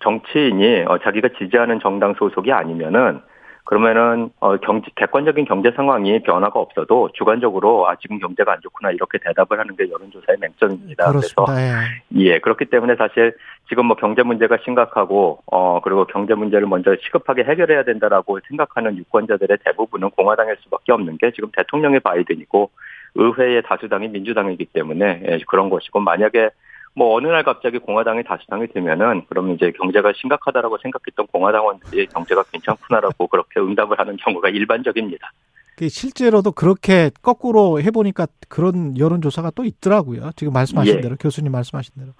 정치인이 0.00 0.84
어, 0.88 0.98
자기가 0.98 1.28
지지하는 1.38 1.78
정당 1.80 2.14
소속이 2.14 2.50
아니면은 2.52 3.20
그러면은 3.64 4.30
어, 4.40 4.56
경제 4.56 4.88
객관적인 4.96 5.44
경제 5.44 5.70
상황이 5.70 6.20
변화가 6.22 6.58
없어도 6.58 7.10
주관적으로 7.14 7.88
아 7.88 7.96
지금 7.96 8.18
경제가 8.18 8.52
안 8.52 8.60
좋구나 8.60 8.90
이렇게 8.90 9.18
대답을 9.18 9.58
하는 9.58 9.76
게 9.76 9.88
여론조사의 9.90 10.38
맹점입니다. 10.40 11.06
그렇습니다. 11.08 11.44
그래서 11.44 11.60
예. 11.60 12.24
예, 12.24 12.38
그렇기 12.40 12.66
때문에 12.66 12.96
사실 12.96 13.34
지금 13.68 13.86
뭐 13.86 13.96
경제 13.96 14.22
문제가 14.22 14.58
심각하고, 14.64 15.42
어, 15.46 15.80
그리고 15.82 16.04
경제 16.04 16.34
문제를 16.34 16.66
먼저 16.66 16.94
시급하게 17.00 17.44
해결해야 17.44 17.84
된다라고 17.84 18.38
생각하는 18.48 18.98
유권자들의 18.98 19.58
대부분은 19.64 20.10
공화당일 20.10 20.56
수밖에 20.62 20.92
없는 20.92 21.16
게 21.18 21.30
지금 21.32 21.50
대통령이 21.56 22.00
바이든이고, 22.00 22.70
의회의 23.14 23.62
다수당이 23.62 24.08
민주당이기 24.08 24.66
때문에 24.66 25.22
예, 25.26 25.38
그런 25.48 25.70
것이고, 25.70 26.00
만약에 26.00 26.50
뭐 26.94 27.16
어느 27.16 27.26
날 27.26 27.42
갑자기 27.42 27.78
공화당이 27.78 28.22
다수당이 28.24 28.68
되면은 28.68 29.22
그러면 29.28 29.54
이제 29.54 29.72
경제가 29.72 30.12
심각하다라고 30.16 30.78
생각했던 30.78 31.26
공화당원들이 31.28 32.06
경제가 32.08 32.44
괜찮구나라고 32.52 33.26
그렇게 33.28 33.60
응답을 33.60 33.98
하는 33.98 34.16
경우가 34.16 34.50
일반적입니다. 34.50 35.32
그 35.76 35.88
실제로도 35.88 36.52
그렇게 36.52 37.10
거꾸로 37.22 37.80
해보니까 37.80 38.26
그런 38.48 38.96
여론조사가 38.98 39.52
또 39.54 39.64
있더라고요. 39.64 40.30
지금 40.36 40.52
말씀하신 40.52 40.96
예. 40.96 41.00
대로 41.00 41.16
교수님 41.16 41.50
말씀하신 41.50 41.94
대로. 41.98 42.12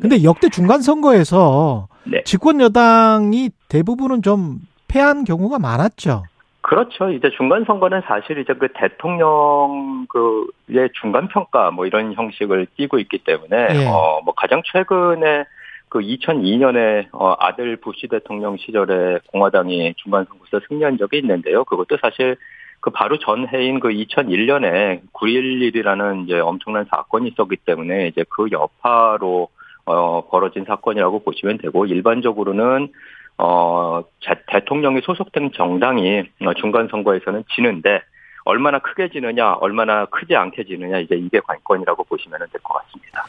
근데 0.00 0.22
역대 0.22 0.48
중간 0.48 0.80
선거에서 0.80 1.88
네. 2.04 2.22
집권 2.24 2.60
여당이 2.60 3.50
대부분은 3.68 4.22
좀 4.22 4.60
패한 4.86 5.24
경우가 5.24 5.58
많았죠. 5.58 6.22
그렇죠. 6.62 7.10
이제 7.10 7.30
중간 7.30 7.64
선거는 7.64 8.02
사실 8.02 8.38
이제 8.38 8.52
그 8.54 8.68
대통령 8.74 10.06
그의 10.08 10.90
중간 11.00 11.28
평가 11.28 11.70
뭐 11.70 11.86
이런 11.86 12.12
형식을 12.12 12.66
띠고 12.76 12.98
있기 12.98 13.18
때문에 13.24 13.68
예. 13.70 13.86
어뭐 13.86 14.34
가장 14.36 14.62
최근에 14.64 15.44
그 15.88 16.00
2002년에 16.00 17.08
어 17.12 17.34
아들 17.38 17.76
부시 17.76 18.08
대통령 18.08 18.56
시절에 18.58 19.20
공화당이 19.32 19.94
중간 19.96 20.26
선거에서 20.26 20.66
승리한 20.68 20.98
적이 20.98 21.18
있는데요. 21.18 21.64
그것도 21.64 21.96
사실 22.00 22.36
그 22.80 22.90
바로 22.90 23.18
전 23.18 23.48
해인 23.48 23.80
그 23.80 23.88
2001년에 23.88 25.00
9.11이라는 25.12 26.24
이제 26.24 26.38
엄청난 26.38 26.86
사건이 26.90 27.30
있었기 27.30 27.56
때문에 27.64 28.08
이제 28.08 28.24
그 28.28 28.48
여파로 28.50 29.48
어 29.86 30.28
벌어진 30.28 30.64
사건이라고 30.66 31.24
보시면 31.24 31.58
되고 31.58 31.86
일반적으로는 31.86 32.88
어, 33.42 34.02
자- 34.22 34.34
대통령이 34.48 35.00
소속된 35.02 35.52
정당이 35.56 36.20
어, 36.44 36.54
중간 36.60 36.88
선거에서는 36.90 37.44
지는데 37.54 38.02
얼마나 38.44 38.78
크게 38.78 39.10
지느냐, 39.10 39.54
얼마나 39.54 40.04
크지 40.06 40.36
않게 40.36 40.64
지느냐 40.64 40.98
이제 40.98 41.14
이게 41.14 41.40
관건이라고 41.40 42.04
보시면 42.04 42.38
될 42.52 42.60
것 42.62 42.74
같습니다. 42.74 43.24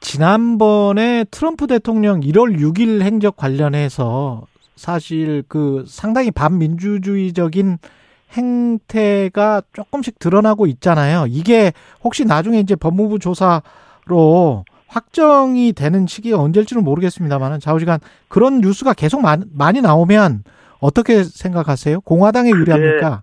지난번에 0.00 1.24
트럼프 1.30 1.66
대통령 1.66 2.20
1월 2.20 2.58
6일 2.58 3.02
행적 3.02 3.36
관련해서 3.36 4.42
사실 4.76 5.44
그 5.48 5.84
상당히 5.86 6.30
반민주주의적인 6.30 7.78
행태가 8.32 9.62
조금씩 9.72 10.18
드러나고 10.18 10.66
있잖아요. 10.66 11.26
이게 11.28 11.72
혹시 12.02 12.24
나중에 12.24 12.58
이제 12.58 12.74
법무부 12.74 13.18
조사로 13.20 14.64
확정이 14.98 15.72
되는 15.72 16.06
시기가 16.06 16.38
언제일지는 16.38 16.84
모르겠습니다만은 16.84 17.58
좌우지간 17.58 17.98
그런 18.28 18.60
뉴스가 18.60 18.94
계속 18.94 19.20
많- 19.22 19.42
많이 19.56 19.80
나오면 19.80 20.44
어떻게 20.80 21.24
생각하세요? 21.24 22.00
공화당에 22.02 22.50
유리합니까? 22.50 23.22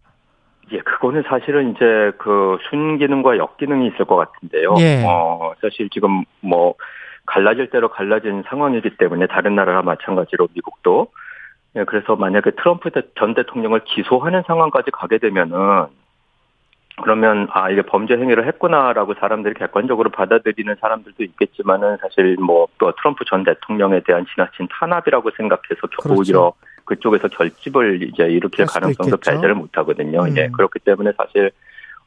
예, 0.74 0.80
그거는 0.80 1.24
사실은 1.28 1.72
이제 1.72 2.12
그 2.18 2.58
순기능과 2.70 3.38
역기능이 3.38 3.88
있을 3.88 4.06
것 4.06 4.16
같은데요. 4.18 4.76
예. 4.80 5.04
어, 5.06 5.54
사실 5.62 5.90
지금 5.90 6.24
뭐 6.42 6.76
갈라질 7.26 7.70
대로 7.70 7.90
갈라진 7.90 8.44
상황이기 8.50 8.98
때문에 8.98 9.28
다른 9.28 9.56
나라와 9.56 9.82
마찬가지로 9.82 10.50
미국도 10.54 11.08
예, 11.78 11.86
그래서 11.86 12.16
만약에 12.18 12.52
트럼프 12.52 12.90
대- 12.92 13.04
전 13.18 13.34
대통령을 13.34 13.82
기소하는 13.86 14.44
상황까지 14.46 14.92
가게 14.92 15.18
되면은 15.20 15.56
그러면 17.02 17.48
아 17.52 17.70
이게 17.70 17.82
범죄 17.82 18.16
행위를 18.16 18.48
했구나라고 18.48 19.16
사람들이 19.16 19.54
객관적으로 19.56 20.10
받아들이는 20.10 20.76
사람들도 20.80 21.24
있겠지만은 21.24 21.98
사실 22.02 22.36
뭐 22.38 22.68
또 22.82 22.92
트럼프 22.98 23.24
전 23.26 23.44
대통령에 23.44 24.02
대한 24.02 24.26
지나친 24.34 24.68
탄압이라고 24.72 25.30
생각해서 25.38 25.88
그렇죠. 26.02 26.20
오히려 26.20 26.54
그쪽에서 26.86 27.28
결집을 27.28 28.02
이제 28.02 28.24
일으킬 28.24 28.66
가능성도 28.66 29.18
있겠죠. 29.18 29.32
배제를 29.32 29.54
못 29.54 29.70
하거든요. 29.78 30.24
음. 30.24 30.36
예, 30.36 30.48
그렇기 30.48 30.80
때문에 30.80 31.12
사실 31.16 31.52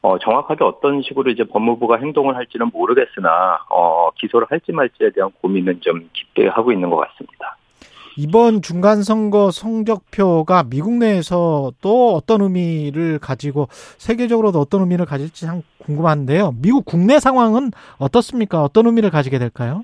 어, 0.01 0.19
정확하게 0.19 0.65
어떤 0.65 1.01
식으로 1.01 1.31
이제 1.31 1.45
법무부가 1.45 1.97
행동을 1.97 2.35
할지는 2.35 2.69
모르겠으나 2.73 3.59
어, 3.69 4.11
기소를 4.15 4.47
할지 4.49 4.73
말지에 4.73 5.11
대한 5.11 5.31
고민은 5.41 5.79
좀 5.79 6.09
깊게 6.11 6.49
하고 6.49 6.73
있는 6.73 6.89
것 6.89 6.97
같습니다. 6.97 7.55
이번 8.17 8.61
중간 8.61 9.03
선거 9.03 9.51
성적표가 9.51 10.63
미국 10.69 10.93
내에서 10.93 11.71
또 11.81 12.13
어떤 12.15 12.41
의미를 12.41 13.19
가지고 13.19 13.67
세계적으로도 13.69 14.59
어떤 14.59 14.81
의미를 14.81 15.05
가질지 15.05 15.45
참 15.45 15.61
궁금한데요. 15.79 16.53
미국 16.61 16.85
국내 16.85 17.19
상황은 17.19 17.71
어떻습니까? 17.97 18.63
어떤 18.63 18.85
의미를 18.85 19.09
가지게 19.09 19.37
될까요? 19.37 19.83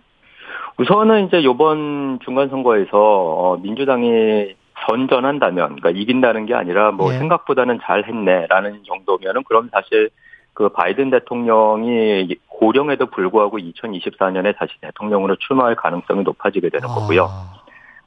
우선은 0.77 1.27
이제 1.27 1.39
이번 1.39 2.19
중간 2.23 2.49
선거에서 2.49 2.89
어, 2.93 3.57
민주당이 3.57 4.55
선전한다면, 4.87 5.75
그러니까 5.75 5.91
이긴다는 5.91 6.45
게 6.47 6.55
아니라 6.55 6.91
뭐 6.91 7.13
예. 7.13 7.17
생각보다는 7.19 7.79
잘했네라는 7.83 8.83
정도면은 8.87 9.43
그럼 9.43 9.69
사실 9.71 10.09
그 10.53 10.69
바이든 10.69 11.11
대통령이 11.11 12.35
고령에도 12.47 13.07
불구하고 13.07 13.57
2024년에 13.57 14.57
다시 14.57 14.73
대통령으로 14.81 15.35
출마할 15.35 15.75
가능성이 15.75 16.23
높아지게 16.23 16.69
되는 16.69 16.87
거고요. 16.87 17.25
아, 17.25 17.60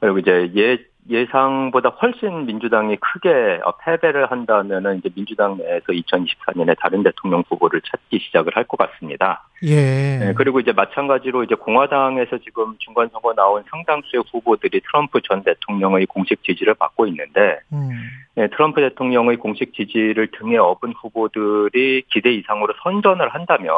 그리고 0.05 0.19
이제 0.19 0.51
예 0.55 0.77
예상보다 1.07 1.89
훨씬 2.01 2.47
민주당이 2.47 2.97
크게 2.97 3.59
어, 3.63 3.73
패배를 3.77 4.31
한다면은 4.31 4.97
이제 4.97 5.09
민주당 5.13 5.57
내에서 5.57 5.85
2024년에 5.87 6.75
다른 6.79 7.03
대통령 7.03 7.43
후보를 7.47 7.81
찾기 7.81 8.19
시작을 8.19 8.55
할 8.55 8.65
것 8.65 8.77
같습니다. 8.77 9.47
예. 9.61 10.17
네, 10.17 10.33
그리고 10.35 10.59
이제 10.59 10.71
마찬가지로 10.71 11.43
이제 11.43 11.53
공화당에서 11.53 12.39
지금 12.39 12.75
중간 12.79 13.07
선거 13.11 13.33
나온 13.35 13.63
상당수의 13.69 14.23
후보들이 14.31 14.81
트럼프 14.81 15.21
전 15.21 15.43
대통령의 15.43 16.07
공식 16.07 16.43
지지를 16.43 16.73
받고 16.73 17.05
있는데 17.07 17.59
음, 17.71 17.89
네, 18.33 18.47
트럼프 18.47 18.81
대통령의 18.81 19.37
공식 19.37 19.75
지지를 19.75 20.29
등에 20.31 20.57
업은 20.57 20.93
후보들이 20.93 22.03
기대 22.11 22.33
이상으로 22.33 22.73
선전을 22.81 23.29
한다면 23.29 23.71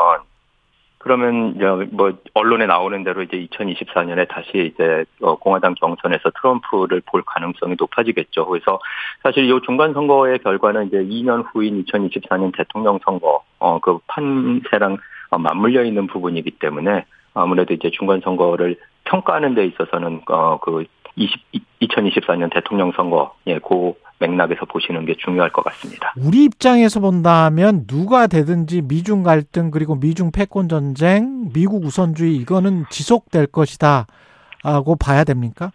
그러면 1.08 1.58
뭐 1.92 2.12
언론에 2.34 2.66
나오는 2.66 3.02
대로 3.06 3.22
이제 3.24 3.48
2024년에 3.50 4.28
다시 4.28 4.74
이제 4.74 5.06
어, 5.22 5.36
공화당 5.36 5.74
경선에서 5.76 6.32
트럼프를 6.32 7.02
볼 7.06 7.24
가능성이 7.26 7.76
높아지겠죠. 7.80 8.46
그래서 8.46 8.80
사실 9.24 9.50
이 9.50 9.62
중간 9.66 9.94
선거의 9.94 10.40
결과는 10.40 10.88
이제 10.88 10.98
2년 10.98 11.46
후인 11.50 11.86
2024년 11.86 12.56
대통령 12.58 13.00
선거 13.06 13.42
어그 13.60 14.00
판세랑 14.08 14.98
어, 15.30 15.38
맞물려 15.38 15.86
있는 15.86 16.08
부분이기 16.08 16.52
때문에 16.60 17.06
아무래도 17.34 17.74
이제 17.74 17.90
중간 17.90 18.20
선거를 18.20 18.76
평가하는 19.06 19.56
데 19.56 19.66
있어서는 19.66 20.24
어그 20.28 20.84
20, 21.16 21.40
2024년 21.84 22.54
대통령 22.54 22.92
선거 22.92 23.34
예, 23.48 23.60
그 23.60 23.94
맥락에서 24.20 24.66
보시는 24.66 25.06
게 25.06 25.16
중요할 25.18 25.52
것 25.52 25.64
같습니다. 25.66 26.14
우리 26.18 26.44
입장에서 26.46 27.00
본다면 27.00 27.86
누가 27.88 28.28
되든지 28.28 28.84
미중 28.84 29.24
갈등 29.24 29.72
그리고 29.72 29.96
미중 29.96 30.32
패권 30.32 30.70
전쟁, 30.70 31.50
미국 31.54 31.86
우선주의 31.86 32.36
이거는 32.36 32.86
지속될 32.90 33.48
것이다라고 33.48 34.96
봐야 35.00 35.24
됩니까? 35.24 35.72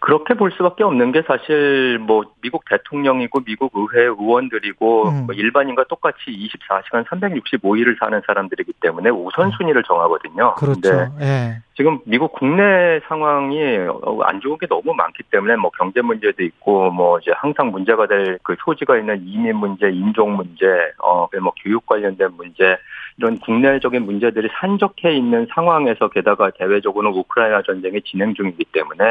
그렇게 0.00 0.34
볼 0.34 0.52
수밖에 0.52 0.84
없는 0.84 1.12
게 1.12 1.22
사실 1.26 1.98
뭐 1.98 2.24
미국 2.40 2.64
대통령이고 2.68 3.40
미국 3.40 3.72
의회 3.74 4.06
의원들이고 4.06 5.08
음. 5.08 5.26
뭐 5.26 5.34
일반인과 5.34 5.84
똑같이 5.84 6.18
24시간 6.26 7.04
365일을 7.04 7.98
사는 7.98 8.20
사람들이기 8.26 8.74
때문에 8.80 9.10
우선순위를 9.10 9.82
정하거든요. 9.84 10.54
그렇죠. 10.54 10.80
근데 10.80 11.08
예. 11.20 11.62
지금 11.74 12.00
미국 12.04 12.32
국내 12.32 13.00
상황이 13.08 13.60
어, 13.88 14.20
안 14.22 14.40
좋은 14.40 14.58
게 14.58 14.66
너무 14.66 14.94
많기 14.94 15.22
때문에 15.24 15.56
뭐 15.56 15.70
경제 15.76 16.00
문제도 16.00 16.42
있고 16.42 16.90
뭐 16.90 17.18
이제 17.18 17.32
항상 17.36 17.70
문제가 17.70 18.06
될 18.06 18.38
그 18.48 18.56
소지가 18.64 18.96
있는 18.96 19.22
이민 19.26 19.56
문제, 19.56 19.90
인종 19.90 20.36
문제, 20.36 20.66
어뭐 20.98 21.52
교육 21.62 21.84
관련된 21.86 22.30
문제 22.36 22.78
이런 23.18 23.38
국내적인 23.38 24.06
문제들이 24.06 24.48
산적해 24.58 25.14
있는 25.14 25.46
상황에서 25.54 26.08
게다가 26.08 26.50
대외적으로는 26.50 27.18
우크라이나 27.18 27.62
전쟁이 27.62 28.00
진행 28.02 28.34
중이기 28.34 28.64
때문에 28.72 29.04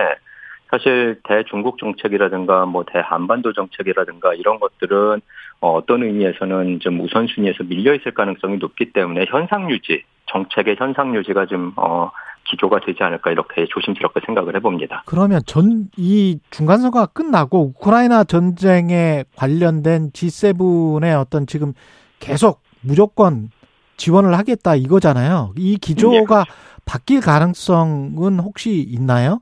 사실 0.70 1.20
대중국 1.24 1.78
정책이라든가 1.78 2.66
뭐 2.66 2.84
대한반도 2.84 3.54
정책이라든가 3.54 4.34
이런 4.34 4.60
것들은 4.60 5.22
어, 5.62 5.72
어떤 5.74 6.04
의미에서는 6.04 6.80
좀 6.82 7.00
우선순위에서 7.02 7.64
밀려 7.64 7.94
있을 7.96 8.14
가능성이 8.14 8.58
높기 8.58 8.92
때문에 8.92 9.26
현상 9.30 9.70
유지 9.72 10.04
정책의 10.28 10.76
현상 10.78 11.16
유지가 11.16 11.46
좀 11.46 11.74
어, 11.78 12.12
기조가 12.50 12.80
되지 12.82 13.04
않을까 13.04 13.32
이렇게 13.32 13.66
조심스럽게 13.70 14.22
생각을 14.26 14.56
해봅니다. 14.56 15.04
그러면 15.06 15.42
전 15.46 15.88
이 15.98 16.40
중간 16.52 16.80
선거가 16.80 17.08
끝나고 17.08 17.62
우크라이나 17.66 18.24
전쟁에 18.24 19.24
관련된 19.36 20.12
G7의 20.12 21.20
어떤 21.20 21.46
지금 21.48 21.74
계속 22.20 22.62
무조건 22.82 23.50
지원을 23.98 24.38
하겠다 24.38 24.76
이거잖아요. 24.76 25.54
이 25.58 25.78
기조가 25.78 26.46
바뀔 26.86 27.20
가능성은 27.22 28.40
혹시 28.40 28.80
있나요? 28.88 29.42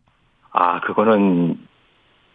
아 0.56 0.80
그거는 0.82 1.57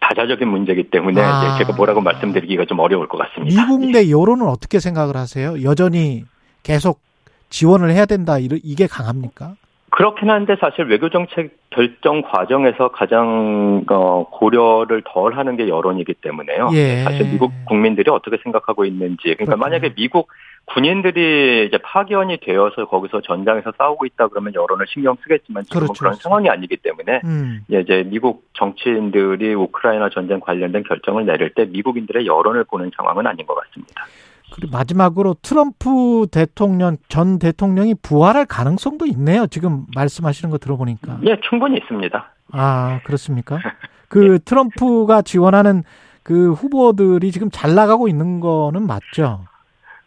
다자적인 0.00 0.46
문제이기 0.46 0.90
때문에 0.90 1.20
아. 1.20 1.56
제가 1.58 1.74
뭐라고 1.74 2.00
말씀드리기가 2.00 2.66
좀 2.66 2.78
어려울 2.78 3.08
것 3.08 3.18
같습니다. 3.18 3.62
미국 3.62 3.90
내 3.90 4.10
여론은 4.10 4.46
어떻게 4.46 4.78
생각을 4.78 5.16
하세요? 5.16 5.62
여전히 5.62 6.24
계속 6.62 7.00
지원을 7.48 7.90
해야 7.90 8.06
된다 8.06 8.36
이게 8.38 8.86
강합니까? 8.86 9.54
그렇긴 9.90 10.30
한데 10.30 10.56
사실 10.60 10.84
외교 10.84 11.10
정책 11.10 11.58
결정 11.70 12.22
과정에서 12.22 12.88
가장 12.88 13.84
어, 13.90 14.24
고려를 14.30 15.02
덜 15.04 15.36
하는 15.36 15.56
게 15.56 15.68
여론이기 15.68 16.14
때문에요. 16.14 16.70
예. 16.74 17.02
사실 17.02 17.28
미국 17.28 17.52
국민들이 17.66 18.08
어떻게 18.10 18.36
생각하고 18.42 18.84
있는지. 18.84 19.22
그러니까 19.22 19.44
그렇군요. 19.44 19.60
만약에 19.64 19.94
미국 19.94 20.28
군인들이 20.74 21.66
이제 21.66 21.78
파견이 21.78 22.38
되어서 22.40 22.86
거기서 22.86 23.22
전장에서 23.22 23.72
싸우고 23.76 24.06
있다 24.06 24.28
그러면 24.28 24.54
여론을 24.54 24.86
신경 24.88 25.16
쓰겠지만 25.22 25.64
지금은 25.64 25.86
그렇죠, 25.86 25.98
그런. 25.98 26.14
상황이 26.14 26.48
아니기 26.48 26.76
때문에 26.76 27.20
음. 27.24 27.64
예, 27.72 27.80
이제 27.80 28.04
미국 28.06 28.44
정치인들이 28.54 29.54
우크라이나 29.54 30.10
전쟁 30.10 30.38
관련된 30.38 30.84
결정을 30.84 31.26
내릴 31.26 31.54
때 31.54 31.64
미국인들의 31.64 32.26
여론을 32.26 32.64
보는 32.64 32.90
상황은 32.96 33.26
아닌 33.26 33.46
것 33.46 33.54
같습니다. 33.54 34.04
그리고 34.52 34.76
마지막으로 34.76 35.36
트럼프 35.42 36.26
대통령 36.30 36.96
전 37.08 37.38
대통령이 37.38 37.94
부활할 38.02 38.46
가능성도 38.46 39.06
있네요. 39.06 39.46
지금 39.46 39.86
말씀하시는 39.94 40.50
거 40.50 40.58
들어보니까. 40.58 41.20
예, 41.26 41.36
충분히 41.48 41.78
있습니다. 41.78 42.32
아 42.52 43.00
그렇습니까? 43.04 43.58
그 44.08 44.38
트럼프가 44.44 45.22
지원하는 45.22 45.82
그 46.22 46.52
후보들이 46.52 47.30
지금 47.32 47.48
잘 47.50 47.74
나가고 47.74 48.08
있는 48.08 48.40
거는 48.40 48.86
맞죠? 48.86 49.44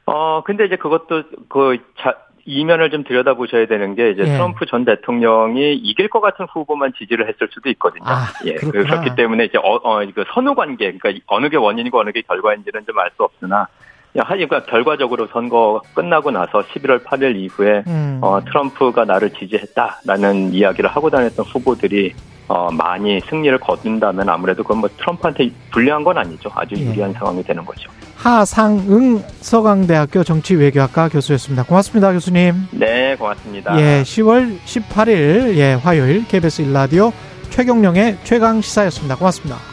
어, 0.05 0.43
근데 0.43 0.65
이제 0.65 0.75
그것도 0.75 1.23
그 1.49 1.77
자, 1.99 2.15
이면을 2.45 2.89
좀 2.89 3.03
들여다보셔야 3.05 3.67
되는 3.67 3.95
게 3.95 4.11
이제 4.11 4.21
예. 4.23 4.25
트럼프 4.25 4.65
전 4.65 4.83
대통령이 4.83 5.75
이길 5.75 6.09
것 6.09 6.19
같은 6.19 6.45
후보만 6.51 6.91
지지를 6.97 7.29
했을 7.29 7.47
수도 7.51 7.69
있거든요. 7.69 8.03
아, 8.05 8.25
예. 8.45 8.55
그렇구나. 8.55 8.83
그렇기 8.83 9.15
때문에 9.15 9.45
이제 9.45 9.57
어, 9.57 9.75
어, 9.83 10.05
그 10.13 10.25
선후 10.33 10.53
관계, 10.55 10.91
그러니까 10.91 11.23
어느 11.27 11.47
게 11.49 11.55
원인이고 11.57 11.97
어느 11.99 12.11
게 12.11 12.21
결과인지는 12.21 12.85
좀 12.85 12.99
알 12.99 13.11
수 13.15 13.23
없으나 13.23 13.67
야, 14.15 14.21
하니까 14.25 14.63
결과적으로 14.65 15.27
선거 15.27 15.81
끝나고 15.95 16.29
나서 16.31 16.59
11월 16.59 17.03
8일 17.03 17.35
이후에 17.37 17.83
음. 17.87 18.19
어, 18.21 18.41
트럼프가 18.45 19.05
나를 19.05 19.31
지지했다라는 19.31 20.53
이야기를 20.53 20.89
하고 20.89 21.09
다녔던 21.09 21.45
후보들이 21.45 22.13
어, 22.47 22.69
많이 22.71 23.19
승리를 23.21 23.57
거둔다면 23.57 24.29
아무래도 24.29 24.61
그건 24.63 24.79
뭐 24.79 24.89
트럼프한테 24.89 25.49
불리한 25.71 26.03
건 26.03 26.17
아니죠. 26.17 26.51
아주 26.53 26.75
예. 26.75 26.85
유리한 26.85 27.13
상황이 27.13 27.41
되는 27.41 27.63
거죠. 27.65 27.89
하상응 28.23 29.21
서강대학교 29.41 30.23
정치외교학과 30.23 31.09
교수였습니다. 31.09 31.63
고맙습니다, 31.63 32.13
교수님. 32.13 32.55
네, 32.71 33.17
고맙습니다. 33.17 33.77
예, 33.81 34.03
10월 34.03 34.57
18일 34.65 35.57
예 35.57 35.73
화요일 35.73 36.25
KBS 36.25 36.61
일라디오 36.61 37.11
최경령의 37.49 38.19
최강 38.23 38.61
시사였습니다. 38.61 39.17
고맙습니다. 39.17 39.72